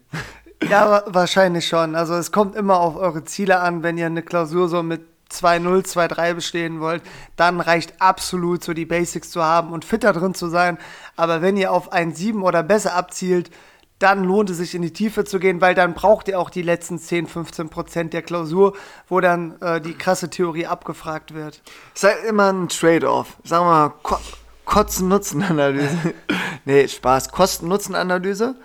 Ja, 0.70 0.90
wa- 0.90 1.04
wahrscheinlich 1.08 1.68
schon. 1.68 1.96
Also 1.96 2.14
es 2.16 2.32
kommt 2.32 2.56
immer 2.56 2.80
auf 2.80 2.96
eure 2.96 3.24
Ziele 3.24 3.60
an, 3.60 3.84
wenn 3.84 3.98
ihr 3.98 4.06
eine 4.06 4.22
Klausur 4.22 4.70
so 4.70 4.84
mit 4.84 5.02
2-0, 5.32 5.86
2-3 5.86 6.34
bestehen 6.34 6.80
wollt, 6.82 7.02
dann 7.38 7.62
reicht 7.62 8.02
absolut 8.02 8.64
so 8.64 8.74
die 8.74 8.86
Basics 8.86 9.32
zu 9.32 9.42
haben 9.44 9.72
und 9.72 9.86
fitter 9.86 10.12
drin 10.14 10.34
zu 10.34 10.50
sein. 10.50 10.78
Aber 11.16 11.42
wenn 11.42 11.56
ihr 11.58 11.72
auf 11.72 11.92
ein 11.94 12.14
7 12.14 12.44
oder 12.44 12.64
besser 12.64 12.96
abzielt, 12.96 13.50
dann 14.00 14.24
lohnt 14.24 14.50
es 14.50 14.58
sich 14.58 14.74
in 14.76 14.82
die 14.82 14.94
Tiefe 14.94 15.24
zu 15.26 15.40
gehen, 15.40 15.62
weil 15.62 15.76
dann 15.76 15.94
braucht 15.94 16.28
ihr 16.28 16.40
auch 16.40 16.50
die 16.50 16.64
letzten 16.64 16.98
10, 17.00 17.28
15 17.28 17.70
Prozent 17.70 18.14
der 18.14 18.24
Klausur, 18.24 18.74
wo 19.08 19.20
dann 19.22 19.62
äh, 19.62 19.80
die 19.80 19.94
krasse 19.94 20.30
Theorie 20.30 20.66
abgefragt 20.66 21.34
wird. 21.36 21.62
ist 21.94 22.04
halt 22.04 22.24
immer 22.28 22.52
ein 22.52 22.68
Trade-off. 22.68 23.38
Sagen 23.44 23.66
wir 23.66 23.72
mal, 23.72 23.90
Ko 24.04 24.18
Kosten-Nutzen-Analyse. 24.66 26.14
nee, 26.66 26.88
Spaß. 26.88 27.30
Kosten-Nutzen-Analyse. 27.32 28.56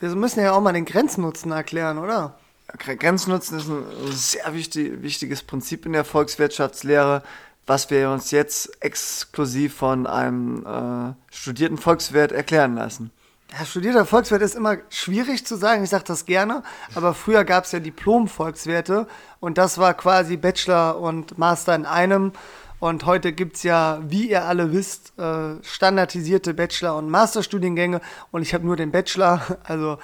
Wir 0.00 0.10
müssen 0.10 0.40
ja 0.40 0.52
auch 0.52 0.60
mal 0.60 0.72
den 0.72 0.84
Grenznutzen 0.84 1.50
erklären, 1.50 1.98
oder? 1.98 2.38
Grenznutzen 2.76 3.58
ist 3.58 3.68
ein 3.68 3.84
sehr 4.12 4.52
wichtig, 4.54 5.02
wichtiges 5.02 5.42
Prinzip 5.42 5.86
in 5.86 5.92
der 5.92 6.04
Volkswirtschaftslehre, 6.04 7.22
was 7.66 7.90
wir 7.90 8.10
uns 8.10 8.30
jetzt 8.30 8.82
exklusiv 8.82 9.74
von 9.74 10.06
einem 10.06 10.64
äh, 10.66 11.34
studierten 11.34 11.78
Volkswirt 11.78 12.32
erklären 12.32 12.76
lassen. 12.76 13.10
Ja, 13.58 13.64
studierter 13.64 14.04
Volkswirt 14.04 14.42
ist 14.42 14.54
immer 14.54 14.76
schwierig 14.90 15.46
zu 15.46 15.56
sagen, 15.56 15.82
ich 15.82 15.90
sage 15.90 16.04
das 16.06 16.26
gerne, 16.26 16.62
aber 16.94 17.14
früher 17.14 17.44
gab 17.44 17.64
es 17.64 17.72
ja 17.72 17.80
Diplom-Volkswirte 17.80 19.06
und 19.40 19.56
das 19.56 19.78
war 19.78 19.94
quasi 19.94 20.36
Bachelor 20.36 21.00
und 21.00 21.38
Master 21.38 21.74
in 21.74 21.86
einem. 21.86 22.32
Und 22.80 23.06
heute 23.06 23.32
gibt 23.32 23.56
es 23.56 23.64
ja, 23.64 24.00
wie 24.06 24.30
ihr 24.30 24.44
alle 24.44 24.72
wisst, 24.72 25.18
äh, 25.18 25.56
standardisierte 25.62 26.54
Bachelor- 26.54 26.96
und 26.96 27.10
Masterstudiengänge 27.10 28.00
und 28.30 28.42
ich 28.42 28.54
habe 28.54 28.64
nur 28.64 28.76
den 28.76 28.92
Bachelor, 28.92 29.58
also 29.64 29.98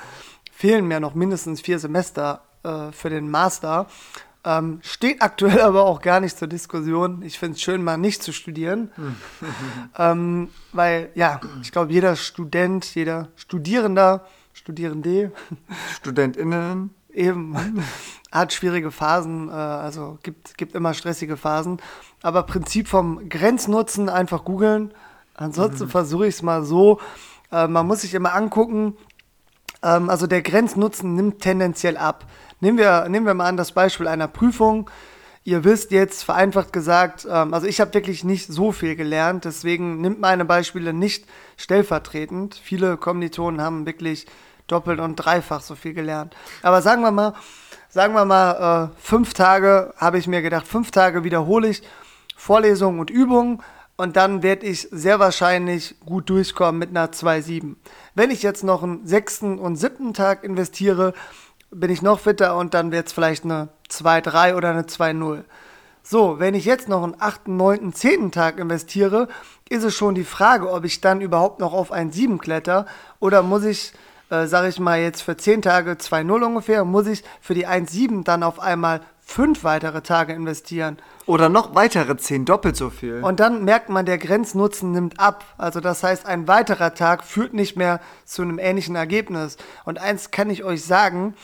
fehlen 0.52 0.86
mir 0.86 1.00
noch 1.00 1.14
mindestens 1.14 1.60
vier 1.60 1.78
Semester 1.78 2.42
äh, 2.64 2.90
für 2.90 3.10
den 3.10 3.30
Master. 3.30 3.86
Ähm, 4.44 4.80
steht 4.82 5.22
aktuell 5.22 5.60
aber 5.62 5.84
auch 5.84 6.00
gar 6.00 6.20
nicht 6.20 6.36
zur 6.36 6.48
Diskussion. 6.48 7.22
Ich 7.22 7.38
finde 7.38 7.54
es 7.54 7.62
schön, 7.62 7.82
mal 7.82 7.96
nicht 7.96 8.22
zu 8.22 8.32
studieren. 8.32 8.90
ähm, 9.98 10.48
weil, 10.72 11.10
ja, 11.14 11.40
ich 11.62 11.70
glaube, 11.70 11.92
jeder 11.92 12.16
Student, 12.16 12.94
jeder 12.94 13.28
Studierender, 13.36 14.26
Studierende, 14.52 15.32
StudentInnen. 15.94 16.90
eben 17.12 17.56
hat 18.34 18.52
schwierige 18.52 18.90
Phasen, 18.90 19.48
äh, 19.48 19.52
also 19.52 20.18
gibt, 20.22 20.58
gibt 20.58 20.74
immer 20.74 20.92
stressige 20.92 21.36
Phasen. 21.36 21.80
Aber 22.22 22.42
Prinzip 22.42 22.88
vom 22.88 23.28
Grenznutzen 23.28 24.08
einfach 24.08 24.44
googeln. 24.44 24.92
Ansonsten 25.34 25.88
versuche 25.88 26.26
ich 26.26 26.36
es 26.36 26.42
mal 26.42 26.64
so. 26.64 27.00
Äh, 27.52 27.68
man 27.68 27.86
muss 27.86 28.02
sich 28.02 28.14
immer 28.14 28.34
angucken, 28.34 28.96
ähm, 29.82 30.10
also 30.10 30.26
der 30.26 30.42
Grenznutzen 30.42 31.14
nimmt 31.14 31.40
tendenziell 31.40 31.96
ab. 31.96 32.26
Nehmen 32.60 32.78
wir, 32.78 33.08
nehmen 33.08 33.26
wir 33.26 33.34
mal 33.34 33.46
an 33.46 33.56
das 33.56 33.72
Beispiel 33.72 34.08
einer 34.08 34.28
Prüfung. 34.28 34.90
Ihr 35.44 35.62
wisst 35.62 35.90
jetzt, 35.90 36.24
vereinfacht 36.24 36.72
gesagt, 36.72 37.26
ähm, 37.30 37.54
also 37.54 37.66
ich 37.66 37.80
habe 37.80 37.94
wirklich 37.94 38.24
nicht 38.24 38.46
so 38.50 38.72
viel 38.72 38.96
gelernt, 38.96 39.44
deswegen 39.44 40.00
nimmt 40.00 40.18
meine 40.18 40.44
Beispiele 40.44 40.92
nicht 40.92 41.26
stellvertretend. 41.56 42.54
Viele 42.54 42.96
Kommilitonen 42.96 43.60
haben 43.60 43.86
wirklich 43.86 44.26
doppelt 44.66 44.98
und 45.00 45.16
dreifach 45.16 45.60
so 45.60 45.74
viel 45.74 45.92
gelernt. 45.92 46.34
Aber 46.62 46.80
sagen 46.80 47.02
wir 47.02 47.10
mal, 47.10 47.34
sagen 47.94 48.12
wir 48.14 48.24
mal, 48.24 48.90
äh, 48.90 49.00
fünf 49.00 49.34
Tage 49.34 49.94
habe 49.96 50.18
ich 50.18 50.26
mir 50.26 50.42
gedacht, 50.42 50.66
fünf 50.66 50.90
Tage 50.90 51.22
wiederhole 51.22 51.68
ich 51.68 51.82
Vorlesungen 52.36 52.98
und 52.98 53.08
Übungen 53.08 53.62
und 53.96 54.16
dann 54.16 54.42
werde 54.42 54.66
ich 54.66 54.88
sehr 54.90 55.20
wahrscheinlich 55.20 55.94
gut 56.04 56.28
durchkommen 56.28 56.80
mit 56.80 56.90
einer 56.90 57.12
2,7. 57.12 57.76
Wenn 58.16 58.32
ich 58.32 58.42
jetzt 58.42 58.64
noch 58.64 58.82
einen 58.82 59.06
sechsten 59.06 59.60
und 59.60 59.76
siebten 59.76 60.12
Tag 60.12 60.42
investiere, 60.42 61.14
bin 61.70 61.88
ich 61.88 62.02
noch 62.02 62.18
fitter 62.18 62.56
und 62.56 62.74
dann 62.74 62.90
wird 62.90 63.06
es 63.06 63.12
vielleicht 63.12 63.44
eine 63.44 63.68
2,3 63.88 64.56
oder 64.56 64.70
eine 64.70 64.82
2,0. 64.82 65.44
So, 66.02 66.40
wenn 66.40 66.54
ich 66.54 66.64
jetzt 66.64 66.88
noch 66.88 67.04
einen 67.04 67.14
8., 67.16 67.46
9., 67.46 67.92
10. 67.92 68.32
Tag 68.32 68.58
investiere, 68.58 69.28
ist 69.68 69.84
es 69.84 69.94
schon 69.94 70.16
die 70.16 70.24
Frage, 70.24 70.68
ob 70.68 70.84
ich 70.84 71.00
dann 71.00 71.20
überhaupt 71.20 71.60
noch 71.60 71.72
auf 71.72 71.92
ein 71.92 72.10
7 72.10 72.38
kletter 72.38 72.86
oder 73.20 73.44
muss 73.44 73.62
ich, 73.64 73.92
äh, 74.42 74.46
sage 74.46 74.68
ich 74.68 74.78
mal 74.78 75.00
jetzt 75.00 75.22
für 75.22 75.36
10 75.36 75.62
Tage 75.62 75.92
2,0 75.92 76.44
ungefähr, 76.44 76.84
muss 76.84 77.06
ich 77.06 77.22
für 77.40 77.54
die 77.54 77.66
1,7 77.66 78.24
dann 78.24 78.42
auf 78.42 78.60
einmal 78.60 79.00
5 79.26 79.64
weitere 79.64 80.02
Tage 80.02 80.32
investieren. 80.32 80.98
Oder 81.26 81.48
noch 81.48 81.74
weitere 81.74 82.16
zehn, 82.16 82.44
doppelt 82.44 82.76
so 82.76 82.90
viel. 82.90 83.22
Und 83.22 83.40
dann 83.40 83.64
merkt 83.64 83.88
man, 83.88 84.04
der 84.04 84.18
Grenznutzen 84.18 84.92
nimmt 84.92 85.18
ab. 85.18 85.44
Also 85.56 85.80
das 85.80 86.02
heißt, 86.02 86.26
ein 86.26 86.46
weiterer 86.46 86.94
Tag 86.94 87.24
führt 87.24 87.54
nicht 87.54 87.76
mehr 87.76 88.00
zu 88.26 88.42
einem 88.42 88.58
ähnlichen 88.58 88.96
Ergebnis. 88.96 89.56
Und 89.84 89.98
eins 89.98 90.30
kann 90.30 90.50
ich 90.50 90.62
euch 90.62 90.84
sagen, 90.84 91.34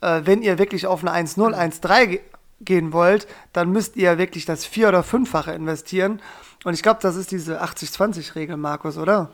äh, 0.00 0.22
wenn 0.24 0.42
ihr 0.42 0.58
wirklich 0.58 0.86
auf 0.86 1.04
eine 1.06 1.12
1-0, 1.12 1.54
1-3 1.54 2.06
ge 2.06 2.20
gehen 2.60 2.92
wollt, 2.92 3.28
dann 3.52 3.70
müsst 3.70 3.94
ihr 3.94 4.18
wirklich 4.18 4.44
das 4.44 4.66
vier- 4.66 4.88
oder 4.88 5.04
fünffache 5.04 5.52
investieren. 5.52 6.20
Und 6.64 6.74
ich 6.74 6.82
glaube, 6.82 6.98
das 7.00 7.14
ist 7.14 7.30
diese 7.30 7.62
80-20-Regel, 7.62 8.56
Markus, 8.56 8.98
oder? 8.98 9.30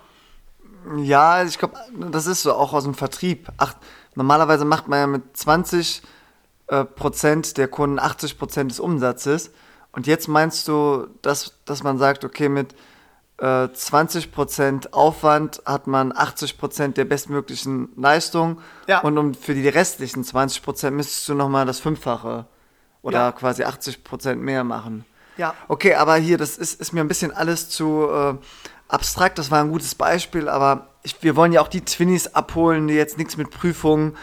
Ja, 0.99 1.43
ich 1.45 1.59
glaube, 1.59 1.77
das 2.11 2.27
ist 2.27 2.43
so 2.43 2.53
auch 2.55 2.73
aus 2.73 2.85
dem 2.85 2.95
Vertrieb. 2.95 3.49
Ach, 3.57 3.75
normalerweise 4.15 4.65
macht 4.65 4.89
man 4.89 4.99
ja 4.99 5.07
mit 5.07 5.37
20 5.37 6.03
äh, 6.69 6.85
Prozent 6.85 7.57
der 7.57 7.69
Kunden 7.69 7.99
80 7.99 8.39
Prozent 8.39 8.71
des 8.71 8.81
Umsatzes. 8.81 9.51
Und 9.93 10.07
jetzt 10.07 10.29
meinst 10.29 10.67
du, 10.69 11.07
dass, 11.23 11.55
dass 11.65 11.83
man 11.83 11.99
sagt, 11.99 12.25
okay, 12.25 12.49
mit 12.49 12.75
äh, 13.39 13.69
20 13.73 14.33
Prozent 14.33 14.93
Aufwand 14.93 15.63
hat 15.67 15.87
man 15.87 16.13
80 16.17 16.59
Prozent 16.59 16.97
der 16.97 17.05
bestmöglichen 17.05 17.89
Leistung. 17.97 18.61
Ja. 18.87 19.01
Und 19.01 19.19
um, 19.19 19.35
für 19.35 19.55
die 19.55 19.69
restlichen 19.69 20.25
20 20.25 20.63
Prozent 20.63 20.97
müsstest 20.97 21.29
du 21.29 21.35
nochmal 21.35 21.67
das 21.67 21.81
Fünffache 21.81 22.47
oder 23.03 23.19
Ja. 23.19 23.33
quasi 23.33 23.65
80 23.65 24.05
Prozent 24.05 24.43
mehr 24.43 24.65
machen. 24.65 25.05
Ja. 25.37 25.55
Okay, 25.67 25.95
aber 25.95 26.15
hier, 26.15 26.39
das 26.39 26.57
ist, 26.57 26.81
ist 26.81 26.93
mir 26.93 27.01
ein 27.01 27.09
bisschen 27.09 27.33
alles 27.33 27.69
zu 27.69 28.09
äh, 28.09 28.35
abstrakt. 28.95 29.39
Das 29.39 29.51
war 29.51 29.61
ein 29.61 29.71
gutes 29.71 29.95
Beispiel, 29.95 30.49
aber 30.49 30.87
ich, 31.03 31.23
wir 31.23 31.37
wollen 31.37 31.53
ja 31.53 31.61
auch 31.61 31.69
die 31.69 31.85
Twinnies 31.85 32.35
abholen, 32.35 32.89
die 32.89 32.95
jetzt 32.95 33.19
nichts 33.19 33.37
mit 33.37 33.51
Prüfungen 33.51 34.17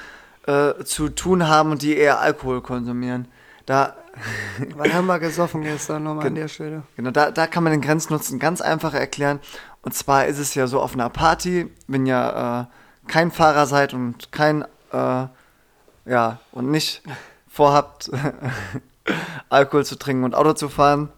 äh, 0.47 0.83
zu 0.83 1.09
tun 1.09 1.47
haben 1.47 1.71
und 1.71 1.81
die 1.81 1.95
eher 1.95 2.19
Alkohol 2.19 2.61
konsumieren. 2.61 3.27
Da, 3.65 3.95
Wann 4.75 4.93
haben 4.93 5.07
wir 5.07 5.19
gesoffen 5.19 5.61
gestern 5.61 6.03
nochmal 6.03 6.27
an 6.27 6.35
der 6.35 6.47
Stelle? 6.47 6.83
genau, 6.95 7.11
da, 7.11 7.31
da 7.31 7.47
kann 7.47 7.63
man 7.63 7.71
den 7.71 7.81
Grenznutzen 7.81 8.39
ganz 8.39 8.61
einfach 8.61 8.93
erklären. 8.93 9.39
Und 9.83 9.93
zwar 9.93 10.25
ist 10.25 10.37
es 10.37 10.53
ja 10.55 10.67
so 10.67 10.81
auf 10.81 10.93
einer 10.93 11.09
Party, 11.09 11.71
wenn 11.87 12.05
ihr 12.05 12.67
äh, 12.67 13.09
kein 13.09 13.31
Fahrer 13.31 13.65
seid 13.67 13.93
und 13.93 14.31
kein, 14.31 14.63
äh, 14.91 15.27
ja, 16.05 16.39
und 16.51 16.71
nicht 16.71 17.01
vorhabt, 17.47 18.11
Alkohol 19.49 19.85
zu 19.85 19.97
trinken 19.97 20.23
und 20.23 20.35
Auto 20.35 20.53
zu 20.53 20.69
fahren, 20.69 21.09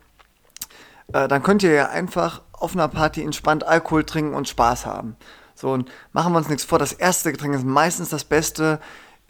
äh, 1.12 1.28
dann 1.28 1.44
könnt 1.44 1.64
ihr 1.64 1.72
ja 1.72 1.90
einfach 1.90 2.42
auf 2.54 2.74
einer 2.74 2.88
Party 2.88 3.22
entspannt 3.24 3.64
Alkohol 3.64 4.04
trinken 4.04 4.36
und 4.36 4.48
Spaß 4.48 4.86
haben. 4.86 5.16
So, 5.56 5.72
und 5.72 5.92
machen 6.12 6.34
wir 6.34 6.38
uns 6.38 6.50
nichts 6.50 6.64
vor, 6.64 6.80
das 6.80 6.94
erste 6.94 7.32
Getränk 7.32 7.54
ist 7.56 7.66
meistens 7.66 8.10
das 8.10 8.24
Beste. 8.24 8.80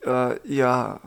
Äh, 0.06 0.38
ihr 0.48 1.00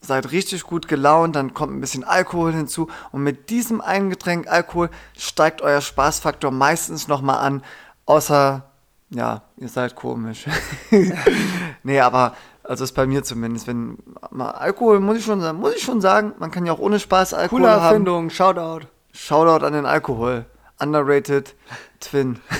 seid 0.00 0.32
richtig 0.32 0.62
gut 0.62 0.88
gelaunt, 0.88 1.36
dann 1.36 1.54
kommt 1.54 1.74
ein 1.74 1.80
bisschen 1.80 2.04
Alkohol 2.04 2.52
hinzu 2.52 2.88
und 3.12 3.22
mit 3.22 3.50
diesem 3.50 3.80
einen 3.80 4.10
Getränk 4.10 4.48
Alkohol 4.48 4.90
steigt 5.16 5.60
euer 5.60 5.80
Spaßfaktor 5.80 6.50
meistens 6.50 7.06
nochmal 7.06 7.38
an, 7.38 7.62
außer, 8.06 8.62
ja, 9.10 9.42
ihr 9.58 9.68
seid 9.68 9.94
komisch. 9.96 10.46
nee, 11.82 12.00
aber, 12.00 12.34
also 12.62 12.84
ist 12.84 12.92
bei 12.92 13.06
mir 13.06 13.22
zumindest, 13.22 13.66
wenn 13.66 13.98
mal 14.30 14.52
Alkohol, 14.52 15.00
muss 15.00 15.18
ich 15.18 15.24
schon 15.24 15.40
sagen, 15.40 15.58
muss 15.58 15.74
ich 15.74 15.82
schon 15.82 16.00
sagen, 16.00 16.32
man 16.38 16.50
kann 16.50 16.64
ja 16.64 16.72
auch 16.72 16.78
ohne 16.78 16.98
Spaß 16.98 17.34
Alkohol 17.34 17.60
Coole 17.60 17.72
haben. 17.72 17.84
Erfindung, 17.84 18.30
Shoutout. 18.30 18.86
Shoutout 19.12 19.66
an 19.66 19.72
den 19.72 19.86
Alkohol. 19.86 20.46
Underrated 20.80 21.54
Twin. 22.00 22.40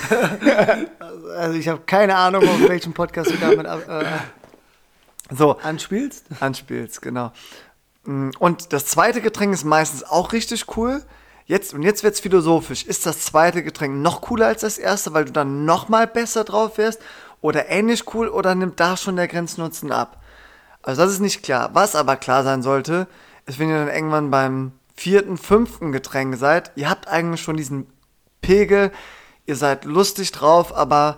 Also 1.37 1.57
ich 1.59 1.69
habe 1.69 1.81
keine 1.87 2.17
Ahnung, 2.17 2.43
auf 2.47 2.69
welchen 2.69 2.93
Podcast 2.93 3.31
du 3.31 3.37
damit 3.37 3.65
äh, 3.65 4.05
So, 5.35 5.57
anspielst. 5.59 6.27
anspielst, 6.41 7.01
genau. 7.03 7.33
Mm, 8.05 8.31
Und 8.39 8.73
das 8.73 8.87
zweite 8.87 9.21
Getränk 9.21 9.55
ist 9.55 9.65
meistens 9.65 10.03
auch 10.03 10.33
richtig 10.33 10.77
cool. 10.77 11.03
Jetzt, 11.47 11.73
und 11.73 11.83
jetzt 11.83 12.03
wird's 12.03 12.21
philosophisch. 12.21 12.85
Ist 12.85 13.07
das 13.07 13.21
zweite 13.21 13.63
Getränk 13.63 13.97
noch 13.97 14.21
cooler 14.23 14.47
als 14.49 14.63
das 14.63 14.77
erste, 14.77 15.15
weil 15.15 15.25
du 15.25 15.33
dann 15.33 15.65
noch 15.65 15.89
mal 15.89 16.07
besser 16.07 16.45
drauf 16.45 16.79
wärst? 16.79 17.01
Oder 17.41 17.69
ähnlich 17.69 18.13
cool 18.15 18.29
oder 18.29 18.55
nimmt 18.55 18.79
da 18.81 18.97
schon 18.97 19.17
der 19.17 19.29
Grenznutzen 19.29 19.93
ab? 19.93 20.21
Also 20.83 21.03
das 21.03 21.13
ist 21.13 21.21
nicht 21.21 21.43
klar. 21.43 21.71
Was 21.75 21.95
aber 21.95 22.17
klar 22.17 22.43
sein 22.45 22.63
sollte, 22.63 23.07
ist, 23.47 23.59
wenn 23.59 23.69
ihr 23.71 23.79
dann 23.87 23.95
irgendwann 23.95 24.31
beim 24.31 24.73
vierten, 24.95 25.39
fünften 25.39 25.93
Getränk 25.93 26.37
seid, 26.37 26.73
ihr 26.75 26.91
habt 26.91 27.09
eigentlich 27.09 27.41
schon 27.41 27.57
diesen 27.57 27.87
Pegel, 28.41 28.93
ihr 29.47 29.57
seid 29.57 29.85
lustig 29.85 30.33
drauf, 30.33 30.75
aber 30.75 31.17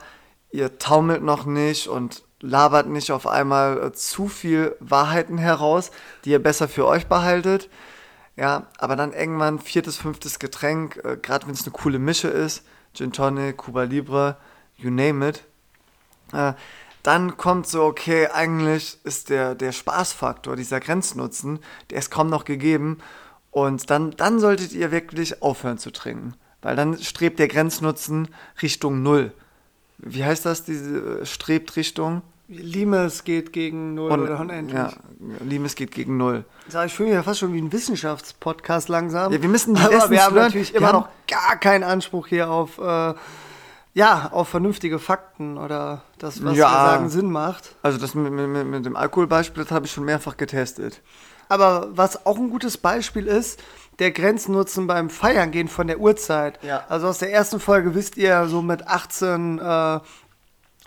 ihr 0.50 0.78
taumelt 0.78 1.22
noch 1.22 1.44
nicht 1.46 1.88
und 1.88 2.22
labert 2.40 2.88
nicht 2.88 3.12
auf 3.12 3.26
einmal 3.26 3.82
äh, 3.82 3.92
zu 3.92 4.28
viel 4.28 4.76
Wahrheiten 4.80 5.38
heraus, 5.38 5.90
die 6.24 6.30
ihr 6.30 6.42
besser 6.42 6.68
für 6.68 6.86
euch 6.86 7.06
behaltet. 7.06 7.70
Ja, 8.36 8.66
aber 8.78 8.96
dann 8.96 9.12
irgendwann 9.12 9.58
viertes, 9.58 9.96
fünftes 9.96 10.38
Getränk, 10.38 11.00
äh, 11.04 11.16
gerade 11.16 11.46
wenn 11.46 11.54
es 11.54 11.62
eine 11.62 11.72
coole 11.72 11.98
Mische 11.98 12.28
ist, 12.28 12.64
Gin 12.94 13.12
Tonic, 13.12 13.58
Cuba 13.58 13.84
Libre, 13.84 14.36
you 14.76 14.90
name 14.90 15.28
it, 15.28 15.44
äh, 16.32 16.52
dann 17.02 17.36
kommt 17.36 17.66
so, 17.66 17.82
okay, 17.82 18.28
eigentlich 18.28 18.98
ist 19.04 19.28
der, 19.28 19.54
der 19.54 19.72
Spaßfaktor, 19.72 20.56
dieser 20.56 20.80
Grenznutzen, 20.80 21.58
der 21.90 21.98
ist 21.98 22.10
kaum 22.10 22.28
noch 22.28 22.44
gegeben. 22.44 22.98
Und 23.50 23.90
dann, 23.90 24.12
dann 24.12 24.38
solltet 24.38 24.72
ihr 24.72 24.92
wirklich 24.92 25.42
aufhören 25.42 25.78
zu 25.78 25.90
trinken. 25.90 26.34
Weil 26.62 26.76
dann 26.76 26.96
strebt 26.98 27.38
der 27.38 27.48
Grenznutzen 27.48 28.28
Richtung 28.62 29.02
Null. 29.02 29.32
Wie 29.98 30.24
heißt 30.24 30.46
das, 30.46 30.64
diese 30.64 31.20
äh, 31.20 31.26
strebt 31.26 31.76
Richtung? 31.76 32.22
Limes 32.48 33.24
geht 33.24 33.52
gegen 33.52 33.94
Null 33.94 34.12
oder 34.12 34.38
unendlich. 34.40 34.74
Ja, 34.76 34.92
Limes 35.44 35.74
geht 35.74 35.90
gegen 35.92 36.16
Null. 36.18 36.44
Sag, 36.68 36.86
ich 36.86 36.92
fühle 36.94 37.08
mich 37.10 37.14
ja 37.16 37.22
fast 37.22 37.40
schon 37.40 37.52
wie 37.54 37.60
ein 37.60 37.72
Wissenschaftspodcast 37.72 38.88
langsam. 38.88 39.32
Ja, 39.32 39.40
wir 39.40 39.48
müssen 39.48 39.74
die 39.74 39.80
Aber 39.80 39.90
Lessons 39.94 40.10
wir 40.10 40.22
haben 40.24 40.34
learned- 40.34 40.48
natürlich 40.48 40.74
immer 40.74 40.92
noch 40.92 41.08
gar 41.28 41.56
keinen 41.56 41.82
Anspruch 41.84 42.26
hier 42.26 42.50
auf, 42.50 42.78
äh, 42.78 43.14
ja, 43.94 44.28
auf 44.32 44.48
vernünftige 44.48 44.98
Fakten 44.98 45.56
oder 45.56 46.02
das, 46.18 46.44
was 46.44 46.56
Ja. 46.56 46.66
wir 46.70 46.90
sagen, 46.90 47.08
Sinn 47.08 47.30
macht. 47.30 47.74
Also 47.82 47.96
das 47.98 48.14
mit, 48.14 48.30
mit, 48.32 48.66
mit 48.66 48.84
dem 48.84 48.96
Alkoholbeispiel, 48.96 49.62
das 49.64 49.72
habe 49.72 49.86
ich 49.86 49.92
schon 49.92 50.04
mehrfach 50.04 50.36
getestet. 50.36 51.00
Aber 51.48 51.88
was 51.92 52.26
auch 52.26 52.36
ein 52.36 52.50
gutes 52.50 52.76
Beispiel 52.76 53.26
ist, 53.26 53.60
der 53.98 54.10
Grenznutzen 54.10 54.86
beim 54.86 55.10
Feiern 55.10 55.50
gehen 55.50 55.68
von 55.68 55.86
der 55.86 56.00
Uhrzeit. 56.00 56.58
Ja. 56.62 56.84
Also 56.88 57.08
aus 57.08 57.18
der 57.18 57.32
ersten 57.32 57.60
Folge 57.60 57.94
wisst 57.94 58.16
ihr, 58.16 58.46
so 58.46 58.62
mit 58.62 58.86
18, 58.86 59.58
äh, 59.58 60.00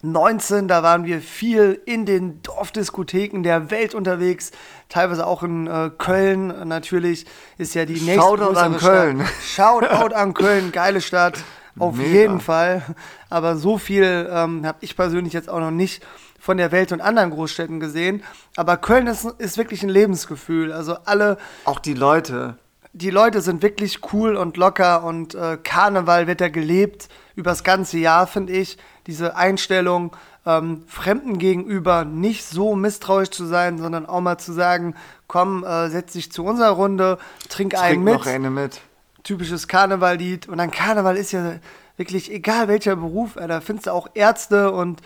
19, 0.01 0.67
da 0.67 0.83
waren 0.83 1.05
wir 1.05 1.21
viel 1.21 1.81
in 1.85 2.05
den 2.05 2.41
Dorfdiskotheken 2.43 3.43
der 3.43 3.71
Welt 3.71 3.95
unterwegs, 3.95 4.51
teilweise 4.89 5.25
auch 5.25 5.43
in 5.43 5.67
äh, 5.67 5.89
Köln. 5.97 6.47
Natürlich 6.67 7.25
ist 7.57 7.75
ja 7.75 7.85
die 7.85 7.93
nächste 7.93 8.21
Shoutout 8.21 8.57
an 8.57 8.77
Köln. 8.77 9.21
Stadt. 9.21 9.43
Shoutout 9.43 10.15
an 10.15 10.33
Köln, 10.33 10.71
geile 10.71 11.01
Stadt, 11.01 11.43
auf 11.79 11.95
Mega. 11.95 12.09
jeden 12.09 12.39
Fall. 12.39 12.83
Aber 13.29 13.55
so 13.55 13.77
viel 13.77 14.29
ähm, 14.31 14.65
habe 14.65 14.77
ich 14.81 14.95
persönlich 14.95 15.33
jetzt 15.33 15.49
auch 15.49 15.59
noch 15.59 15.71
nicht 15.71 16.05
von 16.39 16.57
der 16.57 16.71
Welt 16.71 16.91
und 16.91 17.01
anderen 17.01 17.31
Großstädten 17.31 17.79
gesehen. 17.79 18.23
Aber 18.55 18.77
Köln 18.77 19.07
ist, 19.07 19.25
ist 19.39 19.57
wirklich 19.57 19.81
ein 19.81 19.89
Lebensgefühl. 19.89 20.71
Also 20.71 20.97
alle 21.05 21.37
Auch 21.63 21.79
die 21.79 21.95
Leute. 21.95 22.57
Die 22.95 23.09
Leute 23.09 23.41
sind 23.41 23.61
wirklich 23.61 23.99
cool 24.13 24.37
und 24.37 24.55
locker 24.55 25.03
und 25.03 25.35
äh, 25.35 25.57
Karneval 25.61 26.27
wird 26.27 26.39
da 26.39 26.47
gelebt 26.47 27.09
übers 27.35 27.65
ganze 27.65 27.97
Jahr, 27.97 28.25
finde 28.25 28.53
ich. 28.53 28.77
Diese 29.05 29.35
Einstellung, 29.35 30.15
ähm, 30.45 30.83
Fremden 30.87 31.37
gegenüber 31.37 32.05
nicht 32.05 32.45
so 32.45 32.73
misstrauisch 32.73 33.31
zu 33.31 33.45
sein, 33.45 33.77
sondern 33.77 34.05
auch 34.05 34.21
mal 34.21 34.37
zu 34.37 34.53
sagen, 34.53 34.95
komm, 35.27 35.65
äh, 35.65 35.89
setz 35.89 36.13
dich 36.13 36.31
zu 36.31 36.45
unserer 36.45 36.69
Runde, 36.69 37.17
trink 37.49 37.75
einen 37.75 37.95
Trink 37.95 38.03
mit. 38.05 38.13
noch 38.13 38.25
eine 38.27 38.49
mit. 38.49 38.79
Typisches 39.23 39.67
Karnevallied. 39.67 40.47
Und 40.47 40.57
dann 40.57 40.71
Karneval 40.71 41.17
ist 41.17 41.33
ja 41.33 41.55
wirklich 41.97 42.31
egal 42.31 42.69
welcher 42.69 42.95
Beruf, 42.95 43.35
äh, 43.35 43.47
da 43.47 43.59
findest 43.59 43.87
du 43.87 43.91
auch 43.91 44.07
Ärzte 44.13 44.71
und 44.71 45.01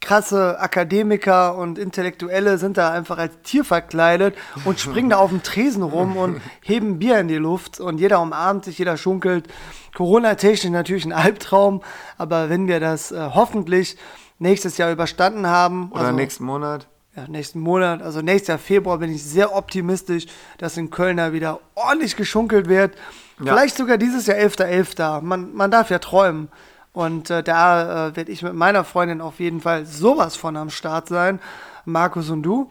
krasse 0.00 0.60
Akademiker 0.60 1.56
und 1.56 1.78
Intellektuelle 1.78 2.58
sind 2.58 2.76
da 2.76 2.90
einfach 2.90 3.18
als 3.18 3.40
Tier 3.42 3.64
verkleidet 3.64 4.36
und 4.64 4.78
springen 4.78 5.10
da 5.10 5.16
auf 5.16 5.30
dem 5.30 5.42
Tresen 5.42 5.82
rum 5.82 6.16
und 6.16 6.40
heben 6.62 6.98
Bier 6.98 7.18
in 7.18 7.28
die 7.28 7.36
Luft 7.36 7.80
und 7.80 7.98
jeder 7.98 8.20
umarmt 8.20 8.64
sich, 8.64 8.78
jeder 8.78 8.96
schunkelt. 8.96 9.48
Corona-technisch 9.94 10.70
natürlich 10.70 11.06
ein 11.06 11.12
Albtraum, 11.12 11.82
aber 12.18 12.50
wenn 12.50 12.68
wir 12.68 12.80
das 12.80 13.10
äh, 13.12 13.30
hoffentlich 13.34 13.96
nächstes 14.38 14.76
Jahr 14.76 14.92
überstanden 14.92 15.46
haben, 15.46 15.90
Oder 15.92 16.12
nächsten 16.12 16.44
Monat. 16.44 16.86
ja, 17.16 17.26
nächsten 17.26 17.60
Monat, 17.60 18.02
also 18.02 18.20
nächstes 18.20 18.48
Jahr 18.48 18.58
Februar 18.58 18.98
bin 18.98 19.10
ich 19.10 19.24
sehr 19.24 19.56
optimistisch, 19.56 20.26
dass 20.58 20.76
in 20.76 20.90
Köln 20.90 21.16
da 21.16 21.32
wieder 21.32 21.60
ordentlich 21.74 22.16
geschunkelt 22.16 22.68
wird. 22.68 22.94
Ja. 23.38 23.52
Vielleicht 23.52 23.76
sogar 23.76 23.96
dieses 23.98 24.26
Jahr 24.26 24.36
11.11. 24.36 25.22
Man, 25.22 25.54
man 25.54 25.70
darf 25.70 25.90
ja 25.90 25.98
träumen. 25.98 26.48
Und 26.96 27.28
äh, 27.28 27.42
da 27.42 28.06
äh, 28.06 28.16
werde 28.16 28.32
ich 28.32 28.40
mit 28.40 28.54
meiner 28.54 28.82
Freundin 28.82 29.20
auf 29.20 29.38
jeden 29.38 29.60
Fall 29.60 29.84
sowas 29.84 30.34
von 30.34 30.56
am 30.56 30.70
Start 30.70 31.08
sein. 31.08 31.40
Markus 31.84 32.30
und 32.30 32.42
du? 32.42 32.70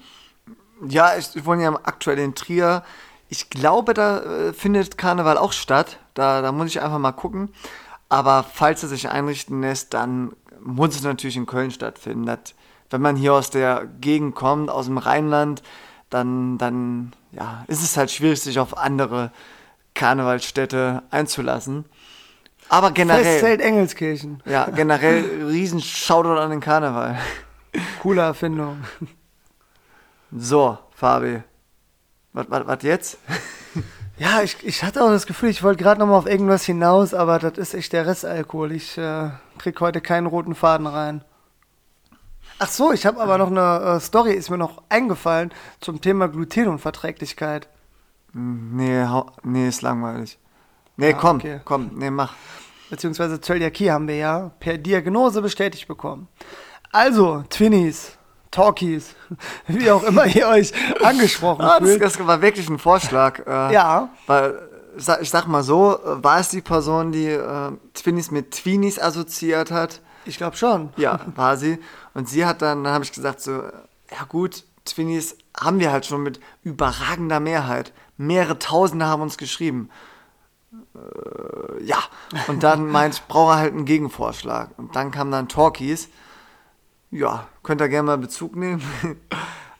Ja, 0.90 1.16
ich, 1.16 1.46
wohne 1.46 1.62
ja 1.62 1.80
aktuell 1.84 2.18
in 2.18 2.34
Trier. 2.34 2.82
Ich 3.30 3.52
glaube, 3.52 3.94
da 3.94 4.22
äh, 4.22 4.54
findet 4.54 4.98
Karneval 4.98 5.38
auch 5.38 5.52
statt. 5.52 6.00
Da, 6.16 6.42
da 6.42 6.52
muss 6.52 6.70
ich 6.70 6.82
einfach 6.82 6.98
mal 6.98 7.12
gucken. 7.12 7.54
Aber 8.10 8.44
falls 8.52 8.82
es 8.82 8.90
sich 8.90 9.10
einrichten 9.10 9.62
lässt, 9.62 9.94
dann 9.94 10.34
muss 10.60 10.96
es 10.96 11.04
natürlich 11.04 11.38
in 11.38 11.46
Köln 11.46 11.70
stattfinden. 11.70 12.26
Das, 12.26 12.56
wenn 12.90 13.02
man 13.02 13.18
hier 13.18 13.36
aus 13.36 13.52
der 13.52 13.86
Gegend 14.02 14.34
kommt, 14.34 14.72
aus 14.72 14.88
dem 14.88 14.98
Rheinland, 14.98 15.62
dann, 16.10 16.58
dann 16.58 17.14
ja, 17.32 17.64
ist 17.68 17.84
es 17.84 17.96
halt 17.96 18.10
schwierig, 18.10 18.42
sich 18.42 18.58
auf 18.58 18.76
andere 18.76 19.32
Karnevalsstädte 19.94 21.04
einzulassen. 21.12 21.86
Aber 22.70 22.92
generell, 22.92 23.24
Festzelt 23.24 23.62
Engelskirchen. 23.62 24.42
ja, 24.46 24.66
generell 24.70 25.46
riesen 25.48 25.80
Shoutout 25.82 26.40
an 26.40 26.50
den 26.50 26.60
Karneval. 26.62 27.18
Coole 28.02 28.22
Erfindung. 28.22 28.84
So, 30.32 30.78
Fabi. 30.94 31.44
Was, 32.34 32.46
was, 32.50 32.68
was 32.68 32.84
jetzt? 32.84 33.18
Ja, 34.18 34.42
ich, 34.42 34.58
ich 34.66 34.84
hatte 34.84 35.04
auch 35.04 35.10
das 35.10 35.26
Gefühl, 35.28 35.50
ich 35.50 35.62
wollte 35.62 35.84
gerade 35.84 36.00
noch 36.00 36.08
mal 36.08 36.18
auf 36.18 36.26
irgendwas 36.28 36.64
hinaus, 36.66 37.14
aber 37.14 37.38
das 37.40 37.58
ist 37.58 37.74
echt 37.74 37.92
der 37.94 38.06
Restalkohol. 38.08 38.72
Ich 38.72 38.98
äh, 38.98 39.30
krieg 39.58 39.80
heute 39.82 40.00
keinen 40.02 40.26
roten 40.28 40.56
Faden 40.56 40.88
rein. 40.88 41.24
Ach 42.60 42.70
so, 42.70 42.94
ich 42.94 43.06
habe 43.06 43.20
aber 43.22 43.38
noch 43.38 43.52
eine 43.52 43.96
äh, 43.98 44.00
Story, 44.00 44.32
ist 44.34 44.50
mir 44.50 44.58
noch 44.58 44.84
eingefallen 44.88 45.52
zum 45.82 46.00
Thema 46.00 46.30
Glutenunverträglichkeit. 46.30 47.68
Nee, 48.34 49.04
hau- 49.06 49.32
nee, 49.44 49.68
ist 49.68 49.82
langweilig. 49.82 50.40
Nee, 50.98 51.14
Ah, 51.14 51.18
komm, 51.20 51.38
okay. 51.38 51.60
komm, 51.66 51.92
nee, 51.96 52.10
mach. 52.10 52.34
Beziehungsweise 52.90 53.42
Zöliakie 53.42 53.92
haben 53.92 54.08
wir 54.08 54.16
ja 54.18 54.52
per 54.60 54.78
Diagnose 54.78 55.42
bestätigt 55.42 55.88
bekommen. 55.88 56.28
Also, 56.92 57.44
Twinnies, 57.50 58.18
Talkies, 58.52 59.16
wie 59.68 59.90
auch 59.92 60.04
immer 60.04 60.26
ihr 60.28 60.48
euch 60.48 60.72
angesprochen 61.04 61.62
Ah, 61.66 61.80
das, 61.80 61.90
fühlt. 61.90 62.02
das 62.02 62.26
war 62.28 62.42
wirklich 62.42 62.70
ein 62.70 62.80
Vorschlag. 62.80 63.40
Äh, 63.46 63.74
Ja. 63.74 64.10
Weil, 64.28 64.60
sa- 64.98 65.20
ich 65.20 65.30
sag 65.30 65.48
mal 65.48 65.64
so, 65.64 65.98
äh, 65.98 66.24
war 66.24 66.40
es 66.40 66.50
die 66.50 66.62
Person, 66.62 67.12
die 67.12 67.28
äh, 67.28 67.72
Twinnies 67.94 68.32
mit 68.32 68.52
Tweenies 68.52 69.00
assoziiert 69.00 69.72
hat? 69.72 70.02
Ich 70.26 70.38
glaube 70.38 70.56
schon. 70.56 70.90
Ja, 70.96 71.20
war 71.36 71.58
sie. 71.58 71.80
Und 72.14 72.30
sie 72.30 72.46
hat 72.46 72.62
dann, 72.62 72.84
dann 72.84 72.94
habe 72.94 73.04
ich 73.04 73.12
gesagt, 73.12 73.42
so, 73.42 73.52
ja 73.62 74.24
gut, 74.30 74.64
Twinnies 74.86 75.38
haben 75.60 75.80
wir 75.80 75.92
halt 75.92 76.06
schon 76.06 76.24
mit 76.24 76.40
überragender 76.64 77.40
Mehrheit. 77.40 77.92
Mehrere 78.18 78.58
Tausende 78.58 79.06
haben 79.08 79.22
uns 79.22 79.38
geschrieben. 79.38 79.90
Äh, 80.96 81.84
ja. 81.84 81.98
Und 82.48 82.64
dann 82.64 82.88
meint, 82.88 83.28
brauche 83.28 83.56
halt 83.56 83.74
einen 83.74 83.86
Gegenvorschlag. 83.86 84.70
Und 84.78 84.96
dann 84.96 85.12
kam 85.12 85.32
dann 85.32 85.48
Talkies. 85.48 86.10
Ja, 87.12 87.48
könnt 87.64 87.82
ihr 87.82 87.90
gerne 87.90 88.08
mal 88.08 88.18
Bezug 88.18 88.56
nehmen. 88.56 88.82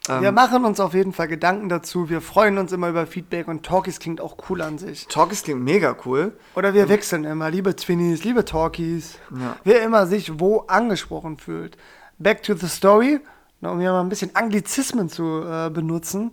Wir 0.08 0.32
machen 0.32 0.66
uns 0.66 0.80
auf 0.80 0.94
jeden 0.94 1.14
Fall 1.14 1.28
Gedanken 1.28 1.68
dazu. 1.68 2.10
Wir 2.10 2.22
freuen 2.22 2.60
uns 2.60 2.72
immer 2.72 2.90
über 2.90 3.08
Feedback 3.08 3.48
und 3.48 3.66
Talkies 3.66 4.00
klingt 4.00 4.22
auch 4.22 4.38
cool 4.50 4.62
an 4.62 4.78
sich. 4.78 5.08
Talkies 5.08 5.44
klingt 5.44 5.62
mega 5.62 5.96
cool. 6.06 6.38
Oder 6.56 6.74
wir 6.76 6.90
wechseln 6.90 7.24
immer, 7.24 7.50
liebe 7.50 7.76
Twinnies, 7.76 8.24
liebe 8.24 8.46
Talkies. 8.46 9.18
Ja. 9.32 9.56
Wer 9.64 9.82
immer 9.84 10.06
sich 10.06 10.40
wo 10.40 10.60
angesprochen 10.68 11.38
fühlt. 11.38 11.78
Back 12.20 12.44
to 12.44 12.54
the 12.54 12.68
story, 12.68 13.20
um 13.62 13.80
hier 13.80 13.92
mal 13.92 14.02
ein 14.02 14.10
bisschen 14.10 14.36
Anglizismen 14.36 15.10
zu 15.10 15.44
äh, 15.44 15.72
benutzen, 15.72 16.32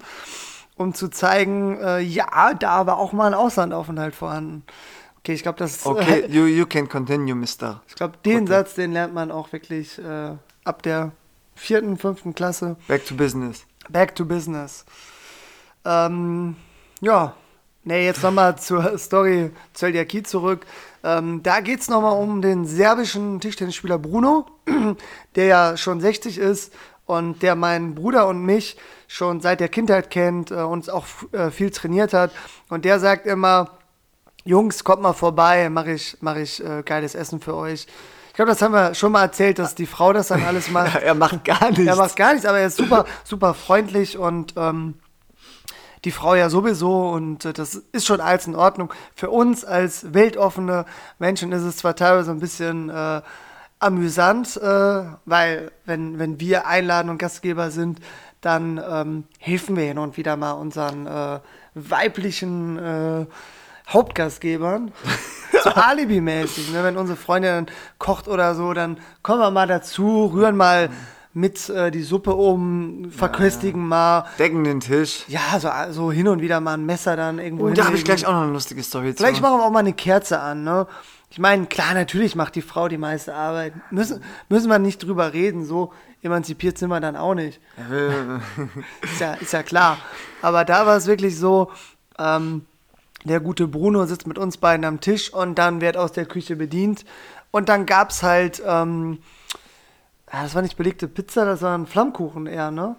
um 0.77 0.95
zu 0.95 1.09
zeigen, 1.09 1.79
äh, 1.81 2.01
ja, 2.01 2.55
da 2.55 2.87
war 2.87 2.99
auch 2.99 3.13
mal 3.13 3.27
ein 3.27 3.35
Auslandaufenthalt 3.35 4.15
vorhanden. 4.15 4.65
Okay, 5.19 5.35
ich 5.35 5.43
glaube, 5.43 5.59
das 5.59 5.87
Okay, 5.87 6.21
äh, 6.23 6.27
you, 6.31 6.47
you 6.47 6.67
can 6.67 6.89
continue, 6.89 7.35
Mister. 7.35 7.83
ich 7.89 7.95
glaube, 7.95 8.15
den 8.25 8.39
Okay. 8.43 8.47
Satz, 8.49 8.75
den 8.75 8.93
lernt 8.93 9.15
man 9.15 9.31
auch 9.31 9.53
wirklich 9.53 9.99
äh, 9.99 10.33
ab 10.65 10.83
der 10.83 11.13
vierten, 11.55 11.97
fünften 11.97 12.35
Klasse. 12.35 12.77
Back 12.89 13.07
to 13.07 13.15
business. 13.15 13.65
Back 13.89 14.15
to 14.17 14.25
business. 14.25 14.85
Ähm, 15.85 16.57
ja, 17.01 17.35
nee, 17.85 18.05
jetzt 18.07 18.23
nochmal 18.23 18.57
zur 18.59 18.99
Story 18.99 19.51
Zöliakie 19.75 20.23
zurück. 20.23 20.67
Ähm, 21.05 21.43
da 21.43 21.61
geht 21.61 21.81
es 21.81 21.89
nochmal 21.89 22.17
um 22.21 22.43
den 22.43 22.65
serbischen 22.65 23.41
Tischtennisspieler 23.41 23.99
Bruno, 23.99 24.47
der 25.35 25.45
ja 25.47 25.77
schon 25.77 26.01
60 26.01 26.39
ist 26.39 26.73
und 27.07 27.43
der 27.43 27.57
meinen 27.57 27.95
Bruder 27.95 28.27
und 28.27 28.45
mich 28.45 28.77
schon 29.09 29.41
seit 29.41 29.61
der 29.61 29.69
Kindheit 29.69 30.11
kennt, 30.11 30.51
äh, 30.51 30.55
uns 30.55 30.89
auch 30.89 31.07
äh, 31.33 31.51
viel 31.51 31.71
trainiert 31.71 32.15
hat. 32.15 32.31
Und 32.69 32.85
der 32.85 33.01
sagt 33.01 33.27
immer, 33.27 33.71
Jungs, 34.45 34.85
kommt 34.85 35.03
mal 35.03 35.13
vorbei, 35.13 35.69
mache 35.71 35.93
ich, 35.93 36.17
mach 36.21 36.37
ich 36.37 36.65
äh, 36.65 36.83
geiles 36.83 37.15
Essen 37.15 37.41
für 37.41 37.55
euch. 37.55 37.87
Ich 38.29 38.35
glaube, 38.35 38.51
das 38.51 38.63
haben 38.63 38.73
wir 38.73 38.95
schon 38.95 39.13
mal 39.13 39.23
erzählt, 39.23 39.59
dass 39.59 39.75
die 39.75 39.87
Frau 39.87 40.13
das 40.13 40.29
dann 40.29 40.43
alles 40.43 40.71
macht. 40.71 40.97
er 41.03 41.15
macht 41.15 41.45
gar 41.45 41.71
nichts. 41.71 41.87
Er 41.87 41.97
macht 41.97 42.17
gar 42.17 42.33
nichts, 42.33 42.47
aber 42.47 42.59
er 42.59 42.67
ist 42.67 42.79
super, 42.79 43.05
super 43.25 43.53
freundlich 43.55 44.17
und 44.17 44.55
ähm, 44.57 44.95
die 46.05 46.11
Frau 46.11 46.35
ja 46.35 46.49
sowieso 46.49 47.11
und 47.11 47.45
äh, 47.45 47.53
das 47.53 47.75
ist 47.93 48.07
schon 48.07 48.21
alles 48.21 48.47
in 48.47 48.57
Ordnung. 48.57 48.93
Für 49.15 49.31
uns 49.31 49.65
als 49.65 50.15
weltoffene 50.15 50.87
Menschen 51.19 51.53
ist 51.53 51.63
es 51.63 51.77
zwar 51.77 51.95
teilweise 51.95 52.31
ein 52.31 52.41
bisschen 52.41 52.89
äh, 52.89 53.21
amüsant, 53.83 54.57
äh, 54.57 55.05
weil 55.25 55.73
wenn, 55.85 56.19
wenn 56.19 56.41
wir 56.41 56.67
einladen 56.67 57.11
und 57.11 57.19
Gastgeber 57.19 57.71
sind, 57.71 58.01
dann 58.41 58.81
ähm, 58.89 59.25
helfen 59.39 59.77
wir 59.77 59.85
hin 59.85 59.99
und 59.99 60.17
wieder 60.17 60.37
mal 60.37 60.53
unseren 60.53 61.07
äh, 61.07 61.41
weiblichen 61.75 62.79
äh, 62.79 63.27
Hauptgastgebern. 63.89 64.93
so 65.65 65.71
alibimäßig, 65.71 66.73
ne? 66.73 66.83
wenn 66.83 66.97
unsere 66.97 67.17
Freundin 67.17 67.67
kocht 67.99 68.29
oder 68.29 68.55
so, 68.55 68.73
dann 68.73 68.99
kommen 69.23 69.41
wir 69.41 69.51
mal 69.51 69.67
dazu, 69.67 70.27
rühren 70.27 70.57
mal 70.57 70.91
mit 71.35 71.69
äh, 71.71 71.91
die 71.91 72.03
Suppe 72.03 72.35
um, 72.35 73.11
verköstigen 73.11 73.87
mal. 73.87 74.27
Decken 74.39 74.65
den 74.65 74.81
Tisch. 74.81 75.25
Ja, 75.29 75.59
so, 75.59 75.71
so 75.91 76.13
hin 76.13 76.29
und 76.29 76.43
wieder 76.43 76.61
mal 76.61 76.75
ein 76.75 76.85
Messer 76.85 77.17
dann 77.17 77.39
irgendwo 77.39 77.67
Und 77.67 77.79
da 77.79 77.87
habe 77.87 77.97
ich 77.97 78.05
gleich 78.05 78.27
auch 78.27 78.33
noch 78.33 78.43
eine 78.43 78.53
lustige 78.53 78.83
Story 78.83 79.15
zu. 79.15 79.23
Vielleicht 79.23 79.41
machen 79.41 79.59
wir 79.59 79.65
auch 79.65 79.71
mal 79.71 79.79
eine 79.79 79.95
Kerze 79.95 80.41
an, 80.41 80.65
ne? 80.65 80.87
Ich 81.33 81.39
meine, 81.39 81.65
klar, 81.65 81.95
natürlich 81.95 82.37
macht 82.37 82.57
die 82.57 82.61
Frau 82.61 82.89
die 82.89 82.99
meiste 82.99 83.35
Arbeit. 83.35 83.73
Müssen, 83.91 84.23
müssen 84.51 84.69
wir 84.69 84.79
nicht 84.79 85.03
drüber 85.03 85.33
reden, 85.33 85.65
so 85.65 85.91
emanzipiert 86.21 86.77
sind 86.77 86.91
wir 86.91 87.01
dann 87.01 87.17
auch 87.17 87.33
nicht. 87.33 87.59
ist, 89.01 89.19
ja, 89.19 89.33
ist 89.33 89.55
ja 89.55 89.63
klar. 89.63 89.97
Aber 90.43 90.67
da 90.67 90.85
war 90.85 90.95
es 90.95 91.07
wirklich 91.07 91.39
so, 91.39 91.71
ähm, 92.19 92.67
der 93.25 93.41
gute 93.41 93.67
Bruno 93.67 94.05
sitzt 94.05 94.27
mit 94.27 94.37
uns 94.37 94.59
beiden 94.59 94.85
am 94.85 95.01
Tisch 95.01 95.33
und 95.33 95.55
dann 95.55 95.81
wird 95.81 95.97
aus 95.97 96.13
der 96.13 96.27
Küche 96.27 96.55
bedient. 96.55 97.07
Und 97.51 97.71
dann 97.71 97.87
gab 97.87 98.11
es 98.11 98.23
halt, 98.23 98.63
ähm, 98.67 99.21
das 100.31 100.55
war 100.55 100.61
nicht 100.61 100.77
belegte 100.77 101.09
Pizza, 101.09 101.47
das 101.47 101.63
war 101.63 101.79
ein 101.79 101.87
Flammkuchen 101.87 102.45
eher, 102.47 102.71
ne? 102.71 102.95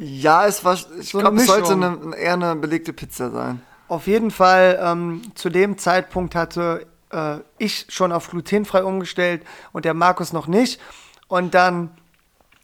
Ja, 0.00 0.44
es 0.44 0.64
war, 0.64 0.74
ich 0.74 1.10
So 1.10 1.20
glaube, 1.20 1.36
es 1.36 1.46
sollte 1.46 1.74
eine, 1.74 2.16
eher 2.16 2.32
eine 2.32 2.56
belegte 2.56 2.92
Pizza 2.92 3.30
sein. 3.30 3.62
Auf 3.94 4.08
jeden 4.08 4.32
Fall, 4.32 4.76
ähm, 4.82 5.22
zu 5.36 5.50
dem 5.50 5.78
Zeitpunkt 5.78 6.34
hatte 6.34 6.84
äh, 7.12 7.36
ich 7.58 7.86
schon 7.90 8.10
auf 8.10 8.28
glutenfrei 8.28 8.82
umgestellt 8.82 9.44
und 9.72 9.84
der 9.84 9.94
Markus 9.94 10.32
noch 10.32 10.48
nicht. 10.48 10.80
Und 11.28 11.54
dann 11.54 11.90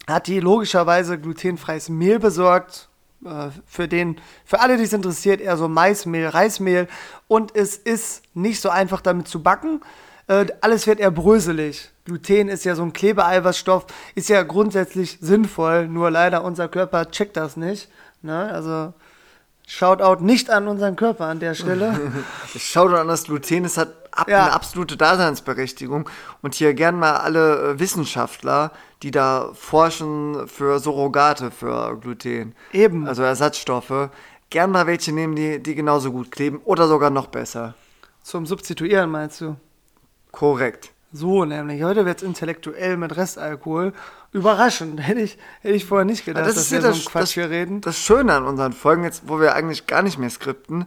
hat 0.09 0.27
die 0.27 0.41
logischerweise 0.41 1.21
glutenfreies 1.21 1.89
Mehl 1.89 2.19
besorgt. 2.19 2.89
Äh, 3.25 3.51
für, 3.65 3.87
den, 3.87 4.17
für 4.45 4.59
alle, 4.59 4.77
die 4.77 4.83
es 4.83 4.93
interessiert, 4.93 5.41
eher 5.41 5.57
so 5.57 5.69
Maismehl, 5.69 6.27
Reismehl. 6.27 6.89
Und 7.29 7.55
es 7.55 7.77
ist 7.77 8.23
nicht 8.35 8.61
so 8.61 8.69
einfach 8.69 9.01
damit 9.01 9.29
zu 9.29 9.41
backen. 9.41 9.83
Äh, 10.27 10.47
alles 10.61 10.89
wird 10.89 10.99
eher 10.99 11.13
bröselig. 11.13 11.93
Gluten 12.07 12.49
ist 12.49 12.65
ja 12.65 12.75
so 12.75 12.83
ein 12.83 12.93
Klebeeiweißstoff, 12.93 13.87
ist 14.17 14.31
ja 14.31 14.43
grundsätzlich 14.43 15.19
sinnvoll, 15.21 15.87
nur 15.87 16.11
leider 16.11 16.43
unser 16.43 16.67
Körper 16.67 17.09
checkt 17.09 17.37
das 17.37 17.57
nicht. 17.57 17.89
Ne? 18.21 18.51
Also 18.53 18.95
Shoutout 19.73 20.21
nicht 20.25 20.51
an 20.51 20.67
unseren 20.67 20.97
Körper 20.97 21.27
an 21.27 21.39
der 21.39 21.55
Stelle. 21.55 21.95
Schaue 22.59 22.99
an 22.99 23.07
das 23.07 23.23
Gluten, 23.23 23.65
es 23.65 23.79
hat 23.79 23.95
ab, 24.11 24.29
Ja. 24.29 24.43
eine 24.47 24.53
absolute 24.53 24.97
Daseinsberechtigung. 24.97 26.11
Und 26.43 26.57
hier 26.57 26.75
gern 26.75 26.99
mal 26.99 27.19
alle 27.19 27.75
äh, 27.75 27.79
Wissenschaftler, 27.79 28.73
die 29.05 29.13
da 29.13 29.51
forschen 29.55 30.49
für 30.49 30.81
Surrogate 30.81 31.53
für 31.53 31.97
Gluten. 32.01 32.57
Eben. 32.73 33.07
Also 33.07 33.23
Ersatzstoffe. 33.23 34.11
Gern 34.51 34.73
mal 34.73 34.89
welche 34.89 35.13
nehmen, 35.13 35.37
die, 35.37 35.63
die 35.63 35.77
genauso 35.77 36.11
gut 36.11 36.33
kleben 36.33 36.61
oder 36.65 36.89
sogar 36.89 37.11
noch 37.11 37.29
besser. 37.29 37.75
Zum 38.25 38.47
Substituieren 38.47 39.09
meinst 39.09 39.41
du? 39.41 39.55
Korrekt. 40.33 40.91
So, 41.13 41.45
nämlich. 41.45 41.83
Heute 41.83 42.07
wird 42.07 42.19
es 42.19 42.23
intellektuell 42.23 42.97
mit 42.97 43.17
Restalkohol. 43.17 43.93
Überraschend. 44.33 45.01
Hätte 45.07 45.21
ich, 45.21 45.39
hätte 45.61 45.75
ich 45.75 45.85
vorher 45.85 46.05
nicht 46.05 46.25
gedacht, 46.25 46.47
das 46.47 46.55
dass 46.55 46.71
wir 46.71 46.79
ja 46.79 46.83
so 46.83 46.89
das, 46.89 46.97
einen 46.99 47.05
Quatsch 47.07 47.23
das, 47.23 47.33
hier 47.33 47.51
reden. 47.51 47.81
das 47.81 47.99
Schöne 47.99 48.33
an 48.35 48.45
unseren 48.45 48.73
Folgen, 48.73 49.03
jetzt 49.03 49.23
wo 49.27 49.41
wir 49.41 49.55
eigentlich 49.55 49.87
gar 49.87 50.03
nicht 50.03 50.19
mehr 50.19 50.31
skripten, 50.31 50.87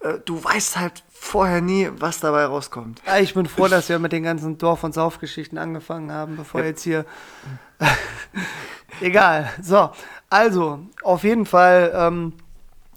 äh, 0.00 0.14
du 0.24 0.42
weißt 0.42 0.78
halt 0.78 1.02
vorher 1.10 1.60
nie, 1.60 1.90
was 1.98 2.20
dabei 2.20 2.44
rauskommt. 2.44 3.02
Ja, 3.06 3.18
ich 3.18 3.34
bin 3.34 3.46
froh, 3.46 3.66
dass 3.66 3.88
wir 3.88 3.98
mit 3.98 4.12
den 4.12 4.22
ganzen 4.22 4.58
Dorf- 4.58 4.84
und 4.84 4.94
Saufgeschichten 4.94 5.58
angefangen 5.58 6.12
haben, 6.12 6.36
bevor 6.36 6.60
Ja. 6.60 6.66
jetzt 6.66 6.82
hier. 6.82 7.04
Egal. 9.00 9.50
So, 9.60 9.90
also, 10.30 10.80
auf 11.02 11.24
jeden 11.24 11.46
Fall 11.46 11.92
ähm, 11.96 12.32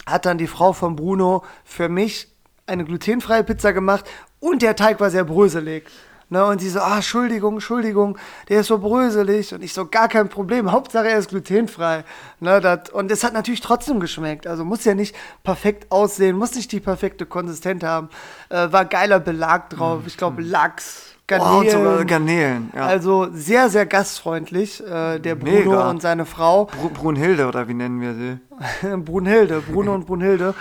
hat 0.06 0.26
dann 0.26 0.38
die 0.38 0.46
Frau 0.46 0.72
von 0.72 0.94
Bruno 0.94 1.44
für 1.64 1.88
mich 1.88 2.28
eine 2.66 2.84
glutenfreie 2.84 3.42
Pizza 3.42 3.72
gemacht 3.72 4.04
und 4.38 4.62
der 4.62 4.76
Teig 4.76 5.00
war 5.00 5.10
sehr 5.10 5.24
bröselig. 5.24 5.88
Ne, 6.30 6.44
und 6.44 6.60
sie 6.60 6.68
so, 6.68 6.80
ah, 6.80 6.96
Entschuldigung, 6.96 7.54
Entschuldigung, 7.54 8.18
der 8.50 8.60
ist 8.60 8.66
so 8.66 8.78
bröselig. 8.78 9.54
Und 9.54 9.62
ich 9.62 9.72
so, 9.72 9.86
gar 9.86 10.08
kein 10.08 10.28
Problem, 10.28 10.70
Hauptsache 10.72 11.08
er 11.08 11.18
ist 11.18 11.30
glutenfrei. 11.30 12.04
Ne, 12.40 12.60
dat, 12.60 12.90
und 12.90 13.10
es 13.10 13.24
hat 13.24 13.32
natürlich 13.32 13.62
trotzdem 13.62 13.98
geschmeckt. 13.98 14.46
Also 14.46 14.64
muss 14.64 14.84
ja 14.84 14.94
nicht 14.94 15.16
perfekt 15.42 15.90
aussehen, 15.90 16.36
muss 16.36 16.54
nicht 16.54 16.70
die 16.72 16.80
perfekte 16.80 17.24
Konsistenz 17.24 17.82
haben. 17.82 18.10
Äh, 18.50 18.70
war 18.70 18.84
geiler 18.84 19.20
Belag 19.20 19.70
drauf, 19.70 20.02
ich 20.06 20.18
glaube 20.18 20.42
Lachs, 20.42 21.14
Garnelen. 21.26 21.54
Oh, 21.54 21.60
und 21.60 21.70
sogar 21.70 22.04
Garnelen. 22.04 22.72
Ja. 22.74 22.86
Also 22.86 23.28
sehr, 23.32 23.70
sehr 23.70 23.86
gastfreundlich, 23.86 24.84
äh, 24.84 25.18
der 25.18 25.34
Bruno 25.34 25.70
Mega. 25.70 25.90
und 25.90 26.02
seine 26.02 26.26
Frau. 26.26 26.66
Bru 26.66 26.90
Brunhilde 26.90 27.46
oder 27.46 27.68
wie 27.68 27.74
nennen 27.74 28.00
wir 28.00 28.14
sie? 28.14 28.96
Brunhilde, 28.96 29.60
Bruno 29.60 29.94
und 29.94 30.06
Brunhilde. 30.06 30.54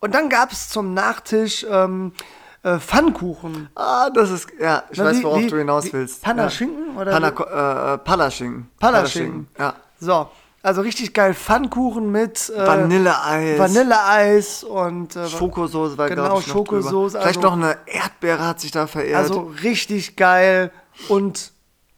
Und 0.00 0.14
dann 0.14 0.28
gab 0.28 0.52
es 0.52 0.68
zum 0.68 0.92
Nachtisch 0.92 1.64
ähm, 1.70 2.12
äh, 2.64 2.78
Pfannkuchen. 2.80 3.68
Ah, 3.76 4.10
das 4.10 4.30
ist, 4.30 4.48
ja, 4.58 4.82
ich 4.90 4.98
Na, 4.98 5.04
weiß, 5.04 5.18
wie- 5.18 5.22
worauf 5.24 5.38
wie- 5.40 5.46
du 5.46 5.58
hinaus 5.58 5.92
willst. 5.92 6.22
Panaschinken 6.22 6.94
ja. 6.96 7.00
oder 7.00 7.12
Pana 7.12 7.32
wie? 7.38 7.94
äh, 7.94 7.98
Pallaschinken. 7.98 8.70
Pallaschinken. 8.80 9.46
Ja. 9.58 9.74
So, 10.00 10.28
Also 10.62 10.80
richtig 10.80 11.12
geil 11.12 11.34
Pfannkuchen 11.34 12.10
mit 12.10 12.48
äh, 12.50 12.66
Vanilleeis. 12.66 13.58
Vanilleeis 13.58 14.64
und 14.64 15.14
äh, 15.14 15.28
Schokosoße 15.28 15.96
war, 15.98 16.08
Genau, 16.08 16.38
ich, 16.40 16.46
Schokosoße, 16.46 17.18
drüber. 17.18 17.22
Vielleicht 17.22 17.44
also- 17.44 17.48
noch 17.48 17.52
eine 17.52 17.76
Erdbeere 17.86 18.46
hat 18.46 18.60
sich 18.60 18.70
da 18.70 18.86
verehrt. 18.86 19.16
Also 19.22 19.52
richtig 19.62 20.16
geil 20.16 20.70
und 21.08 21.52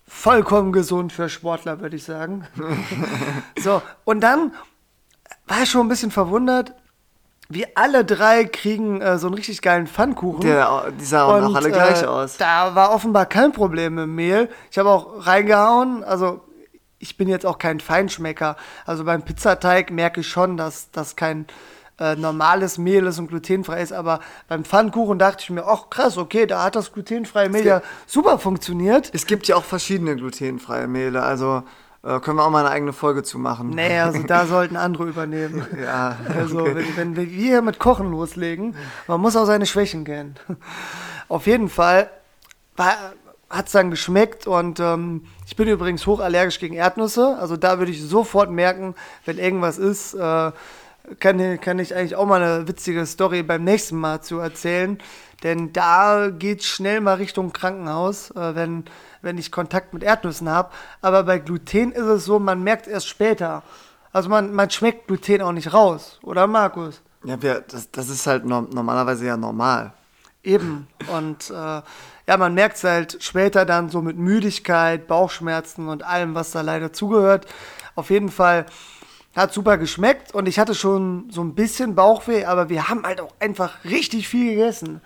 vollkommen 0.08 0.72
gesund 0.72 1.12
für 1.12 1.28
Sportler, 1.28 1.80
würde 1.80 1.94
ich 1.96 2.02
sagen. 2.04 2.44
so, 3.62 3.82
und 4.04 4.20
dann 4.20 4.52
war 5.46 5.62
ich 5.62 5.70
schon 5.70 5.86
ein 5.86 5.88
bisschen 5.88 6.10
verwundert. 6.10 6.74
Wir 7.48 7.68
alle 7.74 8.04
drei 8.04 8.44
kriegen 8.44 9.00
äh, 9.00 9.18
so 9.18 9.28
einen 9.28 9.34
richtig 9.34 9.62
geilen 9.62 9.86
Pfannkuchen. 9.86 10.40
Der, 10.40 10.92
die 10.98 11.04
sahen 11.04 11.44
auch 11.44 11.54
alle 11.54 11.70
gleich 11.70 12.02
äh, 12.02 12.06
aus. 12.06 12.36
Da 12.38 12.74
war 12.74 12.92
offenbar 12.92 13.26
kein 13.26 13.52
Problem 13.52 13.94
mit 13.94 14.04
dem 14.04 14.14
Mehl. 14.14 14.48
Ich 14.70 14.78
habe 14.78 14.90
auch 14.90 15.26
reingehauen. 15.26 16.02
Also 16.02 16.40
ich 16.98 17.16
bin 17.16 17.28
jetzt 17.28 17.46
auch 17.46 17.58
kein 17.58 17.78
Feinschmecker. 17.78 18.56
Also 18.84 19.04
beim 19.04 19.22
Pizzateig 19.22 19.90
merke 19.90 20.20
ich 20.20 20.28
schon, 20.28 20.56
dass 20.56 20.90
das 20.90 21.14
kein 21.14 21.46
äh, 22.00 22.16
normales 22.16 22.78
Mehl 22.78 23.06
ist 23.06 23.18
und 23.18 23.28
glutenfrei 23.28 23.80
ist. 23.80 23.92
Aber 23.92 24.20
beim 24.48 24.64
Pfannkuchen 24.64 25.18
dachte 25.18 25.44
ich 25.44 25.50
mir, 25.50 25.66
ach 25.66 25.88
krass, 25.88 26.18
okay, 26.18 26.46
da 26.46 26.64
hat 26.64 26.74
das 26.74 26.92
glutenfreie 26.92 27.48
Mehl 27.48 27.64
ja 27.64 27.82
super 28.06 28.38
funktioniert. 28.38 29.10
Es 29.14 29.26
gibt 29.26 29.46
ja 29.46 29.56
auch 29.56 29.64
verschiedene 29.64 30.16
glutenfreie 30.16 30.88
Mehle, 30.88 31.22
also 31.22 31.58
äh, 31.58 31.62
können 32.20 32.36
wir 32.36 32.44
auch 32.44 32.50
mal 32.50 32.64
eine 32.64 32.70
eigene 32.70 32.92
Folge 32.92 33.22
zu 33.22 33.38
machen. 33.38 33.70
Nee, 33.70 33.98
also 33.98 34.22
da 34.22 34.46
sollten 34.46 34.76
andere 34.76 35.04
übernehmen. 35.04 35.66
Ja, 35.82 36.16
Also, 36.38 36.60
okay. 36.60 36.76
wenn, 36.76 36.96
wenn 36.96 37.16
wir 37.16 37.24
hier 37.24 37.62
mit 37.62 37.78
Kochen 37.78 38.10
loslegen, 38.10 38.76
man 39.06 39.20
muss 39.20 39.36
auch 39.36 39.46
seine 39.46 39.66
Schwächen 39.66 40.04
kennen. 40.04 40.36
Auf 41.28 41.46
jeden 41.46 41.68
Fall 41.68 42.10
hat 42.78 43.66
es 43.66 43.72
dann 43.72 43.90
geschmeckt 43.90 44.46
und 44.46 44.80
ähm, 44.80 45.26
ich 45.46 45.56
bin 45.56 45.68
übrigens 45.68 46.06
hochallergisch 46.06 46.58
gegen 46.58 46.74
Erdnüsse. 46.74 47.36
Also 47.40 47.56
da 47.56 47.78
würde 47.78 47.92
ich 47.92 48.02
sofort 48.02 48.50
merken, 48.50 48.94
wenn 49.24 49.38
irgendwas 49.38 49.78
ist, 49.78 50.14
äh, 50.14 50.52
kann, 51.20 51.60
kann 51.60 51.78
ich 51.78 51.94
eigentlich 51.94 52.16
auch 52.16 52.26
mal 52.26 52.42
eine 52.42 52.68
witzige 52.68 53.06
Story 53.06 53.42
beim 53.42 53.64
nächsten 53.64 53.96
Mal 53.96 54.20
zu 54.20 54.38
erzählen. 54.38 54.98
Denn 55.42 55.72
da 55.72 56.30
geht 56.30 56.64
schnell 56.64 57.00
mal 57.00 57.14
Richtung 57.14 57.52
Krankenhaus, 57.52 58.30
äh, 58.32 58.54
wenn, 58.54 58.84
wenn 59.26 59.36
ich 59.36 59.52
Kontakt 59.52 59.92
mit 59.92 60.02
Erdnüssen 60.02 60.48
habe. 60.48 60.70
Aber 61.02 61.24
bei 61.24 61.38
Gluten 61.38 61.92
ist 61.92 62.06
es 62.06 62.24
so, 62.24 62.38
man 62.38 62.62
merkt 62.62 62.86
erst 62.86 63.08
später. 63.08 63.62
Also 64.12 64.30
man, 64.30 64.54
man 64.54 64.70
schmeckt 64.70 65.08
Gluten 65.08 65.42
auch 65.42 65.52
nicht 65.52 65.74
raus, 65.74 66.18
oder 66.22 66.46
Markus? 66.46 67.02
Ja, 67.24 67.42
wir, 67.42 67.60
das, 67.60 67.90
das 67.90 68.08
ist 68.08 68.26
halt 68.26 68.46
norm 68.46 68.68
normalerweise 68.72 69.26
ja 69.26 69.36
normal. 69.36 69.92
Eben. 70.42 70.86
Und 71.12 71.50
äh, 71.50 71.82
ja, 72.28 72.36
man 72.38 72.54
merkt 72.54 72.76
es 72.76 72.84
halt 72.84 73.22
später 73.22 73.66
dann 73.66 73.90
so 73.90 74.00
mit 74.00 74.16
Müdigkeit, 74.16 75.06
Bauchschmerzen 75.08 75.88
und 75.88 76.04
allem, 76.04 76.34
was 76.34 76.52
da 76.52 76.60
leider 76.60 76.92
zugehört. 76.92 77.46
Auf 77.96 78.10
jeden 78.10 78.30
Fall 78.30 78.66
hat 79.36 79.52
super 79.52 79.76
geschmeckt 79.78 80.34
und 80.34 80.46
ich 80.46 80.58
hatte 80.58 80.74
schon 80.74 81.28
so 81.30 81.42
ein 81.42 81.54
bisschen 81.54 81.94
Bauchweh, 81.94 82.44
aber 82.44 82.68
wir 82.68 82.88
haben 82.88 83.04
halt 83.04 83.20
auch 83.20 83.32
einfach 83.38 83.84
richtig 83.84 84.28
viel 84.28 84.50
gegessen. 84.50 85.00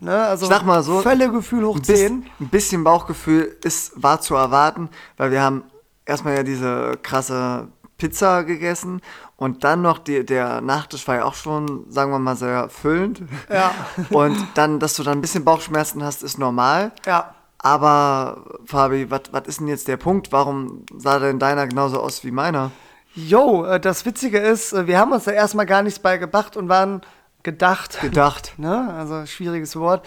Ne? 0.00 0.26
Also 0.26 0.46
Ich 0.46 0.52
sag 0.52 0.64
mal 0.64 0.82
so, 0.82 1.00
Völlegefühl 1.02 1.64
hoch 1.64 1.76
Ein, 1.76 1.82
bis, 1.82 2.00
10. 2.00 2.26
ein 2.40 2.48
bisschen 2.48 2.84
Bauchgefühl 2.84 3.56
ist, 3.62 3.92
war 4.02 4.20
zu 4.20 4.34
erwarten, 4.34 4.88
weil 5.16 5.30
wir 5.30 5.42
haben 5.42 5.62
erstmal 6.04 6.34
ja 6.34 6.42
diese 6.42 6.98
krasse 7.02 7.68
Pizza 7.98 8.44
gegessen 8.44 9.00
und 9.36 9.64
dann 9.64 9.82
noch 9.82 9.98
die, 9.98 10.24
der 10.24 10.60
Nachtisch 10.60 11.06
war 11.08 11.16
ja 11.16 11.24
auch 11.24 11.34
schon, 11.34 11.90
sagen 11.90 12.10
wir 12.10 12.18
mal, 12.18 12.36
sehr 12.36 12.68
füllend. 12.68 13.22
Ja. 13.50 13.72
Und 14.10 14.36
dann, 14.54 14.80
dass 14.80 14.96
du 14.96 15.02
dann 15.02 15.18
ein 15.18 15.20
bisschen 15.20 15.44
Bauchschmerzen 15.44 16.02
hast, 16.02 16.22
ist 16.22 16.38
normal. 16.38 16.92
Ja. 17.04 17.34
Aber 17.58 18.44
Fabi, 18.64 19.10
was 19.10 19.46
ist 19.46 19.60
denn 19.60 19.68
jetzt 19.68 19.88
der 19.88 19.96
Punkt? 19.96 20.32
Warum 20.32 20.84
sah 20.96 21.18
denn 21.18 21.38
deiner 21.38 21.66
genauso 21.66 22.00
aus 22.00 22.22
wie 22.24 22.30
meiner? 22.30 22.70
Jo, 23.16 23.64
äh, 23.64 23.80
das 23.80 24.04
Witzige 24.04 24.38
ist, 24.38 24.74
äh, 24.74 24.86
wir 24.86 24.98
haben 24.98 25.10
uns 25.10 25.24
da 25.24 25.30
erstmal 25.30 25.64
gar 25.64 25.82
nichts 25.82 25.98
beigebracht 25.98 26.56
und 26.56 26.68
waren 26.68 27.00
gedacht, 27.42 27.98
Gedacht. 28.02 28.52
ne? 28.58 28.94
also 28.94 29.24
schwieriges 29.24 29.74
Wort, 29.76 30.06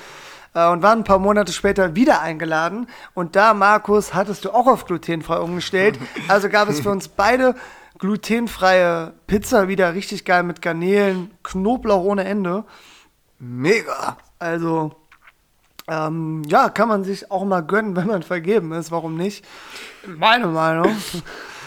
äh, 0.54 0.68
und 0.70 0.84
waren 0.84 1.00
ein 1.00 1.04
paar 1.04 1.18
Monate 1.18 1.52
später 1.52 1.96
wieder 1.96 2.22
eingeladen. 2.22 2.88
Und 3.16 3.36
da, 3.36 3.56
Markus, 3.56 4.14
hattest 4.14 4.46
du 4.46 4.52
auch 4.52 4.68
auf 4.68 4.86
glutenfrei 4.86 5.40
umgestellt. 5.40 6.00
Also 6.28 6.50
gab 6.50 6.70
es 6.70 6.82
für 6.82 6.92
uns 6.92 7.08
beide 7.08 7.56
glutenfreie 7.98 9.14
Pizza 9.26 9.68
wieder 9.68 9.96
richtig 9.96 10.24
geil 10.24 10.44
mit 10.44 10.62
Garnelen, 10.62 11.32
Knoblauch 11.42 12.04
ohne 12.04 12.26
Ende. 12.26 12.64
Mega. 13.40 14.18
Also, 14.38 14.92
ähm, 15.88 16.44
ja, 16.48 16.70
kann 16.70 16.88
man 16.88 17.04
sich 17.04 17.32
auch 17.32 17.44
mal 17.44 17.62
gönnen, 17.62 17.96
wenn 17.96 18.06
man 18.06 18.22
vergeben 18.22 18.72
ist. 18.74 18.92
Warum 18.92 19.18
nicht? 19.18 19.44
Meine 20.06 20.48
Meinung. 20.48 20.96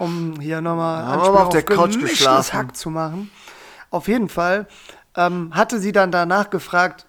Um 0.00 0.40
hier 0.40 0.60
nochmal 0.60 1.04
aber 1.04 1.44
auf 1.44 1.48
der 1.50 1.62
Couch 1.62 1.98
geschlafen. 1.98 2.56
Hack 2.58 2.76
zu 2.76 2.90
machen. 2.90 3.30
Auf 3.90 4.08
jeden 4.08 4.28
Fall 4.28 4.66
ähm, 5.16 5.50
hatte 5.54 5.78
sie 5.78 5.92
dann 5.92 6.10
danach 6.10 6.50
gefragt, 6.50 7.06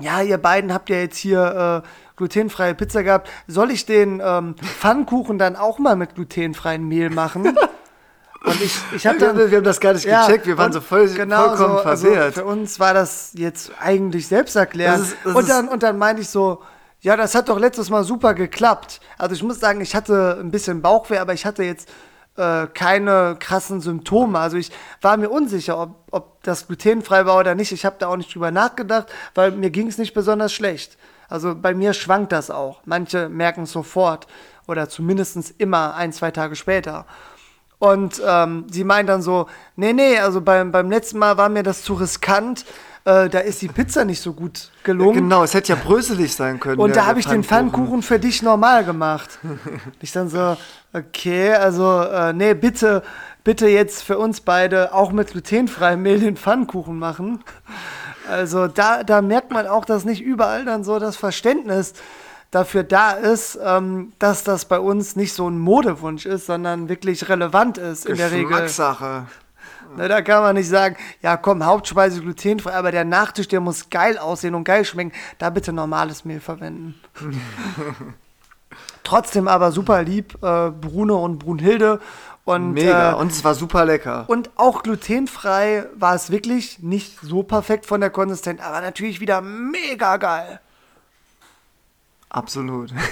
ja, 0.00 0.22
ihr 0.22 0.38
beiden 0.38 0.72
habt 0.72 0.90
ja 0.90 0.96
jetzt 0.96 1.16
hier 1.16 1.82
äh, 1.84 1.88
glutenfreie 2.16 2.74
Pizza 2.74 3.02
gehabt. 3.04 3.28
Soll 3.46 3.70
ich 3.70 3.86
den 3.86 4.20
ähm, 4.24 4.56
Pfannkuchen 4.56 5.38
dann 5.38 5.54
auch 5.54 5.78
mal 5.78 5.94
mit 5.96 6.14
glutenfreiem 6.16 6.86
Mehl 6.88 7.10
machen? 7.10 7.56
Und 8.44 8.60
ich, 8.60 8.76
ich 8.94 9.06
habe 9.06 9.18
dann, 9.20 9.36
wir 9.36 9.56
haben 9.56 9.64
das 9.64 9.80
gar 9.80 9.92
nicht 9.94 10.04
gecheckt, 10.04 10.46
wir 10.46 10.58
waren 10.58 10.72
so 10.72 10.80
voll, 10.80 11.08
genau 11.08 11.48
vollkommen 11.56 11.78
so, 11.78 11.82
also 11.84 12.06
verwehrt. 12.06 12.34
für 12.34 12.44
uns 12.44 12.78
war 12.80 12.92
das 12.94 13.30
jetzt 13.34 13.70
eigentlich 13.80 14.26
selbsterklärend. 14.28 15.00
Das 15.00 15.08
ist- 15.12 15.16
das 15.24 15.34
und, 15.34 15.48
dann, 15.48 15.68
und 15.68 15.82
dann 15.82 15.96
meinte 15.98 16.22
ich 16.22 16.28
so, 16.28 16.62
ja, 17.00 17.16
das 17.16 17.34
hat 17.34 17.48
doch 17.48 17.58
letztes 17.58 17.90
Mal 17.90 18.02
super 18.04 18.34
geklappt. 18.34 19.00
Also 19.18 19.34
ich 19.34 19.42
muss 19.42 19.60
sagen, 19.60 19.80
ich 19.80 19.94
hatte 19.94 20.38
ein 20.40 20.50
bisschen 20.50 20.82
Bauchweh, 20.82 21.18
aber 21.18 21.32
ich 21.34 21.44
hatte 21.46 21.62
jetzt 21.62 21.88
äh, 22.36 22.66
keine 22.66 23.36
krassen 23.38 23.80
Symptome. 23.80 24.38
Also 24.38 24.56
ich 24.56 24.70
war 25.00 25.16
mir 25.16 25.30
unsicher, 25.30 25.80
ob, 25.80 25.94
ob 26.10 26.42
das 26.42 26.66
glutenfrei 26.66 27.26
war 27.26 27.38
oder 27.38 27.54
nicht. 27.54 27.72
Ich 27.72 27.84
habe 27.84 27.96
da 27.98 28.08
auch 28.08 28.16
nicht 28.16 28.34
drüber 28.34 28.50
nachgedacht, 28.50 29.06
weil 29.34 29.52
mir 29.52 29.70
ging 29.70 29.88
es 29.88 29.98
nicht 29.98 30.14
besonders 30.14 30.52
schlecht. 30.52 30.98
Also 31.28 31.54
bei 31.54 31.74
mir 31.74 31.94
schwankt 31.94 32.32
das 32.32 32.50
auch. 32.50 32.80
Manche 32.84 33.28
merken 33.28 33.62
es 33.62 33.72
sofort 33.72 34.26
oder 34.66 34.88
zumindest 34.88 35.54
immer 35.58 35.94
ein, 35.94 36.12
zwei 36.12 36.30
Tage 36.30 36.56
später. 36.56 37.06
Und 37.78 38.22
ähm, 38.24 38.66
sie 38.70 38.84
meint 38.84 39.08
dann 39.08 39.20
so, 39.20 39.46
nee, 39.76 39.92
nee, 39.92 40.18
also 40.18 40.40
beim, 40.40 40.72
beim 40.72 40.90
letzten 40.90 41.18
Mal 41.18 41.36
war 41.36 41.48
mir 41.48 41.62
das 41.62 41.82
zu 41.82 41.94
riskant, 41.94 42.64
äh, 43.04 43.28
da 43.28 43.40
ist 43.40 43.60
die 43.62 43.68
Pizza 43.68 44.04
nicht 44.04 44.20
so 44.20 44.32
gut 44.32 44.70
gelungen. 44.82 45.14
Genau, 45.14 45.44
es 45.44 45.52
hätte 45.54 45.72
ja 45.74 45.78
bröselig 45.82 46.34
sein 46.34 46.58
können. 46.60 46.80
Und 46.80 46.94
der- 46.94 47.02
da 47.02 47.08
habe 47.08 47.20
ich 47.20 47.26
den 47.26 47.44
Pfannkuchen 47.44 48.02
für 48.02 48.18
dich 48.18 48.42
normal 48.42 48.84
gemacht. 48.84 49.38
ich 50.00 50.12
dann 50.12 50.28
so, 50.28 50.56
okay, 50.92 51.52
also 51.52 52.00
äh, 52.00 52.32
nee, 52.32 52.54
bitte, 52.54 53.02
bitte 53.44 53.68
jetzt 53.68 54.02
für 54.02 54.18
uns 54.18 54.40
beide 54.40 54.94
auch 54.94 55.12
mit 55.12 55.32
glutenfreiem 55.32 56.00
Mehl 56.00 56.18
den 56.20 56.36
Pfannkuchen 56.36 56.98
machen. 56.98 57.44
Also 58.30 58.68
da, 58.68 59.02
da 59.04 59.20
merkt 59.20 59.50
man 59.50 59.66
auch, 59.66 59.84
dass 59.84 60.06
nicht 60.06 60.22
überall 60.22 60.64
dann 60.64 60.82
so 60.82 60.98
das 60.98 61.16
Verständnis 61.16 61.92
dafür 62.50 62.84
da 62.84 63.10
ist, 63.10 63.58
ähm, 63.62 64.12
dass 64.18 64.44
das 64.44 64.64
bei 64.64 64.78
uns 64.78 65.14
nicht 65.16 65.34
so 65.34 65.46
ein 65.50 65.58
Modewunsch 65.58 66.24
ist, 66.24 66.46
sondern 66.46 66.88
wirklich 66.88 67.28
relevant 67.28 67.76
ist 67.76 68.06
in 68.06 68.16
der 68.16 68.30
Regel. 68.30 68.46
Geschmackssache. 68.46 69.26
Ne, 69.96 70.08
da 70.08 70.22
kann 70.22 70.42
man 70.42 70.56
nicht 70.56 70.68
sagen, 70.68 70.96
ja 71.22 71.36
komm, 71.36 71.64
Hauptspeise 71.64 72.20
glutenfrei, 72.20 72.72
aber 72.72 72.90
der 72.90 73.04
Nachtisch, 73.04 73.48
der 73.48 73.60
muss 73.60 73.90
geil 73.90 74.18
aussehen 74.18 74.54
und 74.54 74.64
geil 74.64 74.84
schmecken. 74.84 75.12
Da 75.38 75.50
bitte 75.50 75.72
normales 75.72 76.24
Mehl 76.24 76.40
verwenden. 76.40 77.00
Trotzdem 79.04 79.48
aber 79.48 79.70
super 79.70 80.02
lieb, 80.02 80.34
äh, 80.42 80.70
Bruno 80.70 81.22
und 81.24 81.38
Brunhilde. 81.38 82.00
Und, 82.44 82.72
Mega. 82.72 83.12
Äh, 83.12 83.14
und 83.14 83.32
es 83.32 83.42
war 83.44 83.54
super 83.54 83.84
lecker. 83.84 84.24
und 84.28 84.50
auch 84.56 84.82
glutenfrei 84.82 85.86
war 85.94 86.14
es 86.14 86.30
wirklich 86.30 86.80
nicht 86.80 87.18
so 87.22 87.42
perfekt 87.42 87.86
von 87.86 88.00
der 88.00 88.10
Konsistenz, 88.10 88.60
aber 88.60 88.80
natürlich 88.80 89.20
wieder 89.20 89.40
mega 89.40 90.16
geil. 90.18 90.60
Absolut. 92.34 92.92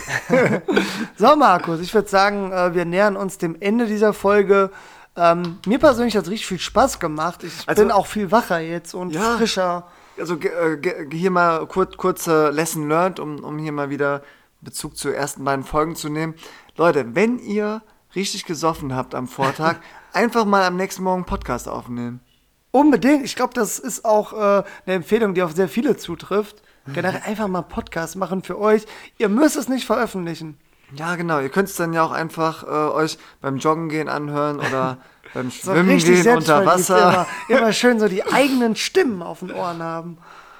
So, 1.17 1.37
Markus, 1.37 1.81
ich 1.81 1.95
würde 1.95 2.09
sagen, 2.09 2.51
äh, 2.51 2.75
wir 2.75 2.85
nähern 2.85 3.17
uns 3.17 3.39
dem 3.39 3.57
Ende 3.61 3.87
dieser 3.87 4.13
Folge. 4.13 4.71
Ähm, 5.17 5.59
mir 5.67 5.79
persönlich 5.79 6.17
hat 6.17 6.25
es 6.25 6.31
richtig 6.31 6.47
viel 6.47 6.59
Spaß 6.59 6.99
gemacht. 6.99 7.45
Ich 7.45 7.69
Also- 7.69 7.83
bin 7.83 7.91
auch 7.91 8.07
viel 8.07 8.31
wacher 8.31 8.61
jetzt 8.61 8.95
und 8.95 9.11
Ja. 9.11 9.37
frischer. 9.37 9.87
Also 10.19 10.37
äh, 10.37 10.79
hier 11.11 11.31
mal 11.31 11.67
kurz, 11.67 11.97
kurze 11.97 12.51
Lesson 12.51 12.89
learned, 12.89 13.19
um, 13.21 13.43
um 13.45 13.59
hier 13.59 13.73
mal 13.73 13.91
wieder 13.91 14.23
Bezug 14.61 14.97
zu 14.97 15.11
ersten 15.11 15.45
beiden 15.45 15.65
Folgen 15.65 15.97
zu 15.97 16.09
nehmen. 16.09 16.35
Leute, 16.77 17.15
wenn 17.15 17.39
ihr 17.39 17.83
richtig 18.15 18.45
gesoffen 18.45 18.95
habt 18.95 19.15
am 19.15 19.27
Vortag, 19.29 19.77
einfach 20.13 20.45
mal 20.45 20.65
am 20.65 20.77
nächsten 20.77 21.03
Morgen 21.03 21.25
Podcast 21.25 21.69
aufnehmen. 21.69 22.21
Unbedingt. 22.71 23.25
Ich 23.25 23.37
glaube, 23.37 23.53
das 23.55 23.79
ist 23.79 24.05
auch 24.07 24.33
äh, 24.33 24.37
eine 24.87 24.95
Empfehlung, 24.97 25.35
die 25.35 25.43
auf 25.43 25.53
sehr 25.53 25.69
viele 25.69 25.97
zutrifft. 25.99 26.63
Generell 26.95 27.21
einfach 27.27 27.49
mal 27.49 27.63
Podcast 27.63 28.17
machen 28.17 28.43
für 28.43 28.59
euch. 28.59 28.87
Ihr 29.19 29.29
müsst 29.29 29.57
es 29.57 29.69
nicht 29.69 29.85
veröffentlichen. 29.85 30.59
Ja, 30.95 31.17
genau. 31.17 31.41
Ihr 31.41 31.49
könnt 31.49 31.69
es 31.69 31.77
dann 31.77 31.93
ja 31.93 32.05
auch 32.05 32.11
einfach 32.11 32.65
äh, 32.65 32.67
euch 32.67 33.19
beim 33.41 33.57
Joggen 33.57 33.89
gehen 33.89 34.09
anhören 34.09 34.59
oder 34.59 34.99
beim 35.35 35.51
So 35.51 35.73
Schwimmen 35.73 35.91
richtig 35.91 36.23
gehen 36.23 36.37
unter 36.37 36.67
Wasser. 36.67 37.27
Immer, 37.49 37.61
immer 37.61 37.73
schön 37.73 37.99
so 37.99 38.09
die 38.09 38.25
eigenen 38.25 38.77
Stimmen 38.77 39.23
auf 39.23 39.41
den 39.41 39.53
Ohren 39.53 39.83
haben. 39.83 40.19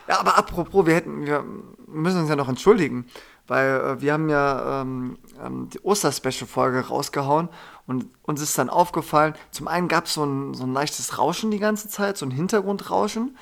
Ja, 0.09 0.21
aber 0.21 0.37
apropos, 0.37 0.87
wir 0.87 0.95
hätten, 0.95 1.27
wir 1.27 1.45
müssen 1.87 2.21
uns 2.21 2.29
ja 2.29 2.37
noch 2.37 2.49
entschuldigen, 2.49 3.07
weil 3.47 3.69
äh, 3.69 4.01
wir 4.01 4.13
haben 4.15 4.29
ja 4.29 4.81
ähm, 4.81 5.19
ähm, 5.45 5.69
die 5.71 5.81
Osterspecial-Folge 5.81 6.89
rausgehauen 6.89 7.49
Und 7.87 8.07
uns 8.23 8.41
ist 8.41 8.57
dann 8.59 8.71
aufgefallen, 8.71 9.35
zum 9.51 9.69
einen 9.69 9.89
gab 9.89 10.07
es 10.07 10.15
so 10.15 10.25
ein, 10.25 10.55
so 10.55 10.65
ein 10.65 10.73
leichtes 10.73 11.19
Rauschen 11.19 11.51
die 11.51 11.59
ganze 11.59 11.89
Zeit, 11.89 12.17
so 12.17 12.27
ein 12.27 12.31
Hintergrundrauschen, 12.31 13.37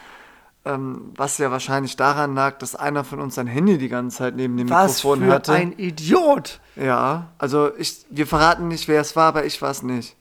ähm, 0.65 1.13
was 1.17 1.39
ja 1.39 1.51
wahrscheinlich 1.51 1.97
daran 1.97 2.35
lag, 2.35 2.59
dass 2.59 2.75
einer 2.75 3.05
von 3.05 3.21
uns 3.21 3.35
sein 3.35 3.47
Handy 3.47 3.79
die 3.79 3.89
ganze 3.89 4.19
Zeit 4.19 4.37
neben 4.37 4.57
dem 4.57 4.69
Was 4.69 4.97
Mikrofon 5.05 5.21
für 5.21 5.33
hatte. 5.33 5.53
ein 5.53 5.73
Idiot! 5.73 6.61
Ja, 6.77 7.29
also 7.39 7.75
ich, 7.77 8.05
wir 8.11 8.27
verraten 8.27 8.69
nicht, 8.69 8.87
wer 8.89 9.01
es 9.01 9.17
war, 9.17 9.29
aber 9.29 9.45
ich 9.45 9.61
war 9.63 9.71
es 9.71 9.83
nicht. 9.83 10.17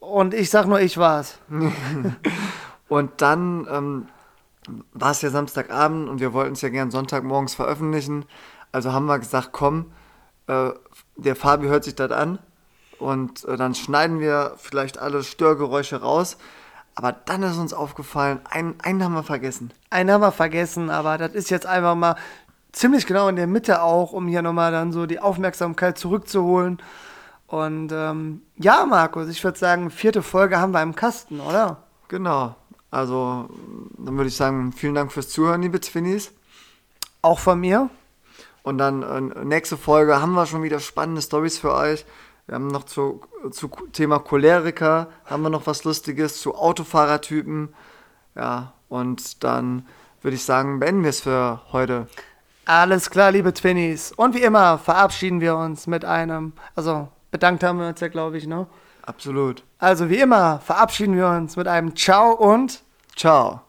Und 0.00 0.34
ich 0.34 0.50
sag 0.50 0.66
nur, 0.66 0.80
ich 0.80 0.98
war's. 0.98 1.38
Und 2.88 3.22
dann 3.22 3.66
ähm, 3.70 4.06
war 4.92 5.12
es 5.12 5.22
ja 5.22 5.30
Samstagabend 5.30 6.10
und 6.10 6.20
wir 6.20 6.34
wollten 6.34 6.52
es 6.52 6.60
ja 6.60 6.68
gern 6.68 6.90
Sonntagmorgens 6.90 7.54
veröffentlichen. 7.54 8.26
Also 8.70 8.92
haben 8.92 9.06
wir 9.06 9.18
gesagt, 9.18 9.48
komm, 9.52 9.92
äh, 10.46 10.72
der 11.16 11.36
Fabi 11.36 11.68
hört 11.68 11.84
sich 11.84 11.94
das 11.94 12.10
an 12.10 12.38
und 12.98 13.44
äh, 13.46 13.56
dann 13.56 13.74
schneiden 13.74 14.20
wir 14.20 14.56
vielleicht 14.58 14.98
alle 14.98 15.22
Störgeräusche 15.22 16.02
raus. 16.02 16.36
Aber 16.94 17.12
dann 17.12 17.42
ist 17.42 17.56
uns 17.56 17.72
aufgefallen, 17.72 18.40
einen, 18.50 18.74
einen 18.82 19.02
haben 19.02 19.14
wir 19.14 19.22
vergessen. 19.22 19.72
Einen 19.90 20.10
haben 20.10 20.20
wir 20.20 20.32
vergessen, 20.32 20.90
aber 20.90 21.16
das 21.16 21.32
ist 21.32 21.50
jetzt 21.50 21.66
einfach 21.66 21.94
mal 21.94 22.16
ziemlich 22.72 23.06
genau 23.06 23.28
in 23.28 23.36
der 23.36 23.46
Mitte 23.46 23.82
auch, 23.82 24.12
um 24.12 24.28
hier 24.28 24.42
nochmal 24.42 24.72
dann 24.72 24.92
so 24.92 25.06
die 25.06 25.20
Aufmerksamkeit 25.20 25.98
zurückzuholen. 25.98 26.78
Und 27.46 27.92
ähm, 27.92 28.42
ja, 28.56 28.86
Markus, 28.86 29.28
ich 29.28 29.42
würde 29.44 29.58
sagen, 29.58 29.90
vierte 29.90 30.22
Folge 30.22 30.58
haben 30.58 30.72
wir 30.72 30.82
im 30.82 30.94
Kasten, 30.94 31.40
oder? 31.40 31.82
Genau. 32.08 32.54
Also 32.90 33.48
dann 33.98 34.16
würde 34.16 34.28
ich 34.28 34.36
sagen, 34.36 34.72
vielen 34.72 34.94
Dank 34.94 35.12
fürs 35.12 35.28
Zuhören, 35.28 35.62
liebe 35.62 35.80
Twinnies. 35.80 36.32
Auch 37.20 37.38
von 37.38 37.60
mir. 37.60 37.88
Und 38.62 38.78
dann 38.78 39.02
äh, 39.02 39.44
nächste 39.44 39.76
Folge 39.76 40.20
haben 40.20 40.32
wir 40.32 40.46
schon 40.46 40.62
wieder 40.62 40.78
spannende 40.78 41.22
Stories 41.22 41.58
für 41.58 41.74
euch. 41.74 42.04
Wir 42.46 42.56
haben 42.56 42.68
noch 42.68 42.84
zu, 42.84 43.22
zu 43.50 43.68
Thema 43.92 44.18
Choleriker, 44.18 45.08
haben 45.24 45.42
wir 45.42 45.50
noch 45.50 45.66
was 45.66 45.84
Lustiges, 45.84 46.40
zu 46.40 46.54
Autofahrertypen. 46.54 47.74
Ja, 48.34 48.72
und 48.88 49.44
dann 49.44 49.86
würde 50.22 50.34
ich 50.34 50.44
sagen, 50.44 50.80
beenden 50.80 51.02
wir 51.02 51.10
es 51.10 51.20
für 51.20 51.60
heute. 51.72 52.08
Alles 52.64 53.10
klar, 53.10 53.32
liebe 53.32 53.52
Twinnies. 53.52 54.12
Und 54.12 54.34
wie 54.34 54.42
immer 54.42 54.78
verabschieden 54.78 55.40
wir 55.40 55.56
uns 55.56 55.86
mit 55.86 56.04
einem, 56.04 56.52
also 56.74 57.08
bedankt 57.30 57.64
haben 57.64 57.78
wir 57.78 57.88
uns 57.88 58.00
ja, 58.00 58.08
glaube 58.08 58.38
ich, 58.38 58.46
ne? 58.46 58.66
Absolut. 59.02 59.64
Also 59.78 60.10
wie 60.10 60.20
immer 60.20 60.60
verabschieden 60.60 61.16
wir 61.16 61.28
uns 61.28 61.56
mit 61.56 61.66
einem 61.66 61.96
Ciao 61.96 62.32
und 62.32 62.82
Ciao. 63.16 63.62